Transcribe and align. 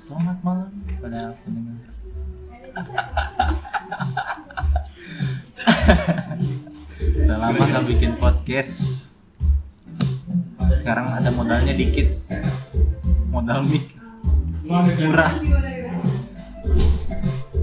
Selamat 0.00 0.40
malam 0.40 0.72
pada 0.96 1.36
pendengar. 1.44 1.76
Udah 7.20 7.36
lama 7.36 7.60
nggak 7.68 7.84
bikin 7.84 8.16
podcast. 8.16 8.72
Sekarang 10.80 11.12
ada 11.12 11.28
modalnya 11.28 11.76
dikit. 11.76 12.16
Modal 13.28 13.60
mic 13.68 13.92
murah. 15.04 15.36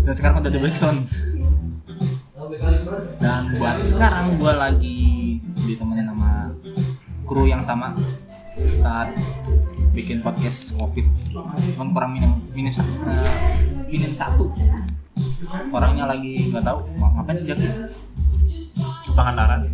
Dan 0.05 0.13
sekarang 0.13 0.37
udah 0.37 0.51
ada 0.53 0.61
backsound. 0.61 1.09
Dan 3.17 3.57
buat 3.57 3.81
sekarang 3.81 4.37
gua 4.37 4.69
lagi 4.69 5.41
ditemenin 5.65 6.13
sama 6.13 6.53
kru 7.25 7.49
yang 7.49 7.65
sama 7.65 7.97
saat 8.77 9.09
bikin 9.97 10.21
podcast 10.21 10.77
covid. 10.77 11.09
Cuman 11.73 11.89
kurang 11.89 12.11
minim 12.13 12.37
minim 12.53 12.69
satu 12.69 12.93
minim 13.89 14.13
satu. 14.13 14.45
Orangnya 15.73 16.05
lagi 16.05 16.53
nggak 16.53 16.61
tahu 16.61 16.85
mau 17.01 17.09
ngapain 17.17 17.33
sejak 17.33 17.57
itu 17.57 17.73
Pangandaran. 19.17 19.65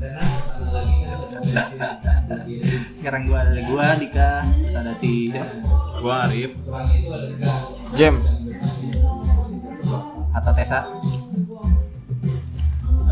sekarang 3.04 3.28
gua 3.28 3.44
ada 3.44 3.62
gua 3.68 4.00
Dika 4.00 4.48
terus 4.64 4.76
ada 4.80 4.96
si 4.96 5.28
siapa? 5.28 5.60
Gua 6.00 6.32
Arif. 6.32 6.56
James. 8.00 8.32
Atau 10.32 10.52
Tessa. 10.56 10.88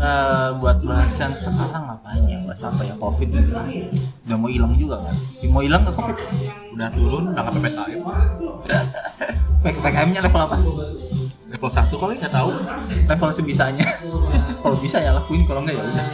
Eh, 0.02 0.48
buat 0.58 0.80
bahasan 0.82 1.36
sekarang 1.36 1.84
ngapain 1.92 2.24
ya? 2.24 2.40
Bahas 2.48 2.64
apa 2.64 2.82
ya 2.88 2.96
covid. 2.96 3.28
Udah 3.28 4.36
mau 4.40 4.48
hilang 4.48 4.72
juga 4.80 5.04
kan? 5.04 5.14
Mau 5.52 5.60
hilang 5.60 5.84
ke 5.84 5.92
covid 5.92 6.18
Udah 6.72 6.88
turun, 6.88 7.36
udah 7.36 7.44
ke 7.44 7.50
PPKM. 7.52 8.00
PKM 9.60 10.08
nya 10.08 10.24
level 10.24 10.40
apa? 10.40 10.56
Level 11.52 11.68
1 11.68 11.92
kali 11.92 12.16
nggak 12.16 12.32
tahu. 12.32 12.48
level 13.04 13.28
sebisanya. 13.28 13.84
Kalau 14.64 14.76
bisa 14.80 14.96
ya 15.02 15.12
lakuin 15.12 15.44
kalau 15.44 15.60
enggak 15.66 15.76
ya 15.76 15.84
udah. 15.84 16.06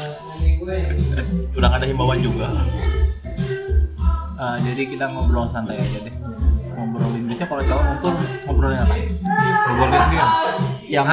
Udah 1.59 1.67
nggak 1.71 1.81
ada 1.85 1.89
himbauan 1.89 2.19
juga. 2.21 2.47
Eh, 4.39 4.57
jadi 4.63 4.83
kita 4.89 5.05
ngobrol 5.11 5.49
santai 5.51 5.79
aja 5.79 5.99
deh. 6.01 6.17
Ngobrolin 6.75 7.27
biasanya 7.27 7.49
kalau 7.51 7.63
cowok 7.67 7.83
ngumpul 7.83 8.13
ngobrolin 8.47 8.79
apa? 8.83 8.95
Ngobrolin 9.67 10.03
game. 10.13 10.31
yang 10.87 11.07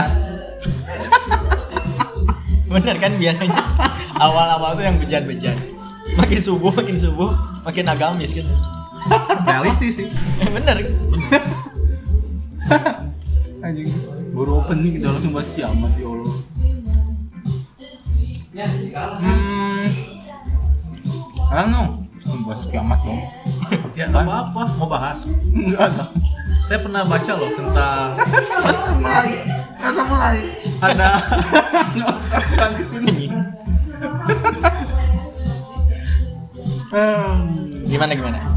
bener 2.76 2.96
kan 3.00 3.12
biasanya? 3.18 3.62
Awal-awal 4.20 4.72
tuh 4.78 4.84
yang 4.86 4.98
bejat-bejat. 5.02 5.58
Makin 6.16 6.40
subuh 6.40 6.72
makin 6.72 6.98
subuh 7.00 7.32
makin 7.66 7.86
agamis 7.90 8.32
kan 8.38 8.46
Realistis 9.46 9.94
sih. 10.02 10.08
eh, 10.42 10.50
bener. 10.56 10.78
Kan 12.66 13.66
anjing. 13.70 13.90
Baru 14.36 14.66
opening 14.66 15.00
kita 15.00 15.08
langsung 15.14 15.32
bahas 15.32 15.50
kiamat 15.54 15.94
ya 15.96 16.08
Allah. 16.12 16.34
Hmm. 19.22 19.86
Dong 22.26 22.42
bahas 22.50 22.66
kiamat 22.66 23.00
dong. 23.06 23.22
Ya 23.94 24.10
nggak 24.10 24.26
apa-apa. 24.26 24.62
Mau 24.82 24.90
bahas. 24.90 25.30
enggak 25.54 25.94
ada 25.94 26.06
Saya 26.66 26.82
pernah 26.82 27.06
baca 27.06 27.32
loh 27.38 27.50
tentang 27.54 28.18
mulai 28.98 29.30
nggak 29.78 29.92
usah 29.94 30.06
mulai. 30.10 30.38
Ada 30.82 31.10
nggak 31.96 32.16
usah 32.18 32.42
lanjutin. 32.58 33.32
Hmm. 36.96 37.40
gimana 37.86 38.16
gimana 38.16 38.55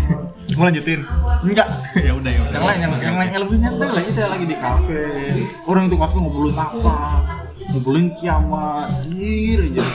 mau 0.59 0.67
lanjutin. 0.67 1.01
enggak 1.41 1.69
ya 2.07 2.13
udah 2.13 2.29
ya 2.29 2.41
udah. 2.43 2.53
yang 2.53 2.67
lain 2.67 2.79
yang, 2.81 2.93
yang 2.99 3.17
lain 3.17 3.31
yang 3.31 3.43
lebih 3.47 3.57
nyantai 3.59 3.89
lah 3.89 4.03
kita 4.03 4.21
lagi 4.27 4.45
di 4.45 4.57
kafe 4.57 5.03
orang 5.65 5.83
itu 5.87 5.97
kafe 5.97 6.15
ngobrolin 6.19 6.59
apa 6.59 6.99
ngobrolin 7.71 8.07
kiamat 8.13 8.87
anjir 8.99 9.61
aja 9.71 9.87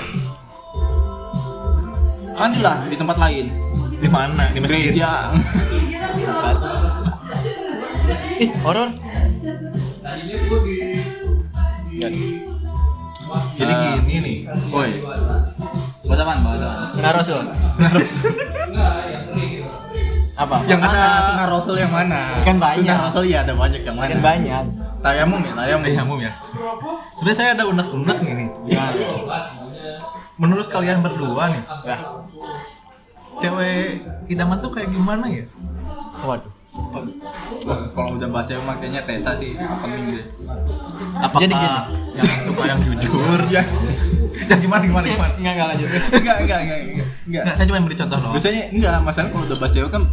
nanti 2.34 2.59
lah 2.59 2.78
di 2.88 2.96
tempat 2.96 3.18
lain 3.19 3.46
Di 3.94 4.09
mana? 4.09 4.52
Di 4.52 4.59
masjid. 4.59 4.91
gereja 4.91 5.12
ih 8.38 8.50
horor 8.62 8.90
Jadi 13.53 13.73
Ah. 13.73 13.97
gini 13.97 14.16
nih. 14.19 14.38
woi 14.69 15.00
apaan 16.13 16.40
bahasa 16.44 16.62
apaan? 16.62 16.91
Sunnah 16.94 17.13
Rasul 17.16 17.40
apa 20.44 20.56
yang 20.66 20.78
Ada- 20.78 20.90
mana 20.90 21.08
sunnah 21.24 21.48
rasul 21.50 21.76
yang 21.76 21.92
mana 21.92 22.20
Kan 22.42 22.56
banyak. 22.58 22.78
sunnah 22.80 22.98
rasul 23.02 23.24
ya 23.26 23.38
ada 23.42 23.54
banyak 23.54 23.81
yang 23.81 23.96
mana 23.96 24.06
makin 24.06 24.20
banyak 24.22 24.64
tayamum 25.00 25.42
ya 25.42 25.54
tayamum 25.54 25.84
Tayamum 25.84 26.20
ya. 26.20 26.31
Sebenarnya 27.16 27.38
saya 27.38 27.50
ada 27.54 27.64
unek-unek 27.66 28.18
nih 28.20 28.34
nih. 28.38 28.48
Menurut 30.34 30.68
kalian 30.68 31.00
berdua 31.00 31.52
nih, 31.52 31.62
ya 31.84 31.98
cewek 33.34 34.00
idaman 34.28 34.58
tuh 34.59 34.70
kayak 34.70 34.90
gimana 34.90 35.26
ya? 35.26 35.46
waduh 36.22 36.53
kalau 37.92 38.16
udah 38.16 38.30
bahasa 38.30 38.56
yang 38.56 38.64
makanya 38.64 39.02
Tessa 39.02 39.34
sih 39.34 39.53
opening 39.53 40.14
deh 40.14 40.26
Apakah 41.16 41.42
Jadi 41.42 41.53
gini. 41.53 41.78
yang 42.16 42.30
suka 42.42 42.64
yang 42.66 42.80
jujur? 42.80 43.40
ya 43.56 43.62
ya 44.44 44.56
gimana 44.56 44.82
gimana 44.82 45.06
gimana? 45.06 45.34
nggak 45.36 45.53
nggak 45.53 45.68
lanjut 45.68 45.88
enggak 45.90 46.06
enggak 46.14 46.38
enggak 46.40 46.59
enggak 46.62 46.80
enggak 46.80 47.08
Nggak, 47.44 47.53
saya 47.56 47.66
cuma 47.66 47.78
beri 47.82 47.98
contoh 47.98 48.18
doang. 48.18 48.34
biasanya 48.34 48.64
enggak 48.72 48.94
masalah 49.02 49.30
kalau 49.30 49.46
udah 49.46 49.58
bahas 49.58 49.74
cewek 49.74 49.92
kan 49.92 50.03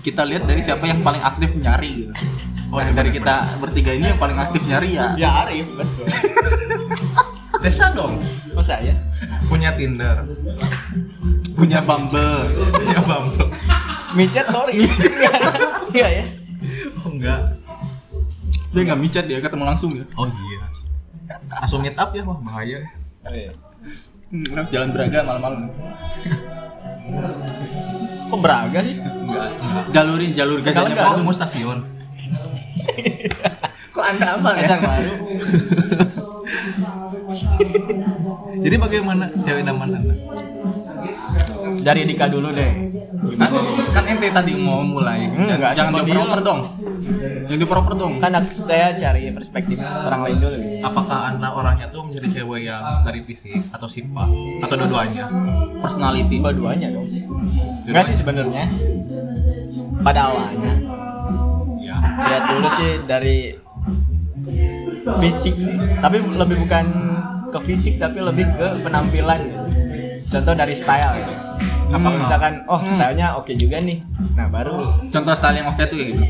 kita 0.00 0.24
lihat 0.24 0.48
dari 0.48 0.60
siapa 0.64 0.84
yang 0.88 1.00
paling 1.00 1.20
aktif 1.20 1.52
nyari. 1.56 2.08
Gitu 2.08 2.14
Oh, 2.70 2.78
nah, 2.78 2.86
iya, 2.86 2.94
dari 2.94 3.10
bener. 3.10 3.18
kita 3.18 3.34
bertiga 3.58 3.90
ini 3.98 4.06
yang 4.14 4.20
paling 4.22 4.38
aktif 4.38 4.62
nyari 4.62 4.94
ya? 4.94 5.10
Ya 5.18 5.42
Arif 5.42 5.66
betul. 5.74 6.06
Desa 7.66 7.90
dong. 7.90 8.22
Oh 8.54 8.62
saya 8.62 8.94
punya 9.50 9.74
Tinder, 9.74 10.22
punya 11.58 11.82
Bumble. 11.82 12.46
Punya 12.70 13.00
Bumble. 13.02 13.50
micet 14.14 14.46
sorry. 14.46 14.86
Iya 15.90 16.22
ya. 16.22 16.24
Oh 17.02 17.10
enggak. 17.10 17.58
dia 18.70 18.82
nggak 18.86 19.00
micet 19.02 19.26
dia 19.26 19.42
ketemu 19.42 19.66
langsung 19.66 19.90
ya? 19.98 20.06
Oh 20.14 20.30
iya. 20.30 20.62
Langsung 21.50 21.82
meet 21.82 21.98
up 21.98 22.14
ya, 22.14 22.22
wah 22.22 22.38
bahaya. 22.38 22.78
hmm, 24.30 24.70
jalan 24.70 24.94
Braga 24.94 25.26
malam-malam. 25.26 25.74
Kok 28.30 28.38
beraga 28.38 28.78
sih 28.86 29.02
enggak 29.30 29.48
jalurin 29.90 30.30
jalur 30.34 30.58
Enggak, 30.58 30.74
Oh, 30.76 31.14
Bandung 31.14 31.26
mau 31.26 31.34
stasiun. 31.34 31.78
kok 33.94 34.04
anda 34.04 34.26
apa 34.38 34.50
ya? 34.56 34.76
Baru. 34.76 35.14
Jadi 38.60 38.76
bagaimana? 38.76 39.24
Cewek 39.40 39.62
idaman 39.62 39.88
Anda? 39.94 40.14
dari 41.80 42.04
Dika 42.04 42.28
dulu 42.28 42.52
deh. 42.52 42.72
Kan, 43.36 43.50
kan 43.92 44.04
ente 44.04 44.28
tadi 44.28 44.52
mau 44.58 44.84
mulai. 44.84 45.28
Enggak, 45.28 45.72
jangan 45.72 46.02
dia 46.02 46.12
dioper-oper 46.12 46.36
lah. 46.36 46.44
dong. 46.44 46.60
Yang 47.48 47.56
dioper-oper 47.56 47.94
dong. 47.96 48.12
Kan 48.20 48.32
saya 48.60 48.92
cari 48.96 49.32
perspektif 49.32 49.76
orang 49.80 50.20
lain 50.28 50.36
dulu. 50.40 50.56
Apakah 50.82 51.18
Anda 51.32 51.48
orangnya 51.50 51.86
tuh 51.88 52.04
menjadi 52.04 52.28
cewek 52.40 52.68
yang 52.68 52.82
dari 53.00 53.20
fisik 53.24 53.56
atau 53.70 53.88
sifat 53.88 54.28
atau 54.60 54.74
dua-duanya? 54.76 55.24
personality. 55.80 56.36
Dua-duanya 56.36 56.88
dong 56.92 57.06
enggak 57.82 58.04
sih 58.06 58.16
sebenarnya 58.16 58.64
pada 60.00 60.20
awalnya 60.26 60.74
Ya. 61.80 61.96
lihat 61.98 62.42
dulu 62.48 62.68
sih 62.74 62.90
dari 63.04 63.36
fisik 65.18 65.54
sih. 65.56 65.74
Tapi 65.96 66.16
lebih 66.22 66.56
bukan 66.60 66.84
ke 67.50 67.58
fisik 67.64 67.94
tapi 67.96 68.20
lebih 68.20 68.46
ke 68.48 68.66
penampilan. 68.80 69.40
Contoh 70.22 70.54
dari 70.54 70.70
style 70.72 71.12
gitu. 71.18 71.32
Apa 71.90 72.06
Hmm. 72.06 72.18
misalkan 72.20 72.52
oh 72.64 72.78
Hmm. 72.78 72.94
stylenya 72.94 73.34
oke 73.34 73.50
juga 73.52 73.80
nih. 73.80 73.98
Nah 74.32 74.46
baru. 74.46 75.02
Contoh 75.08 75.34
style 75.34 75.58
yang 75.58 75.66
oke 75.66 75.82
tuh 75.82 75.96
kayak 75.96 76.08
gitu. 76.14 76.24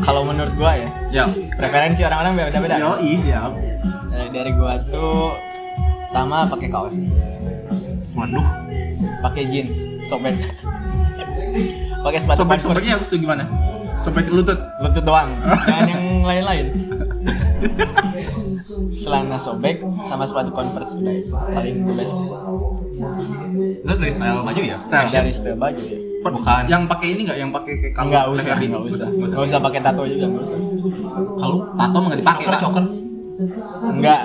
Kalau 0.00 0.22
menurut 0.24 0.52
gua 0.54 0.72
ya 0.74 0.88
ya. 1.10 1.24
preferensi 1.56 2.00
orang-orang 2.02 2.32
beda-beda. 2.36 2.76
Yo 2.76 2.92
dari, 4.10 4.28
dari 4.28 4.50
gua 4.52 4.76
tuh 4.82 5.32
pertama 6.04 6.44
pakai 6.44 6.68
kaos 6.68 6.96
Waduh. 8.20 8.46
pakai 9.22 9.42
jeans 9.46 9.72
sobek 10.04 10.36
pakai 12.00 12.18
sepatu 12.20 12.38
sobek 12.38 12.58
sobeknya 12.60 12.92
aku 12.94 13.04
tuh 13.06 13.16
gimana 13.16 13.44
sobek 13.96 14.28
lutut 14.28 14.60
lutut 14.78 15.00
doang 15.02 15.32
jangan 15.62 15.88
yang 15.88 16.04
lain-lain 16.20 16.66
celana 18.94 19.36
sobek 19.36 19.80
sama 20.04 20.24
sepatu 20.24 20.50
converse 20.50 20.92
udah 20.94 21.16
paling 21.50 21.76
the 21.82 21.94
best 21.94 22.14
Itu 23.80 23.92
dari 23.96 24.12
style 24.12 24.44
baju 24.44 24.60
ya? 24.60 24.76
Style. 24.76 25.08
dari 25.08 25.32
style 25.32 25.56
baju 25.56 25.80
ya 25.80 25.98
Bukan. 26.20 26.62
yang 26.68 26.84
pakai 26.84 27.16
ini 27.16 27.20
nggak 27.24 27.38
yang 27.38 27.48
pakai 27.50 27.72
kayak 27.80 27.94
kalung 27.96 28.12
nggak 28.12 28.24
usah 28.28 28.44
leher 28.44 28.58
ini? 28.58 28.66
nggak 28.68 28.82
usah 28.86 29.08
nggak 29.08 29.46
usah 29.48 29.58
pakai 29.58 29.80
tato 29.80 30.02
juga 30.04 30.26
nggak 30.28 30.42
usah 30.44 30.58
Kalau 31.34 31.56
tato 31.72 31.96
mah 31.96 32.06
nggak 32.06 32.20
dipakai 32.20 32.44
nggak 32.44 32.60
Choker. 32.60 32.84
Enggak. 33.82 34.20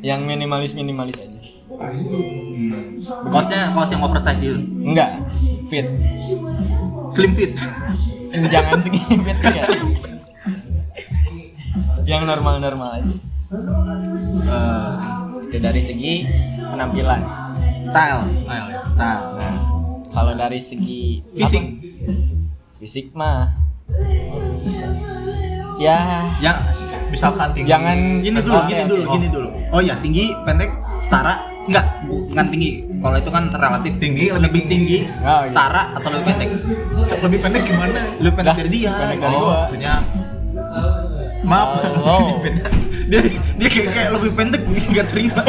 yang 0.00 0.20
minimalis 0.24 0.72
minimalis 0.72 1.16
aja 1.18 1.33
kaosnya 3.30 3.72
kaos 3.74 3.90
yang 3.90 4.02
oversize 4.02 4.40
gitu 4.40 4.58
enggak 4.82 5.22
fit. 5.68 5.86
Slim 7.14 7.32
fit. 7.34 7.52
Jangan 8.52 8.78
segini 8.82 9.14
fit 9.22 9.38
ya 9.42 9.62
yang 12.04 12.28
normal-normal 12.28 13.00
aja. 13.00 13.14
Eh, 14.44 14.92
itu 15.48 15.56
dari 15.60 15.80
segi 15.80 16.12
penampilan. 16.60 17.22
Style. 17.84 18.24
Style 18.40 18.68
ya. 18.72 18.80
style 18.88 19.24
nah 19.36 19.54
kalau 20.08 20.32
dari 20.32 20.56
segi 20.56 21.20
fisik. 21.36 21.60
apa? 21.60 21.80
fisik 22.80 23.06
mah 23.12 23.52
ya. 25.80 26.28
Yang 26.40 26.58
Misalkan 27.12 27.46
tinggi. 27.54 27.70
jangan 27.70 27.96
gini 28.26 28.38
dulu 28.42 28.58
Oke, 28.58 28.68
gini 28.74 28.82
oke. 28.82 28.90
dulu 28.90 29.02
gini 29.14 29.26
dulu. 29.30 29.48
Oh 29.70 29.80
ya 29.84 29.94
tinggi 30.02 30.34
pendek 30.42 30.70
setara 30.98 31.53
enggak 31.64 31.86
bukan 32.04 32.46
tinggi 32.52 32.70
kalau 33.00 33.16
itu 33.20 33.30
kan 33.32 33.44
relatif 33.52 33.92
Tinggi, 34.00 34.32
lebih 34.32 34.62
tinggi 34.68 34.98
iya. 35.04 35.44
setara 35.48 35.92
atau 35.96 36.08
lebih 36.12 36.24
pendek 36.32 36.48
lebih 37.24 37.38
pendek 37.40 37.62
gimana? 37.64 38.00
lebih 38.20 38.34
pendek 38.36 38.54
dari 38.60 38.70
dia 38.72 38.92
pendek 38.92 39.18
dari 39.20 39.34
Oh, 39.36 39.40
gua. 39.44 39.56
maksudnya 39.64 39.92
maaf. 41.44 41.68
Oh. 42.00 42.40
Dia 43.04 43.20
dia 43.60 43.68
kayak, 43.68 43.88
kayak 43.92 44.10
lebih 44.16 44.30
pendek 44.32 44.62
nggak 44.96 45.06
terima 45.12 45.44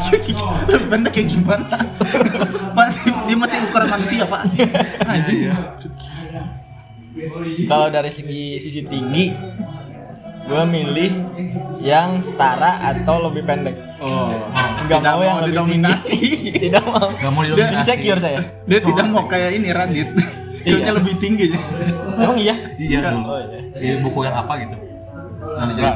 lebih 0.68 0.86
pendek 0.92 1.12
kayak 1.16 1.28
gimana 1.32 1.64
pak 2.76 2.86
dia 3.24 3.36
masih 3.40 3.56
ukuran 3.64 3.88
manusia 3.88 4.22
pak 4.28 4.44
Anjing 5.08 5.48
ya. 5.48 5.56
kalau 7.64 7.88
dari 7.88 8.12
segi 8.12 8.60
sisi 8.60 8.84
tinggi 8.84 9.32
gue 10.40 10.62
milih 10.66 11.12
yang 11.78 12.18
setara 12.18 12.72
atau 12.82 13.28
lebih 13.28 13.44
pendek 13.44 13.76
oh 13.98 14.48
nggak 14.82 14.98
tidak 14.98 15.12
mau 15.12 15.22
yang 15.22 15.38
lebih 15.38 15.48
didominasi 15.52 16.18
tidak 16.64 16.82
mau 16.82 17.06
Gak 17.12 17.30
mau 17.30 17.42
Dia- 17.42 17.54
didominasi. 17.54 17.78
insecure 17.78 18.18
saya 18.18 18.40
dia 18.64 18.80
tidak 18.80 19.06
mau 19.06 19.24
kayak 19.24 19.50
ini 19.54 19.68
Radit 19.70 20.08
Kayaknya 20.60 20.76
Iya. 20.84 20.92
lebih 20.92 21.14
tinggi 21.16 21.46
emang 22.14 22.36
iya 22.36 22.52
Iya 22.76 22.98
dulu. 23.02 23.20
oh 23.26 23.40
iya 23.40 23.60
Di 23.72 23.96
buku 23.98 24.18
yang 24.20 24.36
apa 24.36 24.52
gitu? 24.58 24.76
Nah, 25.50 25.64
Enggak. 25.66 25.94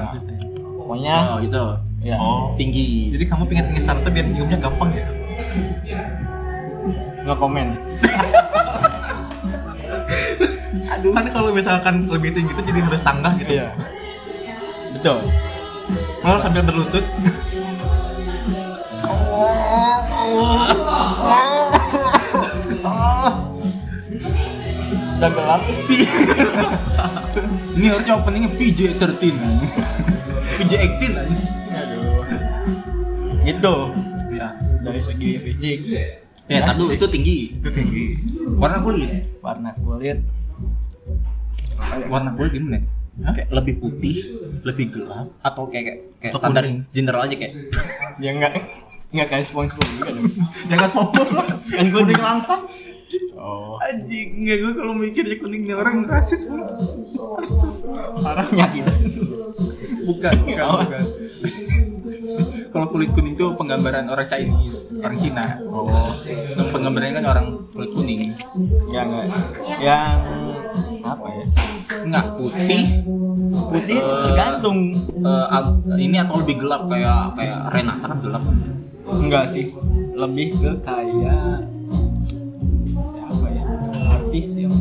pokoknya 0.78 1.14
oh 1.28 1.38
gitu 1.38 1.62
ya 2.00 2.16
Oh. 2.16 2.56
tinggi 2.56 3.12
Jadi 3.12 3.24
kamu 3.26 3.44
pengen 3.44 3.64
tinggi 3.68 3.82
starter 3.82 4.08
biar 4.08 4.24
nyiumnya 4.24 4.56
gampang 4.58 4.88
ya? 4.90 5.04
nggak 7.24 7.36
komen 7.36 7.76
Aduh. 10.86 11.12
Kan 11.12 11.26
kalau 11.28 11.50
misalkan 11.50 12.04
lebih 12.06 12.32
tinggi 12.32 12.52
itu 12.52 12.62
jadi 12.64 12.80
harus 12.82 13.00
tangga 13.00 13.36
gitu. 13.36 13.52
iya 13.54 13.68
betul. 14.94 15.18
Malah 16.24 16.40
sambil 16.40 16.62
berlutut. 16.64 17.04
udah 25.14 25.30
gelap. 25.30 25.62
Ini 27.74 27.86
harusnya 27.90 28.14
openingnya 28.20 28.50
PJ 28.54 28.94
13 29.00 29.34
PJ 30.60 30.72
18 31.00 31.16
aja 31.16 31.36
aduh. 31.74 32.22
Gitu. 33.42 33.76
Iya. 34.34 34.48
dari 34.84 35.00
segi 35.00 35.30
fisik. 35.40 35.78
Ya 36.46 36.68
dulu 36.76 36.92
itu 36.92 37.06
tinggi. 37.08 37.56
Itu 37.56 37.70
tinggi. 37.72 38.20
warna 38.60 38.84
kulit. 38.84 39.24
Warna 39.40 39.72
kulit. 39.80 40.20
Warna 42.12 42.30
kulit 42.36 42.52
gimana 42.52 42.84
kayak 43.16 43.48
lebih 43.48 43.74
putih 43.78 44.16
lebih 44.60 44.86
gelap 44.90 45.30
atau 45.38 45.66
kayak 45.66 45.84
kayak 46.18 46.32
Atau 46.32 46.40
standar 46.40 46.62
kuning. 46.62 46.82
general 46.90 47.20
aja 47.22 47.34
kayak 47.34 47.54
ya 48.24 48.30
enggak 48.32 48.52
enggak 49.10 49.26
kayak 49.30 49.44
SpongeBob 49.44 49.86
juga 49.88 50.10
dong. 50.10 50.26
Jangan 50.66 50.88
sombong. 50.90 51.28
kan 51.64 51.84
gue 51.84 51.94
Kuning. 51.94 52.18
Langsung. 52.18 52.60
oh. 53.36 53.78
Anjing 53.78 54.42
nggak 54.42 54.56
gue 54.58 54.72
kalau 54.74 54.92
mikirnya 54.92 55.36
kuningnya 55.36 55.74
orang 55.76 56.02
rasis 56.04 56.42
banget 56.44 56.66
Astaga. 57.36 58.18
parah 58.18 58.48
nyakit 58.48 58.84
bukan 60.02 60.34
bukan 60.42 60.64
Oh. 60.64 60.82
bukan. 60.82 61.04
Kalau 62.66 62.86
kulit 62.90 63.14
kuning 63.14 63.34
itu 63.34 63.46
penggambaran 63.54 64.04
orang 64.04 64.26
Chinese 64.26 64.98
orang 64.98 65.16
Cina. 65.16 65.44
Oh. 65.64 66.10
Yang 66.26 66.68
penggambarannya 66.68 67.14
kan 67.14 67.26
orang 67.28 67.46
kulit 67.70 67.90
kuning. 67.92 68.20
Ya 68.90 69.06
enggak. 69.06 69.24
Yang 69.78 70.18
apa 71.00 71.26
ya 71.30 71.44
nggak 72.04 72.26
putih. 72.34 72.82
Putih 73.64 73.96
Eh, 73.96 74.22
tergantung. 74.24 74.78
eh, 75.16 75.46
ag- 75.48 75.72
ini 75.96 76.16
atau 76.16 76.36
lebih 76.38 76.56
gelap 76.58 76.86
kayak 76.86 77.34
kayak 77.34 77.58
Renata 77.68 78.06
kan 78.06 78.18
gelap. 78.20 78.42
Enggak 79.06 79.44
sih 79.46 79.64
lebih 80.14 80.56
ke 80.56 80.70
kayak 80.80 81.60
siapa 83.04 83.46
ya? 83.48 83.62
Artis 84.10 84.46
yang 84.56 84.74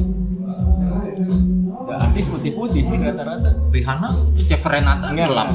ya, 1.83 1.95
artis 1.99 2.25
putih-putih 2.27 2.81
sih 2.83 2.97
rata-rata. 2.97 3.51
Rihanna. 3.69 4.09
Chef 4.39 4.63
Renata 4.63 5.07
enggak 5.09 5.27
gelap. 5.27 5.49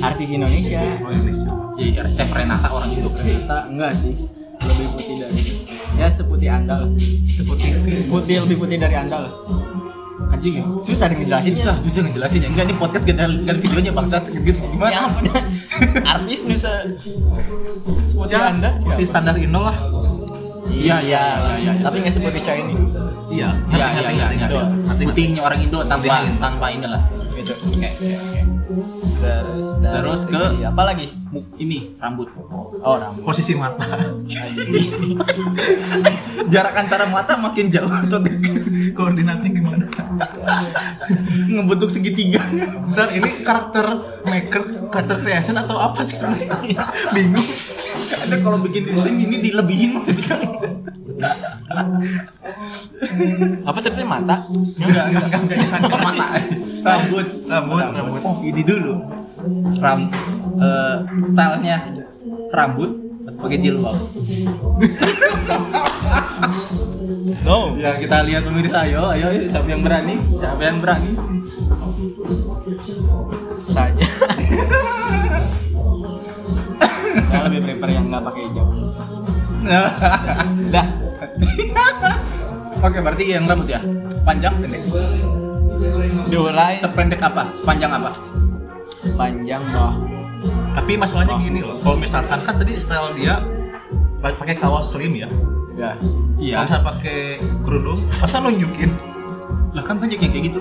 artis 0.00 0.28
Indonesia. 0.30 0.80
Oh 1.00 1.10
Indonesia. 1.10 1.50
iya 1.76 2.02
Chef 2.08 2.30
Renata 2.30 2.68
orang 2.68 2.90
Indo. 2.92 3.10
Kita 3.12 3.58
enggak 3.66 3.92
sih. 3.96 4.14
Lebih 4.58 4.86
putih 4.90 5.14
dari 5.16 5.40
ya 5.96 6.06
seputih 6.08 6.48
anda 6.48 6.74
lah. 6.76 6.90
Seperti 7.28 7.66
putih 8.04 8.36
lebih 8.42 8.56
putih 8.58 8.76
dari 8.76 8.96
anda 8.96 9.18
lah 9.20 9.32
anjing 10.28 10.54
ya 10.54 10.64
susah 10.80 11.06
ngejelasin 11.08 11.52
susah 11.52 11.74
susah 11.78 12.00
ngejelasin 12.04 12.40
ya. 12.40 12.48
Enggak 12.48 12.64
ini 12.64 12.74
podcast 12.76 13.02
gak 13.02 13.16
ada 13.16 13.28
videonya 13.54 13.90
bangsat. 13.90 14.22
Gitu 14.28 14.58
gimana? 14.58 14.90
Ya 14.90 15.00
apa 15.04 15.40
artis 16.12 16.40
bisa 16.42 16.70
seputih 18.04 18.34
Ya, 18.34 18.50
anda 18.50 18.70
seperti 18.76 19.04
standar 19.04 19.34
Indo 19.34 19.60
lah. 19.60 19.76
iya 20.68 21.00
iya 21.00 21.22
iya 21.56 21.72
iya. 21.72 21.72
Tapi 21.80 21.96
nggak 22.00 22.12
seperti 22.12 22.38
Chinese 22.40 22.82
Iya. 23.28 23.48
iya 23.70 23.86
iya 23.94 24.08
iya 24.10 24.26
iya. 24.48 24.62
putihnya 24.98 25.40
orang 25.40 25.60
Indo 25.60 25.80
tanpa 25.82 26.24
tanpa 26.36 26.66
inilah. 26.68 27.02
Gitu. 27.32 27.52
Terus 29.18 29.66
Terus 29.80 30.20
ke- 30.26 30.52
apa 30.62 30.82
lagi 30.84 31.06
ini 31.60 31.98
rambut. 32.00 32.28
Oh 32.80 32.96
rambut. 32.96 33.22
Posisi 33.24 33.52
mata. 33.52 33.84
jarak 36.52 36.74
antara 36.80 37.04
mata 37.04 37.36
makin 37.36 37.68
jauh 37.68 37.90
atau 37.90 38.18
dekat 38.24 38.64
Koordinatnya 38.96 39.50
gimana? 39.52 39.84
ngebentuk 41.48 41.90
segitiga. 41.92 42.42
Dan 42.96 43.08
ini 43.14 43.44
karakter 43.44 43.86
maker, 44.24 44.90
karakter 44.90 45.16
creation 45.22 45.56
atau 45.60 45.76
apa 45.78 46.02
sih 46.04 46.16
sebenarnya? 46.16 46.56
Bingung. 47.14 47.48
ada 48.08 48.36
kalau 48.40 48.58
bikin 48.64 48.88
desain 48.88 49.16
ini 49.20 49.36
dilebihin. 49.40 50.00
Apa 53.68 53.78
tadi 53.84 54.04
mata? 54.04 54.36
Enggak 54.80 55.04
enggak 55.12 55.24
enggak. 55.28 55.58
Mata. 55.92 56.26
Rambut. 56.84 57.26
Rambut, 57.44 57.84
rambut. 57.84 58.20
oh 58.24 58.36
ini 58.44 58.62
dulu. 58.64 58.94
Ram 59.78 60.10
eh, 60.56 60.96
stylenya 61.28 61.76
rambut 62.54 62.90
pakai 63.38 63.58
jilbab. 63.60 63.96
No. 67.44 67.76
Ya 67.76 67.96
kita 68.00 68.24
lihat 68.24 68.42
pemirsa. 68.44 68.84
Ayo 68.88 69.08
ayo 69.12 69.30
ayo, 69.32 69.46
siapa 69.48 69.68
yang 69.68 69.84
berani? 69.84 70.16
Siapa 70.16 70.62
yang 70.64 70.78
berani? 70.80 71.12
Saja 73.68 74.06
saya 77.28 77.44
lebih 77.50 77.60
prefer 77.64 77.88
yang 77.92 78.04
nggak 78.08 78.22
pakai 78.24 78.42
hijab. 78.48 78.68
Dah. 80.72 80.86
Oke 82.78 82.98
berarti 83.02 83.24
yang 83.28 83.44
rambut 83.44 83.68
ya? 83.68 83.80
Panjang 84.24 84.54
pendek? 84.62 84.82
Diurai 86.28 86.74
sependek 86.78 87.20
apa? 87.20 87.52
Sepanjang 87.52 87.92
apa? 87.92 88.10
Panjang 89.18 89.62
bawah 89.72 90.07
Tapi 90.78 90.94
masalahnya 90.94 91.34
gini 91.38 91.58
loh, 91.58 91.74
kalau 91.82 91.98
misalkan 91.98 92.38
kan 92.40 92.54
tadi 92.54 92.78
style 92.78 93.10
dia 93.12 93.42
pakai 94.20 94.54
kaos 94.54 94.94
slim 94.94 95.10
ya. 95.12 95.26
ya 95.74 95.94
iya 96.36 96.62
misalnya 96.62 96.86
pakai 96.88 97.18
kerudung, 97.62 97.98
masa 98.14 98.38
nunjukin? 98.38 98.90
lah 99.70 99.82
kan 99.82 99.94
banyak 99.94 100.16
yang 100.16 100.32
kayak 100.32 100.44
gitu 100.48 100.60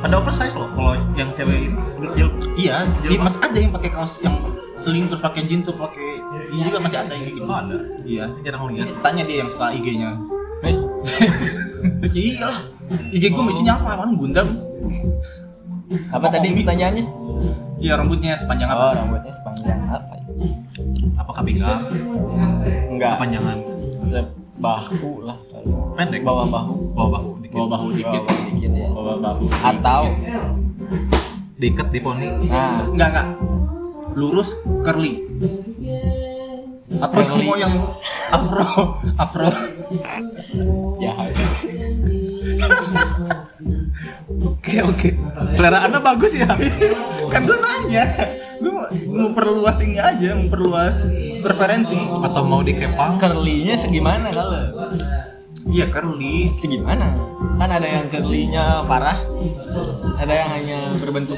Ada 0.00 0.16
oversize 0.16 0.52
loh 0.52 0.68
kalau 0.70 0.96
yang 1.12 1.32
cewek 1.32 1.68
ini. 1.68 1.76
jil- 2.14 2.36
iya 2.54 2.84
Jilbab. 3.00 3.08
di, 3.10 3.16
masih 3.18 3.40
ada 3.42 3.58
yang 3.58 3.72
pakai 3.72 3.90
kaos 3.90 4.12
yang 4.20 4.36
slim 4.74 5.08
terus 5.08 5.20
pakai 5.20 5.44
jeans 5.44 5.64
terus 5.64 5.76
pakai 5.78 6.20
ini 6.50 6.60
juga 6.62 6.78
masih 6.78 6.98
ada 7.00 7.12
yang 7.12 7.24
gitu 7.26 7.40
Oh, 7.42 7.52
ada. 7.54 7.76
iya 8.04 8.24
Jarang 8.40 8.68
lihat. 8.70 8.92
tanya 9.00 9.24
dia 9.24 9.36
yang 9.40 9.48
suka 9.48 9.72
IG-nya 9.72 10.10
Wes, 10.60 10.78
ya 12.16 12.20
iyalah 12.22 12.58
IG 13.10 13.24
gue 13.30 13.42
isinya 13.50 13.76
apa? 13.78 13.88
Apaan 13.94 14.16
Gundam? 14.16 14.48
Apa 16.10 16.26
tadi 16.28 16.46
pertanyaannya 16.54 17.04
Iya 17.76 17.92
rambutnya 17.94 18.32
sepanjang 18.34 18.66
oh 18.66 18.72
apa? 18.72 18.84
rambutnya 18.96 19.30
sepanjang 19.30 19.78
apa? 19.84 20.14
Apakah 21.14 21.42
pinggang? 21.42 21.80
enggak 22.88 23.18
Kepanjangan? 23.18 23.56
sebahu 23.76 25.10
lah 25.20 25.36
kalau 25.46 25.92
Pendek? 25.92 26.22
bawah 26.22 26.46
bahu 26.46 26.74
Bawah 26.94 27.10
bahu 27.10 27.28
dikit. 27.38 27.54
Bawah 27.54 27.68
bahu 27.68 27.86
dikit. 27.92 28.10
bawah 28.14 28.26
bahu 28.26 28.40
dikit 28.48 28.70
ya 28.72 28.88
Bawah 28.88 29.16
bahu. 29.18 29.42
atau 29.52 30.02
Diikat 31.54 31.88
di 31.88 31.98
poni. 31.98 32.26
nah 32.46 32.84
Enggak 32.84 33.08
enggak. 33.10 33.28
Lurus 34.14 34.54
curly. 34.80 35.22
Atau 36.94 37.20
Curly. 37.20 37.44
mau 37.44 37.54
yang 37.54 37.74
afro 38.30 38.66
afro 39.14 39.50
ya 40.98 41.12
Oke 44.24 44.80
oke. 44.80 45.08
Selera 45.52 45.84
anda 45.84 46.00
bagus 46.00 46.32
ya. 46.32 46.48
kan 47.32 47.42
gue 47.44 47.58
nanya 47.58 48.04
gue 48.62 48.70
mau, 48.70 48.86
mau 49.10 49.28
perluas 49.34 49.76
ini 49.82 49.98
aja 49.98 50.38
memperluas 50.38 51.08
preferensi 51.42 51.98
Atau 51.98 52.46
mau 52.46 52.62
dikepang? 52.62 53.18
curly-nya 53.18 53.74
segimana 53.74 54.30
kalau 54.30 54.54
iya 55.72 55.88
curly 55.90 56.52
segimana 56.60 57.10
kan 57.58 57.70
ada 57.74 57.88
yang 57.88 58.06
curly-nya 58.06 58.86
parah 58.86 59.18
ada 60.20 60.32
yang 60.32 60.48
hanya 60.54 60.78
berbentuk 61.00 61.36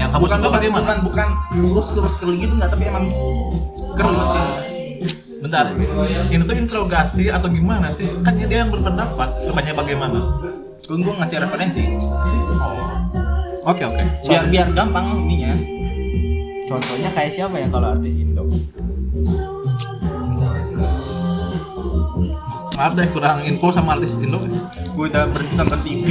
Yang 0.00 0.08
kamu 0.16 0.22
bukan 0.24 0.38
suka 0.38 0.46
bukan 0.48 0.56
bagaimana? 0.56 0.80
bukan 0.80 0.96
bukan 1.04 1.28
lurus 1.60 1.88
lurus 1.92 2.14
curly 2.16 2.36
gitu 2.40 2.54
nggak 2.56 2.70
tapi 2.72 2.84
emang 2.88 3.04
curly 3.98 4.18
sih 4.32 4.46
Bentar, 5.44 5.76
ini 6.32 6.40
tuh 6.40 6.56
interogasi 6.56 7.28
atau 7.28 7.52
gimana 7.52 7.92
sih? 7.92 8.08
Kan 8.24 8.32
dia 8.40 8.64
yang 8.64 8.72
berpendapat, 8.72 9.28
bukannya 9.44 9.76
bagaimana? 9.76 10.18
Gue 10.84 10.96
gue 11.00 11.14
ngasih 11.16 11.38
referensi 11.40 11.82
Oke 13.64 13.80
oke. 13.88 14.04
biar 14.28 14.44
biar 14.52 14.68
gampang 14.76 15.24
ininya 15.24 15.56
contohnya 16.68 17.08
kayak 17.12 17.32
siapa 17.32 17.56
ya 17.56 17.68
kalau 17.72 17.96
artis 17.96 18.12
Indo 18.12 18.44
Maaf 22.74 22.92
saya 22.98 23.06
kurang 23.14 23.38
info 23.46 23.70
sama 23.70 23.96
artis 23.96 24.12
Indo. 24.18 24.36
gue 24.94 25.04
udah 25.08 25.24
berhenti 25.32 25.54
nonton 25.56 25.80
TV 25.80 26.06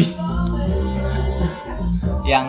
yang 2.23 2.47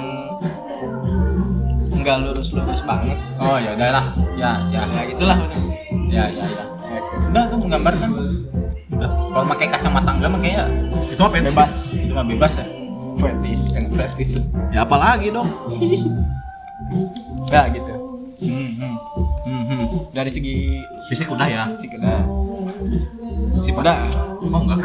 nggak 1.95 2.16
lurus-lurus 2.21 2.81
banget 2.85 3.16
oh 3.40 3.57
ya 3.57 3.76
udah 3.76 3.88
lah 3.90 4.04
ya 4.37 4.50
ya 4.69 4.83
ya 4.88 5.02
gitulah 5.09 5.37
ya 6.09 6.25
ya, 6.28 6.45
ya. 6.45 6.64
udah 7.33 7.43
tuh 7.49 7.59
menggambarkan 7.61 8.11
Udah. 8.95 9.11
kalau 9.35 9.47
pakai 9.50 9.66
kacamata 9.75 10.11
enggak 10.14 10.31
mah 10.31 10.40
kayak 10.40 10.66
Itu 11.11 11.19
mah 11.19 11.31
fetish. 11.35 11.49
bebas 11.50 11.71
mah 12.14 12.25
bebas 12.25 12.52
ya 12.56 12.66
fetish 13.16 13.62
yang 13.73 13.87
fetish 13.90 14.33
Ya 14.71 14.83
apalagi 14.83 15.30
dong? 15.30 15.47
nggak 17.47 17.64
gitu 17.73 17.94
hmm, 18.40 18.71
hmm. 18.75 18.94
Hmm, 19.44 19.62
hmm. 19.64 19.83
dari 20.11 20.30
segi 20.30 20.56
Fisik 21.06 21.28
udah 21.28 21.47
ya. 21.47 21.62
fisik 21.73 21.94
udah 21.97 22.18
Sifat. 23.56 23.80
udah 23.80 23.97
Oh 24.44 24.61
enggak. 24.61 24.80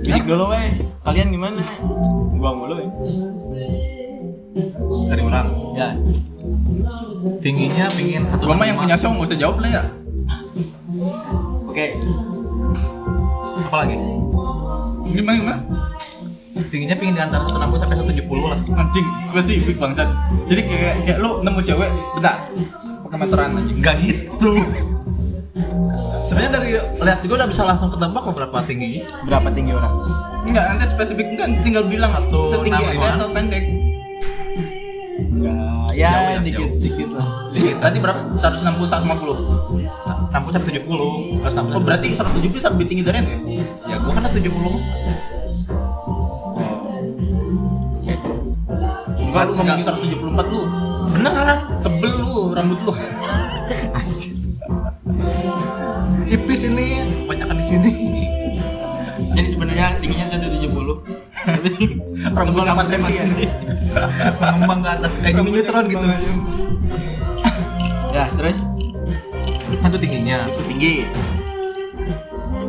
fisik 0.00 0.24
dulu 0.24 0.48
weh 0.48 0.66
kalian 1.02 1.28
gimana 1.28 1.60
gua 2.34 2.50
mulu 2.54 2.76
ya 2.76 2.88
Dari 5.08 5.22
orang. 5.22 5.46
ya 5.74 5.88
Tingginya 7.38 7.86
pingin 7.92 8.24
satu. 8.26 8.44
Gua 8.44 8.54
mah 8.54 8.66
yang 8.66 8.78
punya 8.78 8.94
show 8.94 9.10
nggak 9.10 9.26
usah 9.26 9.38
jawab 9.38 9.56
lah 9.58 9.70
ya. 9.70 9.82
oke 11.64 11.86
Apa 13.60 13.76
lagi? 13.78 13.96
Gimana 15.08 15.36
gimana? 15.36 15.58
Tingginya 16.66 16.96
pingin 16.98 17.14
di 17.14 17.22
antara 17.22 17.46
160 17.46 17.78
sampai 17.78 17.96
170 18.02 18.50
lah. 18.50 18.58
Anjing, 18.74 19.06
spesifik 19.22 19.76
bangsat. 19.78 20.08
Jadi 20.50 20.60
kayak 20.66 20.94
kayak 21.06 21.18
lu 21.22 21.30
nemu 21.46 21.60
cewek, 21.62 21.90
bentar. 22.18 22.36
Pakai 23.06 23.16
meteran 23.22 23.50
anjing. 23.54 23.76
Enggak 23.78 23.94
gitu. 24.02 24.50
Sebenarnya 26.28 26.50
dari 26.60 26.68
lihat 26.76 27.18
juga 27.24 27.34
udah 27.42 27.48
bisa 27.48 27.62
langsung 27.64 27.88
ketebak 27.88 28.20
berapa 28.20 28.58
tingginya. 28.68 29.02
berapa 29.24 29.48
tinggi 29.50 29.72
orang 29.72 29.92
Enggak, 30.44 30.64
nanti 30.70 30.86
spesifik 30.86 31.26
enggak 31.34 31.48
tinggal 31.64 31.84
bilang 31.88 32.12
Satu 32.14 32.52
setinggi 32.52 32.84
aja 32.84 33.08
atau 33.16 33.28
pendek. 33.32 33.64
enggak 35.18 35.88
Jauh 35.98 35.98
ya 35.98 36.38
ya, 36.38 36.38
dikit 36.38 36.62
jauh. 36.62 36.78
dikit 36.78 37.10
lah 37.10 37.28
Jadi 37.50 37.68
tadi 37.80 37.96
berapa? 37.98 38.20
160 38.38 38.86
150. 38.86 40.30
60 40.30 40.54
sampai 40.54 40.70
70. 40.78 41.42
Harus 41.42 41.54
60. 41.58 41.74
Oh, 41.74 41.82
berarti 41.82 42.06
170 42.14 42.54
bisa 42.54 42.66
lebih 42.70 42.86
tinggi 42.86 43.02
dari 43.02 43.18
ya? 43.18 43.38
ya 43.88 43.96
gua 43.98 44.12
kan 44.14 44.30
70 44.30 44.46
Enggak, 49.38 49.54
lu 49.54 49.62
ngomongin 49.62 49.86
174 49.86 50.50
lu. 50.50 50.62
Beneran. 51.14 51.58
Tebel 51.78 52.10
lu 52.18 52.34
rambut 52.58 52.78
lu. 52.82 52.92
Tipis 56.26 56.66
ini, 56.66 56.86
banyakan 57.22 57.56
di 57.62 57.64
sini. 57.64 57.92
jadi 59.38 59.48
sebenarnya 59.54 59.86
tingginya 60.02 60.26
170 60.26 60.98
tapi 61.46 61.70
Rambut 62.34 62.66
4 62.66 62.90
cm 62.90 63.06
ya. 63.14 63.24
Mengembang 64.42 64.80
ke 64.82 64.90
atas 64.98 65.12
kayak 65.22 65.38
Jimmy 65.38 65.50
Neutron 65.54 65.84
gitu. 65.86 66.06
ya 68.10 68.26
terus 68.34 68.58
Satu 69.78 69.96
tingginya. 70.02 70.50
Itu 70.50 70.62
tinggi. 70.66 70.94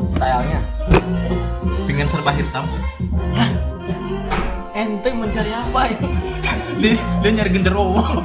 Stylenya. 0.05 0.61
Pingin 1.89 2.05
serba 2.05 2.29
hitam 2.37 2.69
sih. 2.69 2.81
ente 4.79 5.11
mencari 5.11 5.51
apa 5.51 5.91
ya 5.91 6.28
Dia, 6.79 6.95
dia 6.95 7.29
nyari 7.35 7.49
genderuwo. 7.51 8.23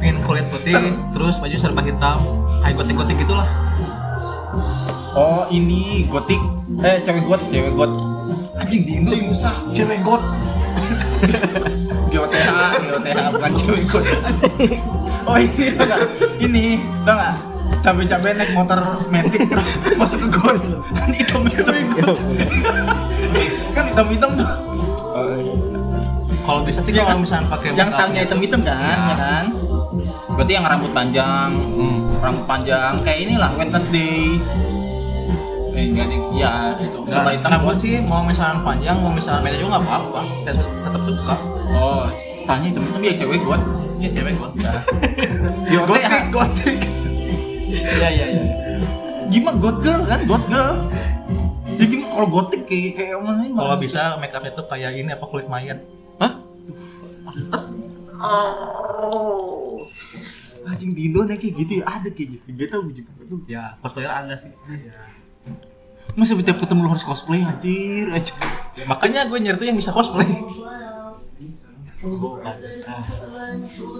Pingin 0.00 0.24
kulit 0.24 0.48
putih, 0.48 0.80
terus 1.12 1.36
baju 1.36 1.56
serba 1.60 1.84
hitam, 1.84 2.18
kayak 2.64 2.74
gotik-gotik 2.80 3.16
gitulah. 3.20 3.46
Oh, 5.12 5.44
ini 5.50 6.06
gotik. 6.06 6.38
Eh, 6.80 7.02
cewek 7.02 7.26
got, 7.26 7.42
cewek 7.50 7.74
got. 7.74 7.90
Anjing 8.56 8.82
di 8.86 8.92
Indo 9.02 9.12
susah. 9.12 9.54
Cewek 9.74 10.00
got. 10.06 10.22
GOTH, 12.10 12.34
GOTH 12.90 13.18
bukan 13.34 13.52
cewek 13.58 13.84
got. 13.90 14.04
Oh, 15.28 15.36
ini 15.36 15.66
tau 15.76 15.86
gak? 15.90 16.00
Ini, 16.40 16.64
tau 17.04 17.14
gak? 17.18 17.34
Cabe-cabe 17.80 18.28
naik 18.34 18.52
motor 18.54 18.80
metik 19.10 19.46
terus 19.50 19.76
masuk 19.98 20.26
ke 20.26 20.28
got. 20.30 20.58
Kan 20.94 21.10
hitam-hitam 21.10 21.76
got. 21.98 22.16
kan 23.76 23.84
hitam-hitam 23.90 24.30
tuh. 24.38 24.50
Kalau 26.50 26.66
bisa 26.66 26.82
sih 26.82 26.90
Iya 26.90 27.06
kalau 27.06 27.22
misalnya 27.22 27.46
pakai 27.46 27.68
Yang 27.72 27.90
stylenya 27.94 28.20
hitam-hitam 28.26 28.60
kan, 28.66 28.98
ya 29.06 29.14
kan? 29.14 29.44
Berarti 30.34 30.52
yang 30.52 30.66
rambut 30.66 30.90
panjang, 30.90 31.50
Hmm. 31.54 31.98
rambut 32.18 32.44
panjang 32.44 32.92
kayak 33.06 33.18
inilah 33.22 33.50
Wednesday. 33.54 34.34
Eh, 35.70 35.84
enggak 35.86 36.06
nih. 36.10 36.18
Iya, 36.34 36.52
itu. 36.82 36.98
Serba 37.06 37.30
Nah, 37.30 37.32
hitam 37.38 37.50
rambut 37.54 37.70
got. 37.70 37.78
sih 37.78 37.92
mau 38.02 38.26
misalnya 38.26 38.58
panjang, 38.66 38.96
mau 38.98 39.14
misalnya 39.14 39.46
pendek 39.46 39.62
juga 39.62 39.78
nggak 39.78 39.84
apa-apa. 39.86 40.20
Saya 40.42 40.54
tetap 40.58 41.02
suka. 41.06 41.34
Oh, 41.70 42.04
stylenya 42.34 42.66
hitam-hitam 42.74 43.00
ya 43.00 43.12
cewek 43.14 43.38
got. 43.46 43.62
Ya 43.96 44.08
cewek 44.10 44.34
got. 44.34 44.52
GOTH. 45.70 46.30
gotik. 46.34 46.78
iya 47.70 48.08
iya 48.10 48.26
iya 48.28 48.44
gimana 49.30 49.56
god 49.56 49.78
girl 49.78 50.02
kan 50.04 50.20
god 50.26 50.42
girl 50.50 50.74
ya 51.70 51.84
gimana 51.86 52.10
kalau 52.10 52.28
gotik 52.28 52.66
kayak 52.66 52.98
kayak 52.98 53.18
mana 53.22 53.46
Kalau 53.46 53.76
bisa 53.78 54.18
make 54.18 54.34
upnya 54.34 54.50
tuh 54.50 54.66
kayak 54.66 54.90
ini 54.92 55.10
apa 55.10 55.22
kulit 55.24 55.46
mayat. 55.46 55.78
Oh. 58.20 59.84
Anjing 60.68 60.92
di 60.92 61.08
Indo 61.08 61.24
kayak 61.24 61.40
gitu 61.56 61.72
ya. 61.80 61.84
Ada 61.88 62.08
kayak 62.12 62.28
gitu 62.36 62.44
gak 62.52 62.68
tau 62.68 62.80
gue 62.84 62.94
juga. 63.00 63.10
Ya, 63.48 63.78
cosplayer 63.80 64.10
ada 64.12 64.34
sih. 64.36 64.52
masa 66.18 66.34
setiap 66.34 66.58
ketemu 66.58 66.80
lu 66.82 66.90
harus 66.90 67.06
cosplay 67.06 67.38
anjir. 67.46 68.10
Anjir 68.10 68.34
Makanya 68.90 69.30
gue 69.30 69.38
nyari 69.38 69.56
tuh 69.62 69.66
yang 69.70 69.78
bisa 69.78 69.94
cosplay. 69.94 70.26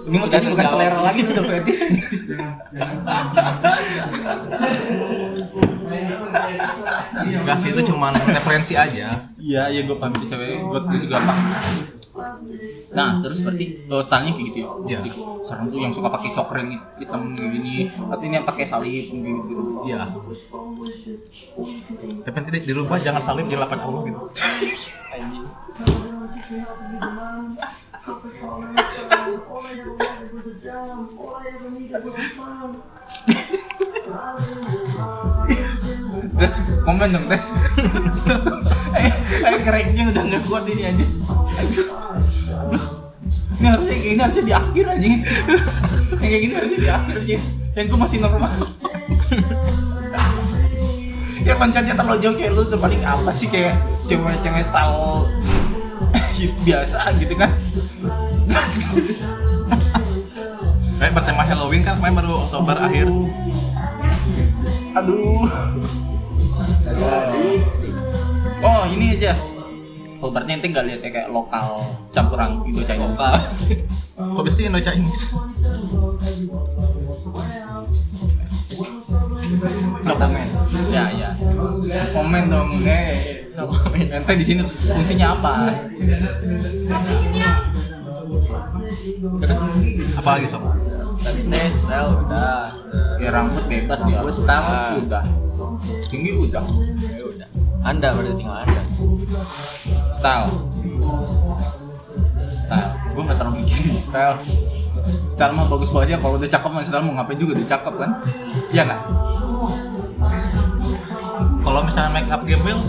ini 0.09 0.17
mah 0.17 0.29
kayaknya 0.33 0.57
bukan 0.57 0.67
selera 0.73 0.99
lagi 1.05 1.21
udah 1.21 1.45
fetish 1.45 1.81
Enggak 7.21 7.57
sih 7.61 7.69
itu 7.77 7.83
cuma 7.93 8.09
referensi 8.17 8.73
aja. 8.73 9.21
iya 9.37 9.63
iya 9.69 9.81
gue 9.85 9.97
paham 10.01 10.17
itu 10.17 10.33
cewek. 10.33 10.65
Gue 10.65 10.81
juga 11.05 11.21
apa 11.21 11.33
nah 12.91 13.21
terus 13.21 13.39
berarti 13.41 13.67
lo 13.87 13.99
stylenya 14.01 14.33
kayak 14.35 14.47
gitu 14.49 14.59
ya 14.59 14.69
Iya. 14.81 14.99
Gotik. 15.01 15.15
serem 15.41 15.65
tuh 15.69 15.81
yang 15.81 15.93
suka 15.93 16.09
pakai 16.11 16.31
cokreng 16.33 16.69
hitam 16.97 17.23
kayak 17.33 17.51
gini 17.55 17.75
atau 17.89 18.25
ini 18.25 18.35
yang 18.37 18.47
pakai 18.47 18.65
salib 18.65 19.05
kayak 19.09 19.35
gitu 19.47 19.55
Iya. 19.81 20.01
Tapi 22.21 22.37
nanti 22.37 22.61
dirubah 22.61 22.99
jangan 23.01 23.23
salib 23.23 23.47
di 23.49 23.57
lapan 23.57 23.79
Allah 23.81 24.01
gitu. 24.05 24.21
anjing 25.11 25.47
Tes, 36.41 36.57
komen 36.89 37.13
dong 37.13 37.29
tes. 37.29 37.53
eh, 38.97 39.13
eh 39.45 39.61
kereknya 39.61 40.09
udah 40.09 40.23
nggak 40.25 40.43
kuat 40.49 40.65
ini 40.73 40.83
aja. 40.89 41.05
Ini 43.61 43.67
harusnya 43.69 43.93
kayak 43.93 44.09
gini 44.09 44.21
harusnya 44.25 44.45
di 44.49 44.55
akhir 44.57 44.85
aja. 44.89 45.05
Yang 45.05 45.21
kayak 46.17 46.41
gini 46.41 46.55
harusnya 46.57 46.81
di 46.81 46.89
akhir 46.89 47.15
aja. 47.21 47.37
Yang 47.77 47.85
gue 47.93 47.99
masih 48.01 48.19
normal. 48.25 48.53
yang 51.41 51.57
loncatnya 51.61 51.95
terlalu 51.97 52.19
jauh 52.25 52.37
kayak 52.37 52.53
lu 52.57 52.63
tuh 52.69 52.81
paling 52.81 53.01
apa 53.05 53.31
sih 53.33 53.49
kayak 53.49 53.77
cewek-cewek 54.09 54.65
style 54.65 55.29
biasa 56.65 56.99
gitu 57.21 57.37
kan. 57.37 57.53
Kayak 60.97 61.13
bertema 61.21 61.45
Halloween 61.45 61.85
kan 61.85 62.01
kemarin 62.01 62.17
baru 62.17 62.49
Oktober 62.49 62.77
akhir. 62.81 63.13
Aduh. 64.97 66.09
Oh, 68.61 68.83
ini 68.91 69.17
aja. 69.17 69.33
Oh 70.21 70.29
berarti 70.29 70.53
ente 70.53 70.69
nggak 70.69 70.85
lihat 70.85 71.01
kayak 71.01 71.33
lokal 71.33 71.81
campuran 72.13 72.61
Indo 72.69 72.85
Chinese. 72.85 73.17
Lokal. 73.17 73.35
Kok 74.37 74.43
biasanya 74.45 74.67
Indo 74.69 74.81
Chinese? 74.85 75.23
No 80.05 80.13
comment. 80.21 80.51
Ya 80.93 81.05
ya. 81.09 81.31
Komen 82.13 82.45
dong, 82.53 82.85
eh. 82.85 83.49
No 83.57 83.65
comment. 83.73 84.09
Ente 84.13 84.33
di 84.37 84.45
sini 84.45 84.63
fungsinya 84.93 85.41
apa? 85.41 85.73
Apa 90.21 90.29
lagi 90.39 90.47
sob? 90.47 90.63
Tadi 91.21 91.41
tes 91.51 91.73
style 91.83 92.11
udah. 92.23 92.71
Ya 93.19 93.29
rambut 93.35 93.65
bebas. 93.67 93.99
Rambut 94.07 94.35
Style 94.39 95.03
udah. 95.03 95.25
Tinggi 96.07 96.31
udah. 96.39 96.65
Ya 97.03 97.25
udah. 97.27 97.49
Anda 97.83 98.09
berarti 98.15 98.33
tinggal 98.39 98.57
Anda. 98.63 98.83
Style. 100.15 100.49
Style. 102.55 102.91
Gue 103.11 103.23
nggak 103.27 103.39
terlalu 103.41 103.57
mikirin 103.67 103.99
style. 103.99 104.37
Style 105.27 105.53
mah 105.57 105.67
bagus 105.67 105.91
banget 105.91 106.15
ya 106.15 106.19
kalau 106.23 106.39
udah 106.39 106.51
cakep 106.51 106.71
mah 106.71 106.83
style 106.87 107.05
mau 107.05 107.15
ngapain 107.19 107.39
juga 107.41 107.53
udah 107.59 107.69
cakep 107.69 107.95
kan? 107.99 108.11
Iya 108.71 108.83
nggak? 108.87 109.01
Kalau 111.61 111.81
misalnya 111.85 112.11
make 112.15 112.31
up 112.31 112.43
gembel, 112.47 112.81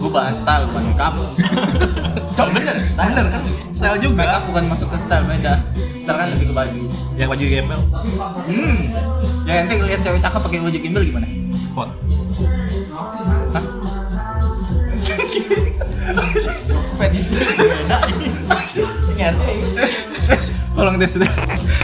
Gue 0.00 0.08
bahas 0.08 0.40
style 0.40 0.64
bukan 0.72 0.82
make 0.88 1.02
up. 1.04 1.12
Cok 2.36 2.48
bener, 2.56 2.76
bener 2.94 3.24
kan? 3.28 3.40
Style 3.72 3.98
juga. 4.00 4.14
Make 4.20 4.32
up 4.32 4.42
bukan 4.48 4.64
masuk 4.68 4.88
ke 4.92 4.96
style 5.00 5.24
beda. 5.24 5.54
Style 5.76 6.18
kan 6.18 6.26
lebih 6.32 6.46
ke 6.50 6.54
baju. 6.54 6.82
Yang 7.16 7.28
baju 7.32 7.44
gembel, 7.48 7.80
Hmm. 8.46 8.78
Ya 9.48 9.52
ente 9.64 9.74
lihat 9.80 10.00
cewek 10.04 10.20
cakep 10.22 10.40
pakai 10.40 10.60
baju 10.62 10.78
gimbal 10.78 11.02
gimana? 11.02 11.26
hot. 11.74 11.90
Hah? 13.54 13.64
Fetish 17.00 17.26
beda 17.32 17.98
ini. 18.10 18.28
Tes 20.28 20.44
tolong 20.76 20.96
tes 20.96 21.12
tes 21.12 21.28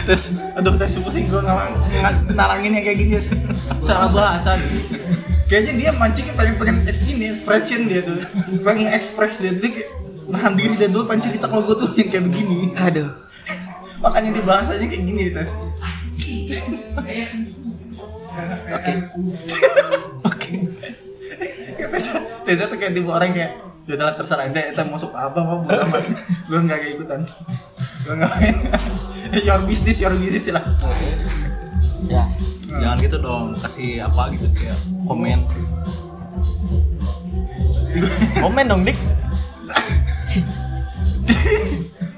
tes 0.07 0.21
aduh 0.57 0.73
tes 0.79 0.93
pusing 0.97 1.29
gue 1.29 1.41
nalangin 2.33 2.71
yang 2.73 2.85
kayak 2.85 2.97
gini 2.97 3.19
salah 3.83 4.09
bahasa 4.09 4.57
nih 4.57 4.87
kayaknya 5.45 5.73
dia 5.77 5.89
mancingnya 5.93 6.33
pengen 6.33 6.55
pengen 6.57 6.75
ini 6.87 7.29
expression 7.29 7.85
dia 7.85 8.01
tuh 8.01 8.17
pengen 8.65 8.89
ekspres 8.89 9.37
dia 9.43 9.53
tuh 9.53 9.69
kayak 9.69 9.89
nahan 10.27 10.53
diri 10.59 10.75
dia 10.75 10.89
dulu 10.91 11.07
pengen 11.07 11.31
cerita 11.31 11.47
kalau 11.47 11.63
gue 11.63 11.75
tuh 11.79 11.89
yang 11.95 12.09
kayak 12.11 12.23
begini 12.27 12.59
Aduh. 12.75 13.09
makanya 14.03 14.29
di 14.35 14.41
bahasanya 14.43 14.87
kayak 14.87 15.03
gini 15.03 15.21
tes 15.31 15.49
Oke. 18.67 18.93
oke 20.29 20.53
Tessa 22.47 22.63
tuh 22.71 22.77
kayak 22.79 22.93
tipe 22.95 23.09
orang 23.09 23.31
kayak 23.33 23.51
dia 23.87 23.95
adalah 23.95 24.13
terserah 24.19 24.51
ente 24.51 24.59
mau 24.83 24.99
suka 24.99 25.31
apa 25.31 25.39
mau 25.39 25.63
bodo 25.63 25.79
amat 25.87 26.03
gue 26.51 26.59
nggak 26.59 26.77
kayak 26.83 26.93
ikutan 26.99 27.21
gue 28.03 28.13
nggak 28.19 28.31
your 29.47 29.63
business 29.63 30.03
your 30.03 30.11
business 30.15 30.51
lah 30.51 30.63
Ya. 32.05 32.23
Jangan 32.77 32.97
gitu 33.01 33.17
dong, 33.17 33.57
kasih 33.57 34.05
apa 34.05 34.29
gitu 34.31 34.45
kayak 34.53 34.77
komen. 35.09 35.39
Komen 38.37 38.65
dong, 38.69 38.81
Dik. 38.85 38.97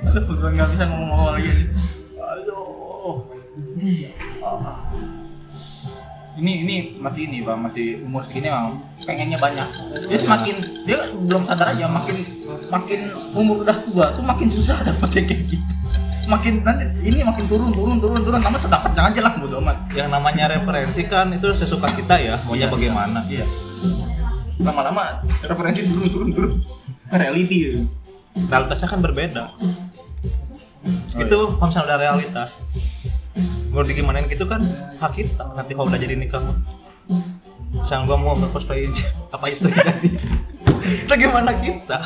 Aduh, 0.10 0.24
gue 0.26 0.50
nggak 0.56 0.70
bisa 0.74 0.84
ngomong 0.90 1.38
lagi. 1.38 1.70
Aduh. 2.18 3.28
Ini 6.40 6.64
ini 6.64 6.76
masih 6.96 7.28
ini 7.28 7.44
pak, 7.44 7.60
masih 7.60 8.00
umur 8.00 8.24
segini 8.24 8.48
memang 8.48 8.80
pengennya 9.04 9.36
banyak. 9.36 9.68
Dia 10.08 10.20
semakin 10.24 10.56
dia 10.88 11.12
belum 11.12 11.44
sadar 11.44 11.76
aja 11.76 11.84
makin 11.92 12.24
makin 12.72 13.12
umur 13.36 13.68
udah 13.68 13.76
tua 13.84 14.16
tuh 14.16 14.24
makin 14.24 14.48
susah 14.48 14.80
dapetnya 14.88 15.28
kayak 15.28 15.52
gitu. 15.52 15.74
Makin 16.32 16.64
nanti 16.64 16.86
ini 17.04 17.26
makin 17.28 17.44
turun 17.50 17.76
turun 17.76 18.00
turun 18.00 18.24
turun, 18.24 18.40
nama 18.40 18.56
sedapatnya 18.56 19.12
aja 19.12 19.20
lah 19.20 19.34
bodo 19.36 19.60
amat. 19.60 19.92
Yang 19.92 20.10
namanya 20.16 20.46
referensi 20.48 21.02
kan 21.12 21.28
itu 21.36 21.52
sesuka 21.52 21.92
kita 21.92 22.16
ya, 22.22 22.40
maunya 22.48 22.72
bagaimana. 22.72 23.20
Iya. 23.28 23.44
Lama-lama 24.64 25.20
referensi 25.44 25.92
turun 25.92 26.08
turun 26.08 26.30
turun. 26.32 26.52
Reality 27.12 27.58
ya. 27.68 27.72
Realitasnya 28.48 28.88
kan 28.88 29.02
berbeda. 29.02 29.52
Oh, 29.52 31.20
itu 31.20 31.38
kalau 31.52 31.68
misalnya 31.68 31.88
udah 31.88 32.00
realitas, 32.00 32.64
mau 33.70 33.84
digimanain 33.84 34.26
gitu 34.26 34.46
kan 34.46 34.64
hak 34.96 35.12
kita. 35.14 35.44
Nanti 35.54 35.74
kalau 35.74 35.92
udah 35.92 36.00
jadi 36.00 36.16
nikah 36.16 36.40
mah. 36.40 36.58
Misalnya 37.76 38.08
gua 38.08 38.18
mau 38.18 38.34
cosplay 38.48 38.88
apa 39.30 39.46
istri 39.48 39.70
tadi. 39.78 40.16
itu 40.80 41.14
gimana 41.14 41.52
kita? 41.54 42.00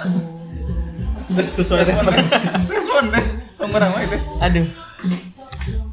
Terus 1.30 1.52
sesuai 1.56 1.86
referensi. 1.86 2.36
Respon 2.68 3.06
tes, 3.10 3.30
nomor 3.56 3.80
apa 3.80 4.10
tes? 4.10 4.26
Aduh. 4.42 4.68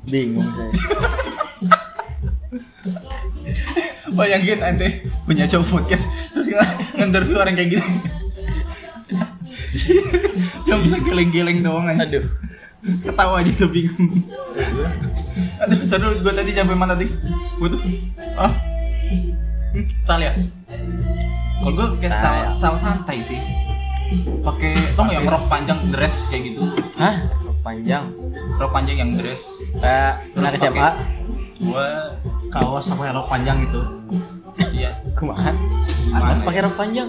Bingung 0.05 0.48
saya. 0.50 0.72
Bayangin 4.11 4.59
ante 4.61 4.88
punya 5.22 5.46
show 5.46 5.62
podcast 5.62 6.03
terus 6.35 6.50
nge- 6.50 6.98
nge-interview 6.98 7.38
orang 7.38 7.55
kayak 7.55 7.79
gini. 7.79 7.87
Cuma 10.64 10.79
bisa 10.83 10.96
geleng-geleng 11.00 11.59
doang 11.61 11.87
aja. 11.87 12.05
Aduh. 12.05 12.24
Ketawa 12.81 13.44
aja 13.44 13.53
tuh 13.55 13.68
bingung. 13.68 14.09
Aduh, 15.61 15.79
tadi 15.85 16.05
gue 16.16 16.33
tadi 16.33 16.50
sampai 16.57 16.76
mana 16.76 16.96
tadi? 16.96 17.12
Gue 17.61 17.68
tuh, 17.68 17.81
ah, 18.40 18.53
style 20.00 20.22
ya. 20.24 20.33
Kalau 21.61 21.72
gue 21.76 21.87
kayak 22.00 22.14
style, 22.14 22.48
style 22.57 22.79
santai 22.81 23.18
sih. 23.20 23.40
Pakai, 24.40 24.74
tau 24.96 25.05
nggak 25.07 25.16
yang 25.20 25.29
rok 25.29 25.44
panjang 25.46 25.79
dress 25.92 26.24
kayak 26.33 26.42
gitu? 26.50 26.64
Hah? 26.96 27.14
Panjang. 27.61 28.05
Rok 28.57 28.72
panjang 28.72 28.96
yang 28.98 29.11
dress. 29.14 29.44
Kayak 29.76 30.24
anak 30.35 30.50
Terus 30.50 30.62
SMA. 30.64 30.72
pakai- 30.72 30.98
Gue, 31.61 31.87
Kaos 32.48 32.85
sama 32.88 33.12
rok 33.12 33.29
panjang 33.29 33.61
gitu. 33.61 33.81
iya. 34.72 34.96
Kumaha? 35.12 35.53
Harus 36.11 36.40
ya? 36.40 36.46
pakai 36.48 36.61
rok 36.64 36.74
panjang. 36.74 37.09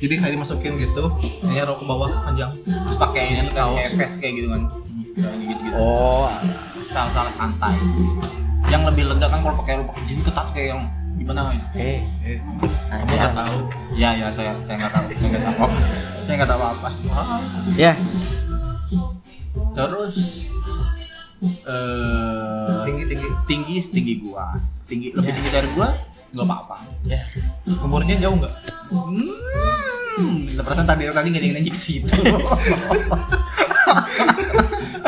Jadi 0.00 0.14
kayak 0.16 0.32
dimasukin 0.32 0.72
gitu, 0.74 1.04
ini 1.44 1.60
rok 1.60 1.76
ke 1.76 1.84
bawah 1.84 2.08
panjang. 2.24 2.50
Terus 2.56 2.96
pakai 2.96 3.22
ini 3.30 3.40
kan 3.46 3.76
kayak 3.76 3.92
vest 3.94 4.16
kayak 4.16 4.32
gitu 4.34 4.48
kan. 4.48 4.62
Kayak 5.12 5.36
gitu-gitu. 5.44 5.76
Oh. 5.76 6.32
Style-style 6.82 7.30
santai. 7.30 7.76
Yang 8.66 8.82
lebih 8.88 9.04
lega 9.06 9.26
kan 9.28 9.40
kalau 9.40 9.60
pakai 9.60 9.84
pakai 9.84 10.02
jeans 10.04 10.24
ketat 10.24 10.46
kayak 10.50 10.68
yang 10.72 10.82
gimana? 11.14 11.52
Eh. 11.76 12.00
Eh, 12.24 12.40
Nah, 12.88 12.98
ini 12.98 13.12
nggak 13.12 13.28
ah. 13.28 13.36
tahu. 13.36 13.56
Ya 13.92 14.10
ya 14.14 14.26
saya 14.28 14.56
saya 14.64 14.76
nggak 14.80 14.90
tahu 14.90 15.04
saya 15.12 15.28
nggak 15.28 15.44
tahu 15.44 15.54
apa 15.60 15.76
saya 16.24 16.34
nggak 16.34 16.50
tahu 16.50 16.62
apa 16.64 16.88
Ya. 17.76 17.92
terus 19.70 20.16
eh 21.62 22.78
Tinggi 22.82 23.04
tinggi. 23.06 23.28
tinggi 23.46 23.74
setinggi 23.78 24.14
gua 24.20 24.58
tinggi 24.86 25.10
lebih 25.10 25.30
Ya. 25.30 25.34
tinggi 25.36 25.50
dari 25.52 25.68
gua 25.72 25.88
nggak 26.30 26.44
apa-apa 26.44 26.76
Ya. 27.02 27.22
Umurnya 27.80 28.14
jauh 28.18 28.36
nggak? 28.36 28.54
hmm 28.90 30.58
perasaan 30.58 30.84
tadi 30.84 31.08
tadi 31.08 31.28
nggak 31.28 31.42
nanya 31.50 31.70
ke 31.70 31.80
situ 31.80 32.06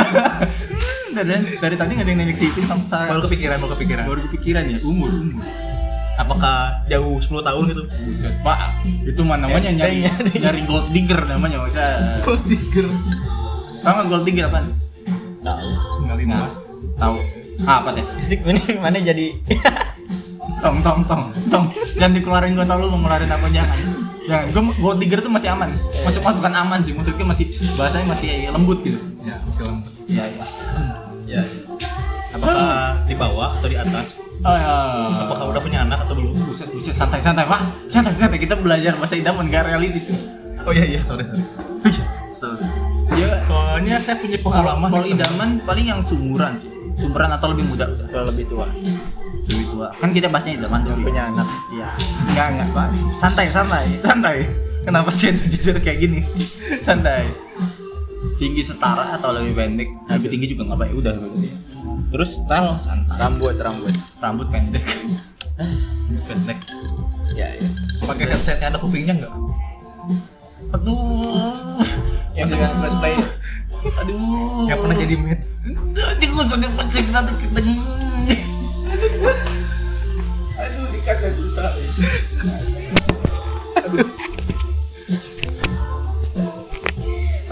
Hmm, 0.03 1.19
dari, 1.19 1.31
dari 1.55 1.77
tadi 1.77 1.91
nggak 1.93 2.03
ada 2.03 2.11
yang 2.11 2.21
nanya 2.21 2.35
situ 2.35 2.59
sama 2.63 2.85
Baru 3.07 3.21
kepikiran, 3.23 3.57
baru 3.59 3.71
kepikiran. 3.73 4.05
baru 4.05 4.21
kepikiran 4.27 4.65
ya 4.67 4.79
umur 4.83 5.11
umur 5.11 5.45
Apakah 6.15 6.57
jauh 6.87 7.17
10 7.19 7.29
tahun 7.41 7.63
gitu? 7.69 7.83
buset 8.05 8.35
pak 8.43 8.61
itu 8.85 9.21
mah 9.23 9.37
namanya 9.39 9.71
nyari 9.71 10.05
ya. 10.05 10.13
nyari 10.39 10.61
gold 10.65 10.89
digger 10.91 11.21
namanya 11.25 11.57
masa 11.61 12.21
Gold 12.21 12.45
digger. 12.45 12.87
tau 13.81 13.93
nggak 13.93 14.07
gold 14.09 14.25
digger 14.25 14.47
apa 14.47 14.59
Tahu. 15.43 15.69
Tinggal 15.99 16.17
lima. 16.17 16.37
tahu 16.95 17.17
ah, 17.65 17.83
apa 17.83 17.91
tes 17.93 18.09
ini 18.23 18.39
mana 18.77 18.97
jadi 18.97 19.27
tong 20.63 20.79
tong 20.81 21.01
tong 21.03 21.23
tong 21.49 21.65
jangan 21.93 22.13
dikeluarin 22.15 22.55
gue 22.55 22.65
tau 22.65 22.79
lu 22.79 22.89
mau 22.89 23.01
ngeluarin 23.01 23.29
apa 23.29 23.47
jangan 23.51 23.79
jangan 24.23 24.45
gue 24.49 24.63
gold 24.79 24.99
digger 24.99 25.19
tuh 25.19 25.29
masih 25.29 25.51
aman 25.51 25.69
masih 26.01 26.21
mas 26.21 26.35
bukan 26.35 26.55
aman 26.55 26.79
sih 26.81 26.93
maksudnya 26.93 27.27
masih 27.27 27.47
bahasanya 27.75 28.07
masih 28.09 28.29
lembut 28.49 28.79
gitu 28.81 28.99
Ya, 29.23 29.39
masih 29.41 29.63
lama. 29.65 29.83
ya 30.09 30.25
ya 30.25 30.45
ya. 31.29 31.43
Apakah 32.33 32.59
di 33.05 33.15
bawah 33.15 33.55
atau 33.55 33.69
di 33.69 33.77
atas? 33.77 34.19
oh, 34.41 34.51
ya. 34.51 34.67
Apakah 35.21 35.47
udah 35.49 35.61
punya 35.61 35.83
anak 35.83 36.03
atau 36.03 36.17
belum? 36.17 36.35
buset 36.43 36.67
buset 36.67 36.97
santai 36.97 37.21
santai 37.21 37.45
pak 37.45 37.61
santai 37.87 38.17
santai 38.17 38.41
kita 38.41 38.57
belajar 38.57 38.97
bahasa 38.97 39.15
idaman 39.15 39.47
gak 39.47 39.63
realistis 39.65 40.11
Oh 40.63 40.71
iya 40.71 40.87
iya, 40.89 41.01
sorry 41.03 41.23
sorry. 42.33 42.63
ya 43.15 43.43
Soalnya 43.43 43.99
saya 43.99 44.15
punya 44.17 44.39
pengalaman. 44.39 44.91
kalau 44.91 45.05
idaman 45.05 45.49
paling 45.61 45.87
yang 45.89 46.01
sumuran 46.01 46.55
sih 46.57 46.71
sumuran 46.95 47.31
atau 47.31 47.51
lebih 47.51 47.65
muda 47.65 47.85
udah 47.85 48.07
Kalau 48.09 48.27
lebih 48.27 48.47
tua. 48.49 48.67
Kan 49.99 50.11
kita 50.11 50.27
bahasnya 50.29 50.59
idaman 50.61 50.81
dulu 50.85 51.09
Punya 51.09 51.29
anak. 51.33 51.49
Iya. 51.73 51.89
Enggak, 52.33 52.47
enggak, 52.57 52.69
Pak. 52.73 52.89
Santai, 53.17 53.47
santai. 53.51 53.87
Santai. 54.01 54.37
Kenapa 54.83 55.11
sih 55.15 55.31
jujur 55.31 55.79
kayak 55.79 55.99
gini? 56.03 56.21
Santai. 56.83 57.31
Tinggi 58.39 58.63
setara 58.67 59.15
atau 59.19 59.31
lebih 59.35 59.55
pendek? 59.55 59.89
Lebih 60.11 60.29
tinggi 60.33 60.47
juga 60.53 60.63
enggak 60.71 60.81
baik. 60.87 60.93
Udah 60.99 61.15
berarti. 61.19 61.49
Terus 62.13 62.31
style 62.43 62.71
santai. 62.83 63.17
Rambut, 63.19 63.57
rambut. 63.57 63.95
Rambut 64.19 64.47
pendek. 64.51 64.85
pendek. 66.29 66.59
Ya, 67.33 67.49
ya. 67.57 67.69
Pakai 68.03 68.29
headsetnya 68.29 68.75
ada 68.75 68.79
kupingnya 68.83 69.15
nggak? 69.17 69.33
aduh 70.73 71.77
yang 72.33 72.49
dengan 72.49 72.73
cosplay 72.81 73.15
aduh 74.01 74.17
nggak 74.65 74.79
pernah 74.81 74.97
jadi 74.97 75.15
med 75.21 75.41
lu 76.33 76.43
sadar 76.49 76.71
pecik 76.81 77.07
nanti 77.13 77.33
kita 77.45 77.61
aduh 80.63 80.87
dikatnya 80.95 81.31
susah 81.35 81.75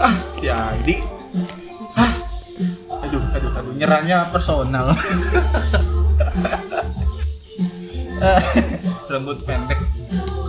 ah 0.01 0.15
si 0.39 0.47
Adi. 0.49 0.95
Ah. 1.93 2.11
Aduh 3.05 3.21
aduh 3.35 3.51
aduh 3.51 3.73
nyerangnya 3.75 4.31
personal. 4.31 4.95
Eh, 8.21 8.41
rambut 9.11 9.37
pendek 9.43 9.79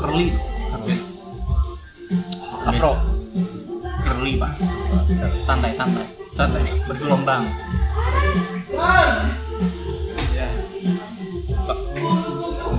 curly. 0.01 0.33
Habis 0.73 1.19
afro. 2.65 2.97
Curly 4.07 4.41
pak. 4.41 4.53
Santai 5.45 5.73
santai. 5.75 6.07
Santai 6.33 6.65
bergelombang. 6.88 7.45
Ya 8.73 9.29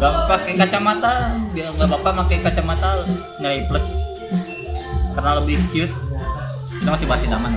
nggak 0.04 0.28
pakai 0.28 0.54
kacamata. 0.60 1.14
Dia 1.56 1.72
nggak 1.72 1.88
apa 1.88 2.10
pakai 2.28 2.38
kacamata. 2.44 3.08
Nyari 3.40 3.64
plus. 3.72 3.88
Karena 5.16 5.40
lebih 5.40 5.56
cute. 5.72 5.96
Kita 6.84 6.90
masih 6.92 7.08
bahas 7.08 7.24
idaman 7.24 7.56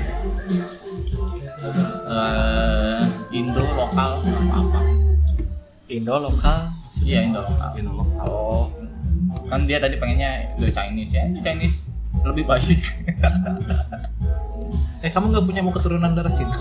Eh, 2.06 3.02
Indo 3.34 3.58
lokal 3.58 4.22
apa? 4.22 4.46
Apa 4.54 4.78
Indo 5.90 6.14
lokal? 6.14 6.70
Iya 7.02 7.26
Indo 7.26 7.42
lokal. 7.42 7.70
Indo 7.74 7.92
lokal. 7.98 8.26
oh. 8.30 8.70
Kan 9.50 9.66
dia 9.66 9.82
tadi 9.82 9.98
pengennya 9.98 10.46
The 10.62 10.70
Chinese 10.70 11.10
ya. 11.18 11.26
Chinese 11.42 11.90
lebih 12.22 12.46
baik. 12.46 12.80
Eh 15.04 15.12
kamu 15.12 15.28
nggak 15.28 15.44
punya 15.44 15.60
mau 15.62 15.70
keturunan 15.70 16.16
darah 16.16 16.32
Cina? 16.34 16.56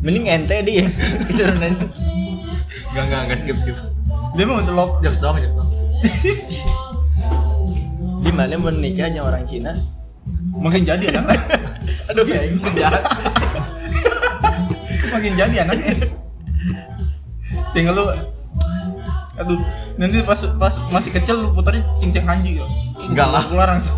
Mending 0.00 0.30
ente 0.30 0.56
dia. 0.64 0.88
Keturunan 1.28 1.74
nggak 2.90 3.04
nggak 3.06 3.20
nggak 3.30 3.38
skip 3.38 3.56
skip. 3.58 3.76
Dia 4.34 4.44
mau 4.46 4.62
untuk 4.62 4.74
lok 4.74 4.90
jokes 5.02 5.18
doang 5.18 5.36
jokes 5.38 5.56
doang. 5.56 5.70
Di 8.20 8.30
mana 8.30 8.54
menikah 8.56 9.08
sama 9.10 9.32
orang 9.32 9.44
Cina? 9.48 9.72
Makin 10.54 10.84
jadi 10.84 11.04
anak. 11.16 11.38
Aduh 12.12 12.24
kayak 12.26 12.58
jahat 12.74 13.02
makin 15.10 15.34
jadi 15.34 15.66
anaknya 15.66 16.06
tinggal 17.74 17.98
lu 17.98 18.04
aduh 19.34 19.58
nanti 19.98 20.22
pas 20.22 20.38
pas 20.54 20.74
masih 20.94 21.10
kecil 21.10 21.34
lu 21.34 21.50
putarnya 21.50 21.82
cincang 21.98 22.30
hanji 22.30 22.62
ya 22.62 22.66
Enggak 23.00 23.32
lah. 23.32 23.42
keluar 23.48 23.68
langsung. 23.74 23.96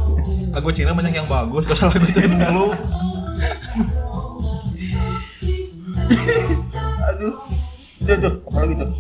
Lagu 0.55 0.71
Cina 0.73 0.95
banyak 0.95 1.13
yang 1.13 1.29
bagus 1.29 1.69
gak 1.69 1.77
salah 1.77 1.93
lagu 1.99 2.07
itu 2.09 2.21
mulu 2.33 2.67
aduh 6.09 6.72
udah 8.03 8.17
tuh 8.19 8.35
apalagi 8.51 8.75
tuh? 8.75 8.91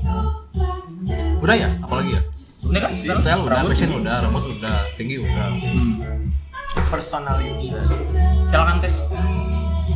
Udah 1.43 1.57
ya? 1.59 1.69
Apalagi 1.83 2.11
ya? 2.15 2.23
Ini 2.63 2.79
kan? 2.79 2.91
Style 2.95 3.43
udah 3.43 3.59
rambut. 3.59 3.71
fashion 3.75 3.91
udah 3.99 4.17
rambut 4.23 4.45
udah 4.55 4.77
tinggi 4.95 5.17
udah. 5.19 5.47
Hmm. 5.51 6.31
personality 6.89 7.69
silakan 8.49 8.81
tes. 8.81 8.97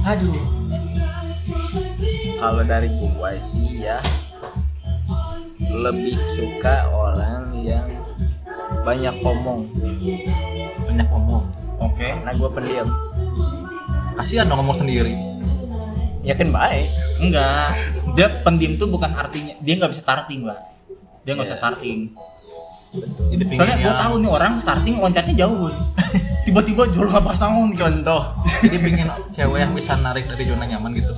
Aduh. 0.05 0.37
Kalau 2.37 2.63
dari 2.69 2.89
gua 3.01 3.33
sih 3.41 3.87
ya 3.87 4.03
lebih 5.73 6.21
suka 6.37 6.89
orang 6.93 7.65
yang 7.65 7.89
banyak 8.85 9.15
ngomong 9.25 9.73
banyak 10.85 11.09
ngomong 11.09 11.45
oke. 11.81 11.97
Karena 12.03 12.33
gua 12.35 12.51
pendiam. 12.53 12.89
Kasihan 14.21 14.49
dong 14.51 14.61
ngomong 14.61 14.77
sendiri. 14.77 15.15
Ya 16.27 16.35
kan 16.35 16.51
baik. 16.51 16.91
Enggak 17.23 17.73
dia 18.17 18.27
pendiam 18.41 18.73
tuh 18.75 18.89
bukan 18.89 19.13
artinya 19.13 19.53
dia 19.61 19.75
nggak 19.77 19.93
bisa 19.93 20.03
starting 20.03 20.43
lah. 20.43 20.57
Dia 21.23 21.37
nggak 21.37 21.45
Iya. 21.45 21.53
bisa 21.53 21.61
starting. 21.61 21.99
Pengen 22.97 23.53
soalnya 23.53 23.77
gue 23.77 23.95
tahu 23.95 24.15
nih 24.19 24.31
orang 24.31 24.53
starting 24.57 24.97
loncatnya 24.97 25.35
jauh 25.37 25.69
tiba-tiba 26.49 26.89
jual 26.89 27.07
nggak 27.07 27.23
pas 27.23 27.37
tahun 27.37 27.67
gitu. 27.71 27.83
Contoh. 27.83 28.23
Jadi 28.65 28.77
pengen 28.81 29.07
cewek 29.31 29.59
yang 29.61 29.73
bisa 29.77 29.93
narik 29.99 30.25
dari 30.25 30.45
zona 30.47 30.65
nyaman 30.65 30.91
gitu. 30.97 31.13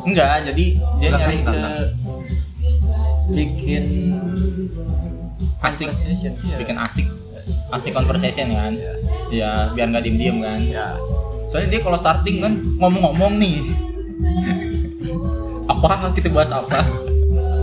Enggak 0.00 0.48
jadi 0.48 0.64
dia 0.96 1.08
Enggak, 1.10 1.20
nyari 1.20 1.36
ke 1.44 1.54
bikin 3.30 3.84
asik. 5.60 5.88
Ya. 5.92 6.56
bikin 6.56 6.76
asik. 6.78 7.06
Asik 7.68 7.92
conversation 7.92 8.48
kan. 8.50 8.72
Ya 9.28 9.68
biar 9.70 9.92
nggak 9.92 10.02
diem 10.02 10.16
diem 10.16 10.36
kan. 10.40 10.56
Ya 10.56 10.96
soalnya 11.50 11.68
dia 11.68 11.80
kalau 11.82 11.98
starting 11.98 12.38
kan 12.38 12.52
ngomong-ngomong 12.78 13.36
nih 13.36 13.58
apa? 15.70 16.10
Kita 16.14 16.28
bahas 16.34 16.50
apa? 16.50 16.82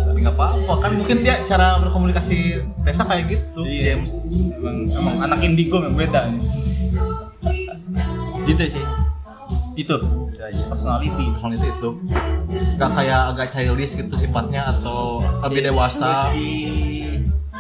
Tapi 0.08 0.20
nggak 0.24 0.36
apa-apa. 0.36 0.74
Kan 0.80 0.92
mungkin 0.96 1.22
dia 1.22 1.44
cara 1.44 1.78
berkomunikasi 1.84 2.64
Tessa 2.88 3.04
kayak 3.04 3.36
gitu. 3.36 3.62
Iya. 3.68 4.00
James 4.00 4.10
emang, 4.58 4.78
emang 4.90 5.16
anak 5.28 5.40
indigo 5.44 5.84
yang 5.84 5.96
beda 5.96 6.32
nih. 6.32 6.42
gitu 8.48 8.80
sih. 8.80 8.86
Itu. 9.76 9.96
Itu 10.32 10.42
aja. 10.42 10.62
personality 10.72 11.26
Soal 11.38 11.52
itu. 11.54 11.68
Itu 11.68 11.90
nggak 12.80 12.92
kayak 12.96 13.22
agak 13.36 13.48
childish 13.52 13.94
gitu 14.00 14.14
sifatnya 14.16 14.72
atau 14.72 15.22
lebih 15.44 15.70
dewasa. 15.70 16.32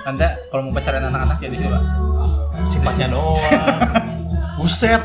Anda 0.08 0.40
kalau 0.48 0.72
mau 0.72 0.74
pacaran 0.80 1.04
anak-anak 1.04 1.38
jadi 1.44 1.68
coba 1.68 1.84
sifatnya 2.64 3.12
doang. 3.12 3.36
Buset. 4.58 5.04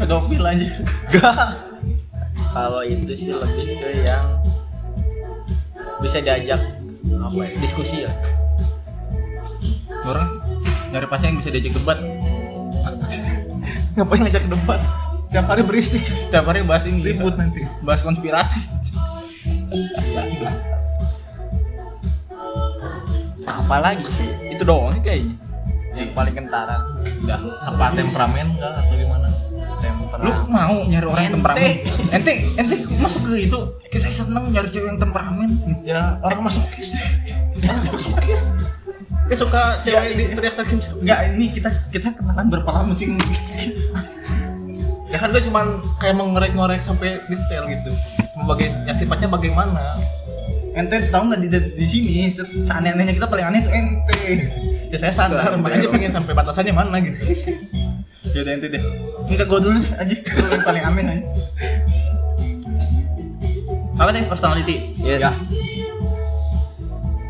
Pedofil 0.00 0.42
aja. 0.42 0.68
Gak 1.12 1.69
kalau 2.50 2.82
itu 2.82 3.14
sih 3.14 3.30
lebih 3.30 3.78
ke 3.78 3.88
yang 4.02 4.26
bisa 6.02 6.18
diajak 6.18 6.60
apa 7.06 7.40
ya, 7.46 7.50
diskusi 7.62 7.96
ya 8.08 8.12
orang 10.02 10.28
nyari 10.90 11.06
pacar 11.06 11.30
yang 11.30 11.38
bisa 11.38 11.50
diajak 11.54 11.74
debat. 11.76 11.98
Ngapain 13.94 14.20
ngajak 14.26 14.44
debat? 14.50 14.80
Tiap 15.30 15.46
hari 15.46 15.62
berisik. 15.62 16.02
Tiap 16.34 16.42
hari 16.50 16.66
bahas 16.66 16.90
ini. 16.90 16.98
Ribut 17.06 17.38
nanti. 17.38 17.62
Bahas 17.86 18.02
konspirasi. 18.02 18.58
Apalagi 23.46 24.02
sih? 24.02 24.30
Itu 24.50 24.66
doang 24.66 24.98
sih 24.98 25.02
kayaknya. 25.06 25.34
Yang 25.94 26.10
paling 26.18 26.34
kentara. 26.34 26.82
Udah 27.22 27.38
apa 27.62 27.94
temperamen 27.94 28.58
enggak 28.58 28.72
atau 28.82 28.94
gimana 28.98 29.28
tempera 29.80 30.22
lu 30.22 30.32
mau 30.46 30.76
nyari 30.84 31.06
orang 31.08 31.22
yang 31.26 31.34
temperamen? 31.40 31.72
Ente. 32.12 32.34
Ente 32.54 32.74
masuk 33.00 33.20
ke 33.26 33.48
itu. 33.48 33.58
Kayak 33.88 34.02
saya 34.06 34.14
seneng 34.22 34.44
nyari 34.52 34.68
cewek 34.68 34.88
yang 34.92 35.00
temperamen. 35.00 35.50
Ya 35.82 36.20
orang 36.20 36.40
masokis 36.44 36.94
orang 37.60 37.82
masokis 37.88 38.42
dia 39.30 39.38
suka 39.38 39.78
cewek 39.86 40.18
di 40.18 40.24
teriak-teriakin 40.34 40.78
enggak 41.06 41.18
ini 41.30 41.46
kita 41.54 41.70
kita 41.94 42.10
kenalan 42.18 42.50
berapa 42.50 42.70
lama 42.70 42.90
sih. 42.90 43.14
Ya 45.10 45.18
kan 45.18 45.30
gue 45.30 45.42
cuman 45.42 45.66
kayak 45.98 46.14
mengorek-ngorek 46.18 46.82
sampai 46.82 47.18
detail 47.26 47.66
gitu. 47.66 47.90
Bagai, 48.46 48.70
yang 48.86 48.94
sifatnya 48.94 49.26
bagaimana? 49.26 49.98
Ente 50.70 51.10
tahu 51.10 51.30
nggak 51.30 51.40
di, 51.42 51.48
di 51.78 51.86
sini 51.86 52.30
se- 52.30 52.46
seaneh-anehnya 52.62 53.14
kita 53.14 53.26
paling 53.26 53.42
aneh 53.42 53.60
tuh 53.62 53.74
ente. 53.74 54.22
Ya 54.90 54.98
saya 54.98 55.14
Sadar. 55.14 55.54
makanya 55.58 55.90
pengen 55.90 56.10
sampai 56.10 56.34
batasannya 56.34 56.74
mana 56.74 56.98
gitu 56.98 57.18
ya 58.34 58.40
udah 58.46 58.52
ente 58.54 58.68
deh 58.70 58.82
enggak 59.30 59.46
gua 59.46 59.60
dulu 59.62 59.76
deh 59.78 59.92
aja 59.98 60.14
Lu 60.14 60.46
yang 60.54 60.64
paling 60.66 60.84
aneh 60.84 61.04
aja 61.06 61.24
apa 64.00 64.16
deh 64.16 64.24
personality. 64.24 64.96
Yes. 64.96 65.20
Ya. 65.20 65.32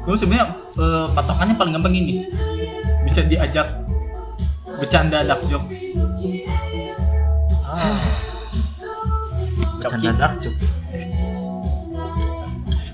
Gue 0.07 0.15
sebenarnya 0.15 0.55
eh, 0.55 1.07
patokannya 1.19 1.55
paling 1.59 1.75
gampang 1.75 1.91
gini. 1.91 2.31
Bisa 3.03 3.27
diajak 3.27 3.67
bercanda 4.79 5.27
dark 5.27 5.43
jokes. 5.51 5.83
Ah. 7.67 8.07
Bercanda 9.83 10.15
dark 10.15 10.35
joke. 10.39 10.59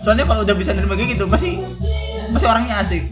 Soalnya 0.01 0.25
kalau 0.25 0.41
udah 0.41 0.57
bisa 0.57 0.73
nerima 0.73 0.97
gitu 0.97 1.29
pasti 1.29 1.61
pasti 2.33 2.47
orangnya 2.49 2.81
asik. 2.81 3.05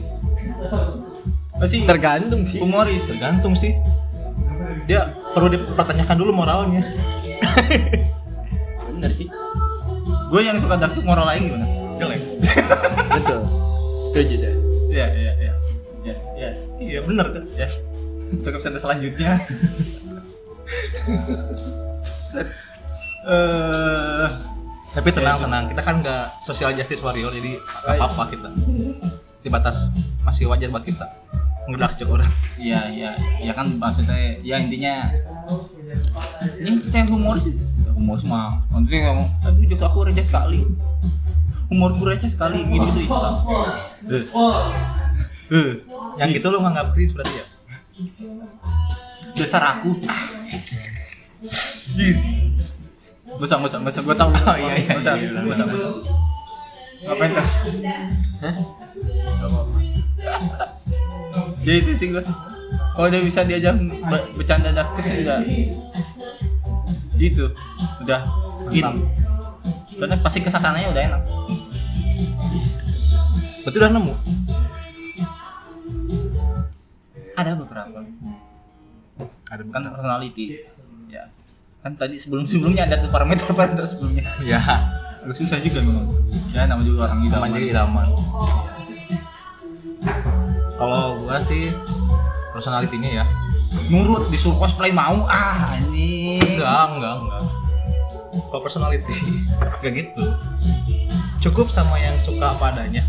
Pasti 1.61 1.85
tergantung 1.85 2.49
sih. 2.49 2.57
humoris. 2.65 3.05
Tergantung 3.05 3.53
sih 3.53 3.77
dia 4.85 5.01
perlu 5.33 5.49
dipertanyakan 5.51 6.17
dulu 6.19 6.31
moralnya. 6.35 6.83
Bener 8.91 9.11
sih. 9.11 9.29
Gue 10.31 10.41
yang 10.43 10.59
suka 10.59 10.75
dark 10.75 10.93
joke 10.97 11.07
moral 11.07 11.27
lain 11.31 11.51
gimana? 11.51 11.67
Jelek. 12.01 12.21
Betul. 13.15 13.41
Setuju 14.11 14.35
saya. 14.41 14.57
Iya 14.91 15.07
iya 15.15 15.33
iya. 15.39 15.53
Iya 16.05 16.17
iya. 16.39 16.51
Iya 16.79 16.99
bener 17.03 17.27
kan? 17.35 17.45
Ya. 17.59 17.69
Untuk 18.31 18.55
episode 18.55 18.79
selanjutnya. 18.79 19.39
Eh 23.25 24.29
tapi 24.93 25.09
tenang 25.17 25.41
tenang. 25.41 25.65
Kita 25.73 25.81
kan 25.81 26.05
nggak 26.05 26.25
social 26.45 26.77
justice 26.77 27.01
warrior 27.01 27.33
jadi 27.33 27.57
apa 27.89 28.05
apa 28.05 28.23
kita. 28.29 28.53
Di 29.41 29.49
batas 29.49 29.89
masih 30.29 30.45
wajar 30.53 30.69
buat 30.69 30.85
kita 30.85 31.09
ngedak 31.65 31.93
cek 31.97 32.09
orang 32.09 32.33
Iya, 32.61 32.81
iya. 32.93 33.11
Ya 33.41 33.53
kan 33.57 33.67
maksudnya 33.81 34.39
ya 34.45 34.57
intinya 34.61 35.09
ini 36.61 37.01
humoris 37.09 37.49
sih. 37.49 37.55
Humoris 37.95 38.25
mah. 38.27 38.61
Nanti 38.73 39.01
kamu 39.01 39.25
aduh 39.45 39.65
jokes 39.69 39.85
aku 39.85 39.99
receh 40.09 40.25
sekali. 40.25 40.61
Humorku 41.73 42.05
receh 42.05 42.29
sekali 42.29 42.65
gitu 42.69 42.85
gitu 42.85 43.01
itu. 43.09 43.17
Eh. 44.13 44.25
Eh, 45.53 45.71
yang 46.17 46.29
gitu 46.33 46.49
lo 46.49 46.65
nganggap 46.65 46.97
cringe 46.97 47.13
berarti 47.13 47.37
ya 47.37 47.45
dasar 49.35 49.63
aku. 49.79 49.99
Bisa, 53.35 53.55
bisa, 53.59 53.77
bisa. 53.83 53.99
Gue 54.01 54.17
tahu. 54.17 54.31
Oh, 54.31 54.57
iya, 54.57 54.75
iya, 54.79 54.95
Bisa, 54.95 55.13
iya, 55.19 55.43
bisa. 55.43 55.65
Ngapain 57.05 57.31
tes? 57.35 57.51
Hah? 58.41 58.55
Ya 61.65 61.73
itu 61.75 61.91
sih 61.95 62.09
gue. 62.11 62.23
Kalau 62.95 63.07
udah 63.07 63.21
bisa 63.21 63.41
diajak 63.43 63.75
be- 63.81 64.29
bercanda 64.35 64.71
daktek 64.71 65.03
sih 65.03 65.19
udah. 65.25 65.39
Itu 67.17 67.45
udah 68.01 68.21
in. 68.71 68.87
Soalnya 69.95 70.19
pasti 70.21 70.39
kesasananya 70.41 70.91
udah 70.91 71.03
enak. 71.05 71.23
berarti 73.65 73.81
udah 73.81 73.91
nemu 73.91 74.13
Ada 77.35 77.57
beberapa. 77.57 77.99
ada 79.47 79.63
Kan 79.65 79.83
personality. 79.89 80.45
Ya. 81.09 81.33
Kan 81.81 81.97
tadi 81.97 82.21
sebelum-sebelumnya 82.21 82.85
ada 82.85 83.01
tuh 83.01 83.09
parameter-parameter 83.09 83.85
sebelumnya. 83.85 84.29
ya 84.45 84.61
Agak 85.25 85.33
susah 85.33 85.57
juga 85.59 85.81
memang. 85.81 86.13
Ya 86.53 86.69
nama 86.69 86.85
juga 86.85 87.09
orang 87.09 87.25
idaman. 87.25 87.49
namanya 87.49 87.61
idaman 87.65 88.07
kalau 90.75 91.23
gua 91.23 91.39
sih 91.43 91.71
personalitinya 92.55 93.23
ya 93.23 93.25
Nurut 93.91 94.31
disuruh 94.31 94.57
cosplay 94.57 94.95
mau. 94.95 95.27
Ah 95.29 95.77
ini. 95.83 96.39
enggak 96.41 96.85
enggak 96.97 97.15
enggak. 97.21 97.43
Kalau 98.51 98.61
personality 98.63 99.15
gak 99.83 99.93
gitu. 99.93 100.25
Cukup 101.43 101.69
sama 101.69 102.01
yang 102.01 102.17
suka 102.23 102.57
apa 102.57 102.73
adanya. 102.73 103.05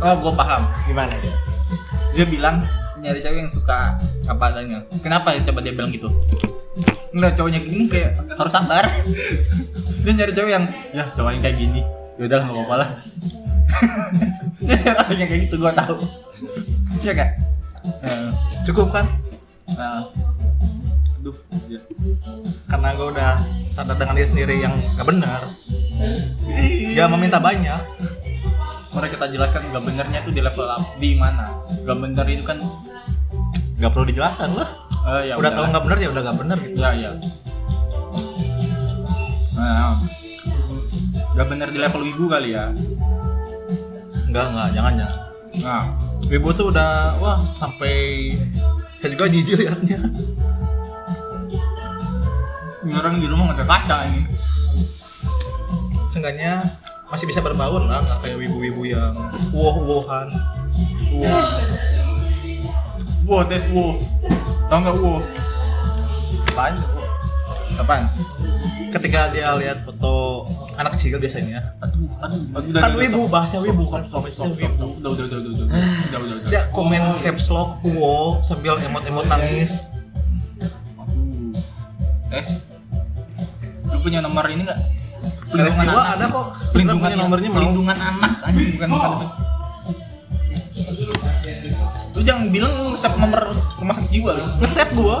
Oh, 0.00 0.16
gue 0.16 0.32
paham. 0.32 0.64
Gimana 0.88 1.12
dia? 1.20 1.34
dia 2.10 2.26
bilang 2.26 2.64
nyari 3.04 3.20
cewek 3.20 3.44
yang 3.44 3.52
suka 3.52 4.00
apa 4.24 4.44
adanya. 4.48 4.80
Kenapa 5.04 5.36
ya 5.36 5.44
coba 5.44 5.60
dia 5.60 5.76
bilang 5.76 5.92
gitu? 5.92 6.08
Ngeliat 7.12 7.34
cowoknya 7.36 7.60
gini 7.60 7.84
kayak 7.90 8.16
harus 8.38 8.52
sabar. 8.54 8.86
Dia 10.06 10.12
nyari 10.16 10.32
cewek 10.32 10.52
yang 10.56 10.64
ya 10.96 11.04
cowok 11.12 11.36
yang 11.36 11.42
kayak 11.44 11.58
gini. 11.58 11.82
Ya 12.16 12.22
udahlah 12.30 12.44
nggak 12.48 12.56
apa-apa 12.56 12.74
lah 12.80 12.90
dia 14.80 14.92
orangnya 14.94 15.26
kayak 15.26 15.40
gitu 15.48 15.54
gua 15.58 15.72
tahu. 15.74 15.96
Iya 17.00 17.12
kan 17.16 17.28
Nah, 17.80 18.28
cukup 18.68 18.92
kan? 18.92 19.06
nah. 19.72 20.04
aduh 21.16 21.36
ya. 21.68 21.80
karena 22.68 22.88
gua 22.92 23.06
udah 23.12 23.30
sadar 23.68 23.96
dengan 23.96 24.16
diri 24.16 24.28
sendiri 24.28 24.54
yang 24.60 24.72
gak 24.96 25.08
benar. 25.08 25.40
Ya 26.92 27.04
meminta 27.08 27.40
banyak. 27.40 27.80
Mari 28.90 29.08
kita 29.08 29.26
jelaskan 29.28 29.64
gak 29.68 29.84
benernya 29.84 30.20
tuh 30.20 30.32
di 30.32 30.40
level 30.44 30.66
up 30.66 30.82
di 30.96 31.16
mana? 31.16 31.56
Gak 31.84 31.98
bener 32.00 32.24
itu 32.24 32.44
kan 32.44 32.58
gak 33.76 33.90
perlu 33.92 34.08
dijelaskan 34.08 34.50
lah. 34.52 34.68
Eh, 35.00 35.32
ya 35.32 35.34
udah 35.36 35.48
tahu 35.48 35.64
udahlah. 35.64 35.68
nggak 35.72 35.84
benar 35.88 35.98
ya 36.00 36.08
udah 36.12 36.22
gak 36.24 36.38
benar 36.40 36.56
gitu. 36.60 36.76
Ya 36.80 36.90
ya. 36.92 37.10
Nah, 39.56 39.92
gak 41.32 41.46
bener 41.48 41.68
di 41.72 41.78
level 41.80 42.02
ibu 42.04 42.24
kali 42.28 42.52
ya 42.52 42.72
enggak 44.30 44.46
enggak 44.54 44.68
jangan 44.70 44.92
jangan 44.94 45.18
nah 45.60 45.82
Wibu 46.30 46.54
tuh 46.54 46.70
udah 46.70 47.18
wah 47.18 47.42
sampai 47.58 48.30
saya 49.02 49.10
juga 49.10 49.26
jijik 49.26 49.66
liatnya 49.66 49.98
Ini 52.80 52.96
orang 52.96 53.20
di 53.20 53.26
rumah 53.28 53.50
nggak 53.52 53.60
ada 53.60 53.66
kaca 53.68 53.98
ini. 54.08 54.22
seenggaknya 56.08 56.64
masih 57.10 57.26
bisa 57.26 57.42
berbaur 57.42 57.82
lah 57.84 58.00
nggak 58.06 58.18
kayak 58.22 58.36
wibu-wibu 58.38 58.82
yang 58.86 59.14
woh-wohan 59.50 60.30
Wow, 63.26 63.46
tes 63.46 63.62
wow. 63.70 63.94
Tahu 64.66 64.78
nggak 64.82 64.96
wow? 64.98 65.18
Apaan? 66.50 66.74
Apaan? 67.80 68.04
ketika 68.90 69.30
dia 69.30 69.54
lihat 69.54 69.86
foto 69.86 70.44
anak 70.74 70.98
kecil 70.98 71.22
biasanya 71.22 71.62
Aduh, 71.78 72.10
aduh, 72.18 72.40
aduh, 72.58 72.68
udah, 72.74 72.80
kan 72.82 72.92
wibu 72.98 73.22
bahasnya 73.30 73.60
wibu 73.62 73.86
kan 73.86 74.02
stop, 74.02 74.26
bahasanya 74.26 74.50
stop, 74.50 74.50
stop, 74.50 74.58
wibu. 74.58 74.86
Udah, 74.98 75.10
udah, 75.14 75.24
udah, 75.24 75.38
udah, 75.38 75.38
udah, 75.38 75.64
udah, 75.64 75.66
udah, 76.10 76.18
udah. 76.42 76.48
dia 76.50 76.62
komen 76.74 77.02
caps 77.22 77.46
lock 77.54 77.78
wow 77.86 78.42
sambil 78.42 78.74
emot-emot 78.76 79.26
nangis 79.30 79.78
Aduh. 80.98 81.54
Tes. 82.30 82.48
Lu 83.90 83.98
punya 84.02 84.18
nomor 84.22 84.44
ini 84.50 84.62
nggak? 84.66 84.80
Garis 85.50 85.74
jiwa 85.82 86.02
ada 86.14 86.24
kok 86.30 86.46
Pelindungan 86.70 87.10
nomornya 87.18 87.50
pelindungan 87.50 87.98
anak 87.98 88.32
anjing 88.46 88.70
bukan 88.78 88.88
bukan. 88.90 89.10
bukan. 89.18 89.28
Lu 92.14 92.20
jangan 92.22 92.44
bilang 92.54 92.72
lu 92.90 92.96
save 92.98 93.18
nomor 93.18 93.40
rumah 93.78 93.94
sakit 93.94 94.10
jiwa 94.14 94.30
lu. 94.38 94.44
nge-save 94.62 94.92
gua 94.94 95.18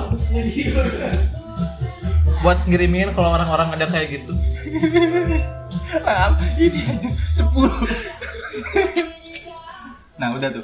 buat 2.40 2.58
ngirimin 2.64 3.12
kalau 3.12 3.36
orang-orang 3.36 3.76
ada 3.76 3.86
kayak 3.88 4.20
gitu 4.20 4.32
Ah, 5.90 6.38
ini 6.54 6.86
aja 6.86 7.10
cepu. 7.34 7.66
nah, 10.14 10.30
udah 10.38 10.48
tuh. 10.54 10.62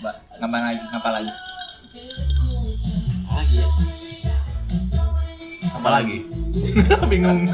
Mbak, 0.00 0.14
ngapa 0.40 0.58
lagi? 0.64 0.80
Ngapa 0.88 1.08
lagi? 1.12 1.32
Lagi 3.28 3.56
ya. 3.60 3.68
Apa 5.76 5.88
lagi? 5.92 6.16
bingung 7.12 7.52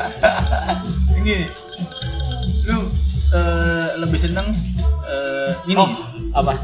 Ini 1.18 1.36
lu 2.70 2.78
eh, 3.34 3.88
lebih 3.98 4.18
seneng 4.22 4.54
eh, 5.02 5.50
ini 5.66 5.74
Oh, 5.74 5.90
apa? 6.38 6.54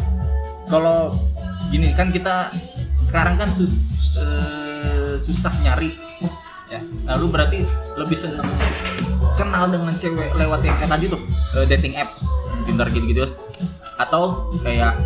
kalau 0.70 1.18
gini 1.74 1.90
kan 1.98 2.14
kita 2.14 2.54
sekarang 3.02 3.34
kan 3.34 3.50
sus, 3.50 3.82
eh, 4.14 5.18
susah 5.18 5.50
nyari 5.66 6.03
ya. 6.74 6.80
Nah 7.06 7.14
lu 7.16 7.30
berarti 7.30 7.62
lebih 7.94 8.16
seneng 8.18 8.46
kenal 9.34 9.66
dengan 9.70 9.94
cewek 9.98 10.34
lewat 10.38 10.60
yang 10.62 10.76
kayak 10.78 10.90
tadi 10.94 11.04
tuh 11.10 11.20
eh, 11.58 11.66
dating 11.66 11.94
app 11.98 12.14
Tinder 12.64 12.88
gitu-gitu 12.90 13.26
atau 13.98 14.50
kayak 14.62 14.98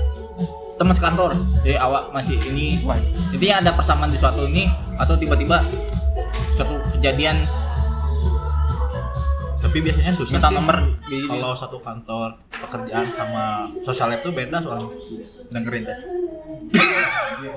teman 0.79 0.95
sekantor 0.95 1.35
jadi 1.67 1.83
awak 1.83 2.15
masih 2.15 2.39
ini 2.49 2.81
wah, 2.87 2.97
intinya 3.35 3.67
ada 3.67 3.71
persamaan 3.75 4.15
di 4.15 4.19
suatu 4.21 4.47
ini 4.47 4.71
atau 4.95 5.19
tiba-tiba 5.19 5.59
suatu 6.55 6.79
kejadian 6.97 7.45
tapi 9.59 9.83
biasanya 9.83 10.13
susah 10.15 10.39
minta 10.39 10.49
sih. 10.49 10.57
nomor 10.57 10.77
gitu 11.11 11.27
kalau 11.29 11.51
satu 11.53 11.79
kantor 11.83 12.39
pekerjaan 12.49 13.05
sama 13.11 13.69
sosial 13.83 14.15
tuh 14.23 14.33
beda 14.33 14.63
soalnya. 14.63 14.89
Dengerin 15.51 15.85
tes 15.85 16.01
Ya. 17.39 17.53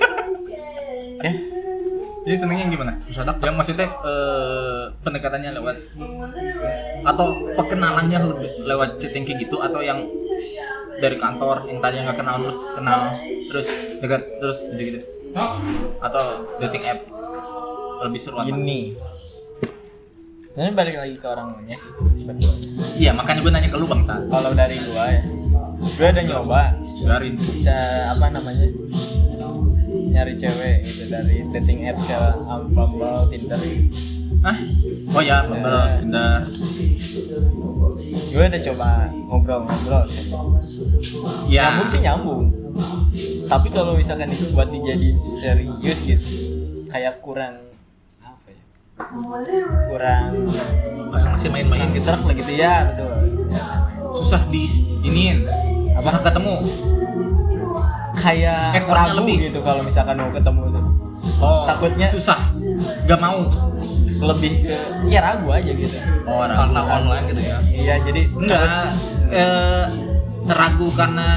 Jadi 2.24 2.36
senengnya 2.40 2.66
gimana? 2.72 2.92
Sadap. 3.12 3.36
Yang 3.44 3.56
maksudnya 3.60 3.88
eh, 3.88 4.84
pendekatannya 5.04 5.50
lewat 5.60 5.76
atau 7.04 7.26
perkenalannya 7.52 8.18
lebih 8.24 8.50
lewat 8.64 8.96
chatting 8.96 9.28
kayak 9.28 9.44
gitu 9.44 9.60
atau 9.60 9.84
yang 9.84 10.08
dari 10.98 11.20
kantor 11.20 11.68
yang 11.68 11.78
tadinya 11.84 12.10
nggak 12.10 12.18
kenal 12.22 12.36
terus 12.40 12.58
kenal 12.72 13.00
terus 13.50 13.66
dekat 14.00 14.22
terus 14.40 14.58
gitu 14.72 14.82
gitu 14.88 15.00
atau 16.00 16.24
dating 16.62 16.84
app 16.86 17.00
lebih 18.08 18.20
seru 18.20 18.40
apa? 18.40 18.48
Gini. 18.48 18.94
Ini 20.54 20.70
balik 20.70 20.94
lagi 21.02 21.18
ke 21.18 21.26
orangnya 21.26 21.74
sih. 21.74 21.90
Iya 22.94 23.10
makanya 23.10 23.42
gue 23.42 23.50
nanya 23.50 23.70
ke 23.74 23.76
lu 23.76 23.90
bangsa 23.90 24.22
Kalau 24.30 24.54
dari 24.54 24.78
gua 24.86 25.10
ya, 25.10 25.22
gua 25.98 26.08
udah 26.14 26.24
nyoba 26.30 26.62
dari 27.02 27.30
apa 28.06 28.26
namanya 28.30 28.66
nyari 30.14 30.38
cewek 30.38 30.76
gitu 30.86 31.10
dari 31.10 31.42
dating 31.50 31.90
app 31.90 31.98
um, 32.46 32.70
Bumble, 32.70 33.26
Tinder. 33.34 33.58
Hah? 34.46 34.58
Oh 35.10 35.22
ya, 35.22 35.42
Bumble, 35.42 35.74
Ya. 35.74 35.98
Tinder. 35.98 36.34
Gue 38.30 38.44
udah 38.46 38.62
coba 38.70 38.88
ngobrol-ngobrol. 39.10 40.04
Ya. 41.50 41.74
Nyambung 41.74 41.88
sih 41.90 42.00
nyambung. 42.02 42.42
Tapi 43.50 43.68
kalau 43.74 43.98
misalkan 43.98 44.30
itu 44.30 44.54
buat 44.54 44.70
dijadiin 44.70 45.18
serius 45.42 45.98
gitu, 46.06 46.26
kayak 46.90 47.18
kurang 47.18 47.58
apa 48.22 48.48
ya? 48.50 48.62
Kurang 49.90 50.24
kayak 51.10 51.30
masih 51.34 51.50
main-main 51.50 51.90
gitu 51.94 52.06
serak 52.06 52.22
lah 52.22 52.34
gitu 52.34 52.52
ya, 52.54 52.74
betul. 52.90 53.10
Ya. 53.50 53.62
Susah 54.14 54.42
di 54.50 54.66
iniin. 55.02 55.46
Apa? 55.98 56.10
Susah 56.10 56.22
ketemu. 56.22 56.56
Kayak 58.24 58.60
Effortnya 58.74 59.04
ragu 59.06 59.18
lebih. 59.20 59.36
gitu 59.44 59.58
kalau 59.60 59.82
misalkan 59.82 60.16
mau 60.16 60.30
ketemu 60.30 60.62
tuh. 60.70 60.84
Oh, 61.38 61.62
Takutnya- 61.66 62.08
susah. 62.08 62.40
Gak 63.04 63.20
mau. 63.20 63.44
Lebih 64.14 64.52
ke 64.64 64.76
ya 65.04 65.20
ragu 65.20 65.48
aja 65.50 65.68
gitu. 65.68 65.96
Oh, 66.24 66.40
karena 66.40 66.80
online 66.80 67.24
gitu 67.28 67.42
ya 67.42 67.56
Iya, 67.60 67.94
jadi 68.00 68.20
Enggak. 68.32 68.62
Eh, 69.28 69.84
ragu 70.46 70.88
karena 70.90 71.28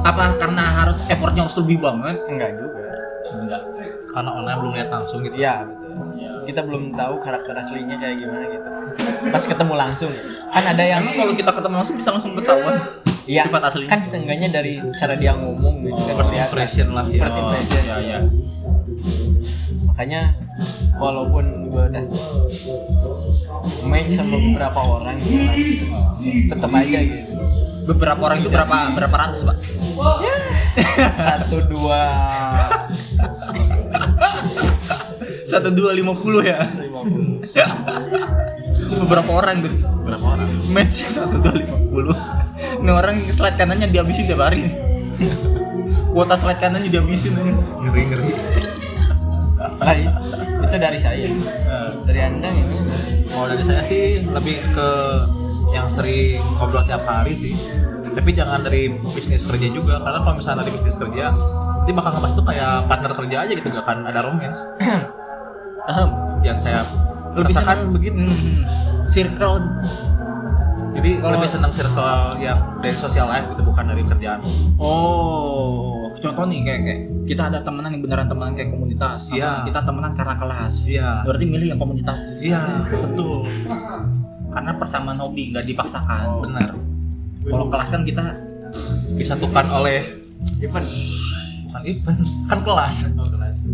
apa 0.00 0.24
karena 0.36 0.64
harus 0.74 1.04
effortnya 1.04 1.44
harus 1.44 1.56
lebih 1.58 1.78
banget 1.78 2.16
enggak 2.24 2.50
juga 2.54 2.80
enggak 3.34 3.62
karena 4.08 4.30
online 4.30 4.58
belum 4.58 4.72
lihat 4.72 4.88
langsung 4.88 5.20
gitu 5.20 5.36
iya 5.36 5.64
betul 5.64 6.00
kita 6.46 6.60
belum 6.62 6.82
tahu 6.92 7.14
karakter 7.18 7.52
aslinya 7.52 7.96
kayak 7.98 8.16
gimana 8.16 8.44
gitu 8.46 8.68
pas 9.28 9.42
ketemu 9.42 9.74
langsung 9.74 10.12
kan 10.48 10.64
ada 10.64 10.80
yang 10.80 11.02
emang 11.02 11.14
kalau 11.18 11.34
kita 11.34 11.50
ketemu 11.50 11.74
langsung 11.76 11.96
bisa 11.96 12.10
langsung 12.10 12.32
ketahuan 12.34 12.78
Iya, 13.28 13.44
sifat 13.44 13.62
aslinya. 13.68 13.90
Kan 13.92 14.00
seenggaknya 14.02 14.48
dari 14.48 14.80
cara 14.90 15.12
dia 15.12 15.36
ngomong 15.36 15.84
gitu 15.84 16.00
kan 16.00 16.14
first 16.16 16.30
kelihatan. 16.32 16.48
impression 16.48 16.86
lah. 16.96 17.04
First 17.04 17.36
Oh, 17.36 17.40
impression. 17.44 17.82
ya 17.84 17.96
ya 18.00 18.18
makanya 19.84 20.30
walaupun 20.94 21.44
gue 21.68 21.82
udah 21.90 22.04
match 23.84 24.14
sama 24.14 24.36
beberapa 24.38 24.80
orang 24.80 25.18
gitu 25.18 25.42
kan, 25.90 26.14
tetap 26.54 26.70
aja 26.72 26.98
gitu. 27.02 27.32
Beberapa 27.84 28.20
orang 28.22 28.38
itu 28.40 28.48
berapa 28.48 28.76
berapa 28.94 29.16
ratus 29.18 29.42
pak? 29.42 29.56
Satu 31.18 31.56
dua. 31.66 32.02
Satu 35.44 35.68
dua 35.74 35.90
lima 35.92 36.14
puluh 36.14 36.46
ya? 36.46 36.62
Lima 36.78 37.00
puluh 37.02 37.42
beberapa 38.96 39.30
orang 39.30 39.56
tuh? 39.64 39.72
Berapa 40.06 40.26
orang? 40.38 40.48
Match 40.72 41.04
satu 41.04 41.36
dua 41.40 41.54
lima 41.56 41.76
puluh. 41.92 42.16
Ini 42.58 42.90
orang 42.90 43.16
slide 43.28 43.56
kanannya 43.60 43.86
dihabisin 43.92 44.24
tiap 44.26 44.42
hari. 44.42 44.72
Kuota 46.12 46.34
slide 46.38 46.60
kanannya 46.60 46.88
dihabisin. 46.88 47.36
Ngeri 47.84 48.02
ngeri. 48.08 48.30
Lah, 49.78 49.94
itu 50.64 50.76
dari 50.78 50.98
saya. 50.98 51.28
Dari 52.06 52.20
anda 52.22 52.48
ini? 52.48 52.76
Mau 53.30 53.46
dari 53.46 53.62
saya 53.62 53.82
sih 53.84 54.24
lebih 54.26 54.56
ke 54.72 54.88
yang 55.72 55.86
sering 55.90 56.40
ngobrol 56.56 56.82
tiap 56.86 57.04
hari 57.04 57.36
sih. 57.36 57.54
Tapi 58.16 58.34
jangan 58.34 58.64
dari 58.66 58.90
bisnis 59.14 59.46
kerja 59.46 59.68
juga 59.70 60.02
karena 60.02 60.18
kalau 60.24 60.34
misalnya 60.40 60.66
dari 60.66 60.74
bisnis 60.74 60.96
kerja 60.98 61.30
nanti 61.88 61.92
bakal 61.94 62.20
ngebahas 62.20 62.34
itu 62.36 62.44
kayak 62.44 62.74
partner 62.84 63.12
kerja 63.16 63.36
aja 63.48 63.52
gitu 63.56 63.68
gak 63.72 63.84
akan 63.86 63.98
ada 64.04 64.20
romance. 64.26 64.60
Yang 66.46 66.58
saya 66.68 66.84
lebih 67.36 67.54
senang 67.54 67.80
begitu. 67.92 68.16
Hmm, 68.16 68.56
circle. 69.04 69.54
Jadi 70.98 71.10
Kalau- 71.22 71.34
lebih 71.38 71.48
senang 71.48 71.70
circle 71.70 72.42
yang 72.42 72.58
dari 72.82 72.96
social 72.98 73.30
life 73.30 73.46
gitu 73.54 73.62
bukan 73.62 73.84
dari 73.86 74.02
kerjaan. 74.02 74.40
Oh 74.82 76.10
contoh 76.18 76.44
nih 76.50 76.66
kayak 76.66 76.80
kayak 76.82 77.00
kita 77.30 77.42
ada 77.46 77.58
temenan 77.62 77.94
yang 77.94 78.02
beneran 78.02 78.26
temenan 78.26 78.52
kayak 78.58 78.70
komunitas. 78.74 79.30
Iya. 79.30 79.62
kita 79.62 79.80
temenan 79.86 80.12
karena 80.18 80.34
kelas. 80.34 80.74
Iya. 80.90 81.22
Berarti 81.22 81.44
milih 81.46 81.66
yang 81.70 81.80
komunitas. 81.80 82.42
Iya 82.42 82.60
betul. 82.90 83.46
Karena 84.50 84.72
persamaan 84.74 85.18
hobi 85.22 85.54
nggak 85.54 85.66
dipaksakan. 85.70 86.42
Benar. 86.42 86.70
Kalau 87.46 87.66
kelas 87.70 87.88
kan 87.88 88.02
kita 88.02 88.24
disatukan 89.14 89.66
oleh 89.70 90.18
event. 90.58 90.88
Bukan 91.68 91.82
event 91.86 92.20
kan 92.50 92.58
kelas. 92.58 92.96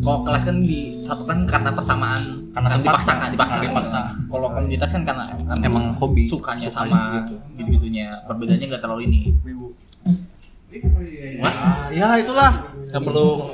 Kalau 0.05 0.21
kelas 0.29 0.43
kan 0.45 0.57
disatukan 0.61 1.39
karena 1.49 1.71
persamaan 1.73 2.44
Karena 2.55 2.71
karena 2.71 2.87
terpaksa. 2.87 3.11
dipaksakan 3.11 3.29
dipaksa. 3.35 3.59
dipaksa. 3.59 4.01
kalau 4.31 4.47
komunitas 4.55 4.91
kan 4.95 5.03
karena 5.03 5.25
emang 5.59 5.85
hobi 5.99 6.23
sukanya 6.23 6.71
Sukanya 6.71 6.87
sama 6.95 7.01
gitu. 7.27 7.35
gitu 7.59 7.69
gitunya 7.83 8.07
perbedaannya 8.31 8.67
nggak 8.71 8.83
terlalu 8.83 9.03
ini. 9.11 9.21
Ah, 11.43 11.87
ya 11.95 12.19
itulah. 12.19 12.67
Nggak 12.91 13.03
perlu. 13.07 13.47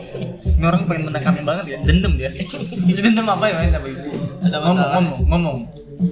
Ini 0.56 0.64
orang 0.64 0.82
pengen 0.88 1.12
menekankan 1.12 1.44
banget 1.44 1.64
ya. 1.76 1.78
Dendam 1.84 2.16
dia. 2.16 2.32
Ini 2.32 2.96
dendam 2.96 3.28
apa 3.28 3.44
ya 3.44 3.54
main 3.60 3.76
apa 3.76 3.88
ibu? 3.92 4.08
Ada 4.40 4.56
ngomong 4.56 4.76
masalah. 4.76 4.94
ngomong 4.96 5.20
ngomong. 5.28 5.58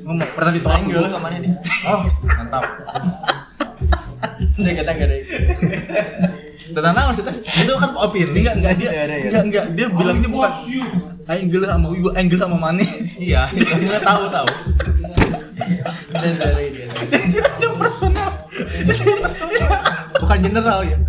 Ngomong. 0.05 0.29
Pernah 0.37 0.53
ditolak 0.53 0.81
dulu. 0.85 1.01
ke 1.09 1.21
mana 1.21 1.37
nih 1.41 1.53
oh 1.89 2.01
mantap. 2.29 2.65
Udah 4.59 4.73
kata 4.85 4.91
enggak 4.97 5.09
deh 6.69 6.83
tenang 6.83 7.07
maksudnya 7.09 7.35
itu 7.41 7.73
kan 7.77 7.91
opini. 7.97 8.41
Enggak 8.45 8.55
enggak 8.61 8.75
dia 8.77 8.91
enggak 9.09 9.45
enggak 9.49 9.65
dia 9.73 9.87
bilangnya 9.89 10.29
bukan 10.29 10.53
aing 11.29 11.53
geuleuh 11.53 11.69
sama 11.69 11.93
ibu 11.93 12.09
geuleuh 12.09 12.41
sama 12.49 12.57
maneh 12.57 12.89
iya 13.21 13.45
kita 13.53 14.01
tahu 14.01 14.33
tahu. 14.33 14.49
Dan 16.09 16.35
dari 16.41 16.73
dia 16.73 17.45
dia 17.45 17.71
personal. 17.77 18.31
Bukan 20.19 20.39
general 20.41 20.81
ya. 20.85 20.99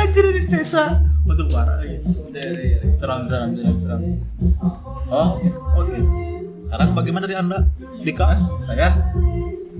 Anjir 0.00 0.24
ini 0.30 0.40
Tessa. 0.46 1.02
Untuk 1.22 1.50
parah 1.50 1.78
lagi 1.78 1.98
dari. 2.30 2.78
Seram 2.94 3.26
seram 3.26 3.54
seram 3.58 3.76
seram. 3.82 4.00
Oh 5.10 5.38
oke. 5.78 5.98
Sekarang 6.66 6.88
bagaimana 6.96 7.24
dari 7.26 7.36
anda? 7.36 7.58
Dika 8.00 8.38
saya 8.64 8.90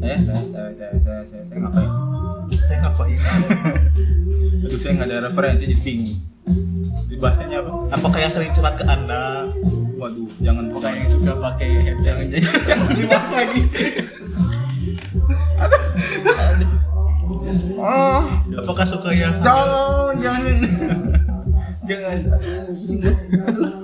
saya 0.03 0.19
saya 0.19 0.35
saya 0.35 0.71
saya 0.75 0.91
saya 0.99 1.23
saya, 1.31 1.43
saya 1.47 1.59
ngapain 1.63 1.91
saya 2.67 2.79
ngapain 2.83 3.19
aduh 4.67 4.79
saya 4.83 4.93
nggak 4.99 5.09
ada 5.11 5.19
referensi 5.31 5.65
jadi 5.71 5.79
bingung. 5.87 6.19
Di 7.07 7.15
bahasanya 7.23 7.63
apa? 7.63 7.95
Apakah 7.95 8.19
yang 8.19 8.33
sering 8.35 8.51
curhat 8.51 8.75
ke 8.75 8.83
anda? 8.83 9.47
Waduh 9.95 10.27
jangan 10.43 10.75
pokoknya 10.75 11.07
yang 11.07 11.11
suka 11.11 11.33
pakai 11.39 11.69
headset? 11.87 12.19
Aja 12.19 12.39
jangan 12.67 12.95
dimaaf 12.99 13.27
lagi. 13.39 13.63
Oh 17.79 18.23
apakah 18.67 18.87
suka 18.87 19.11
yang 19.15 19.35
jangan 19.39 20.15
jangan. 20.19 20.57
Jangan. 21.87 22.19
Aduh 23.47 23.82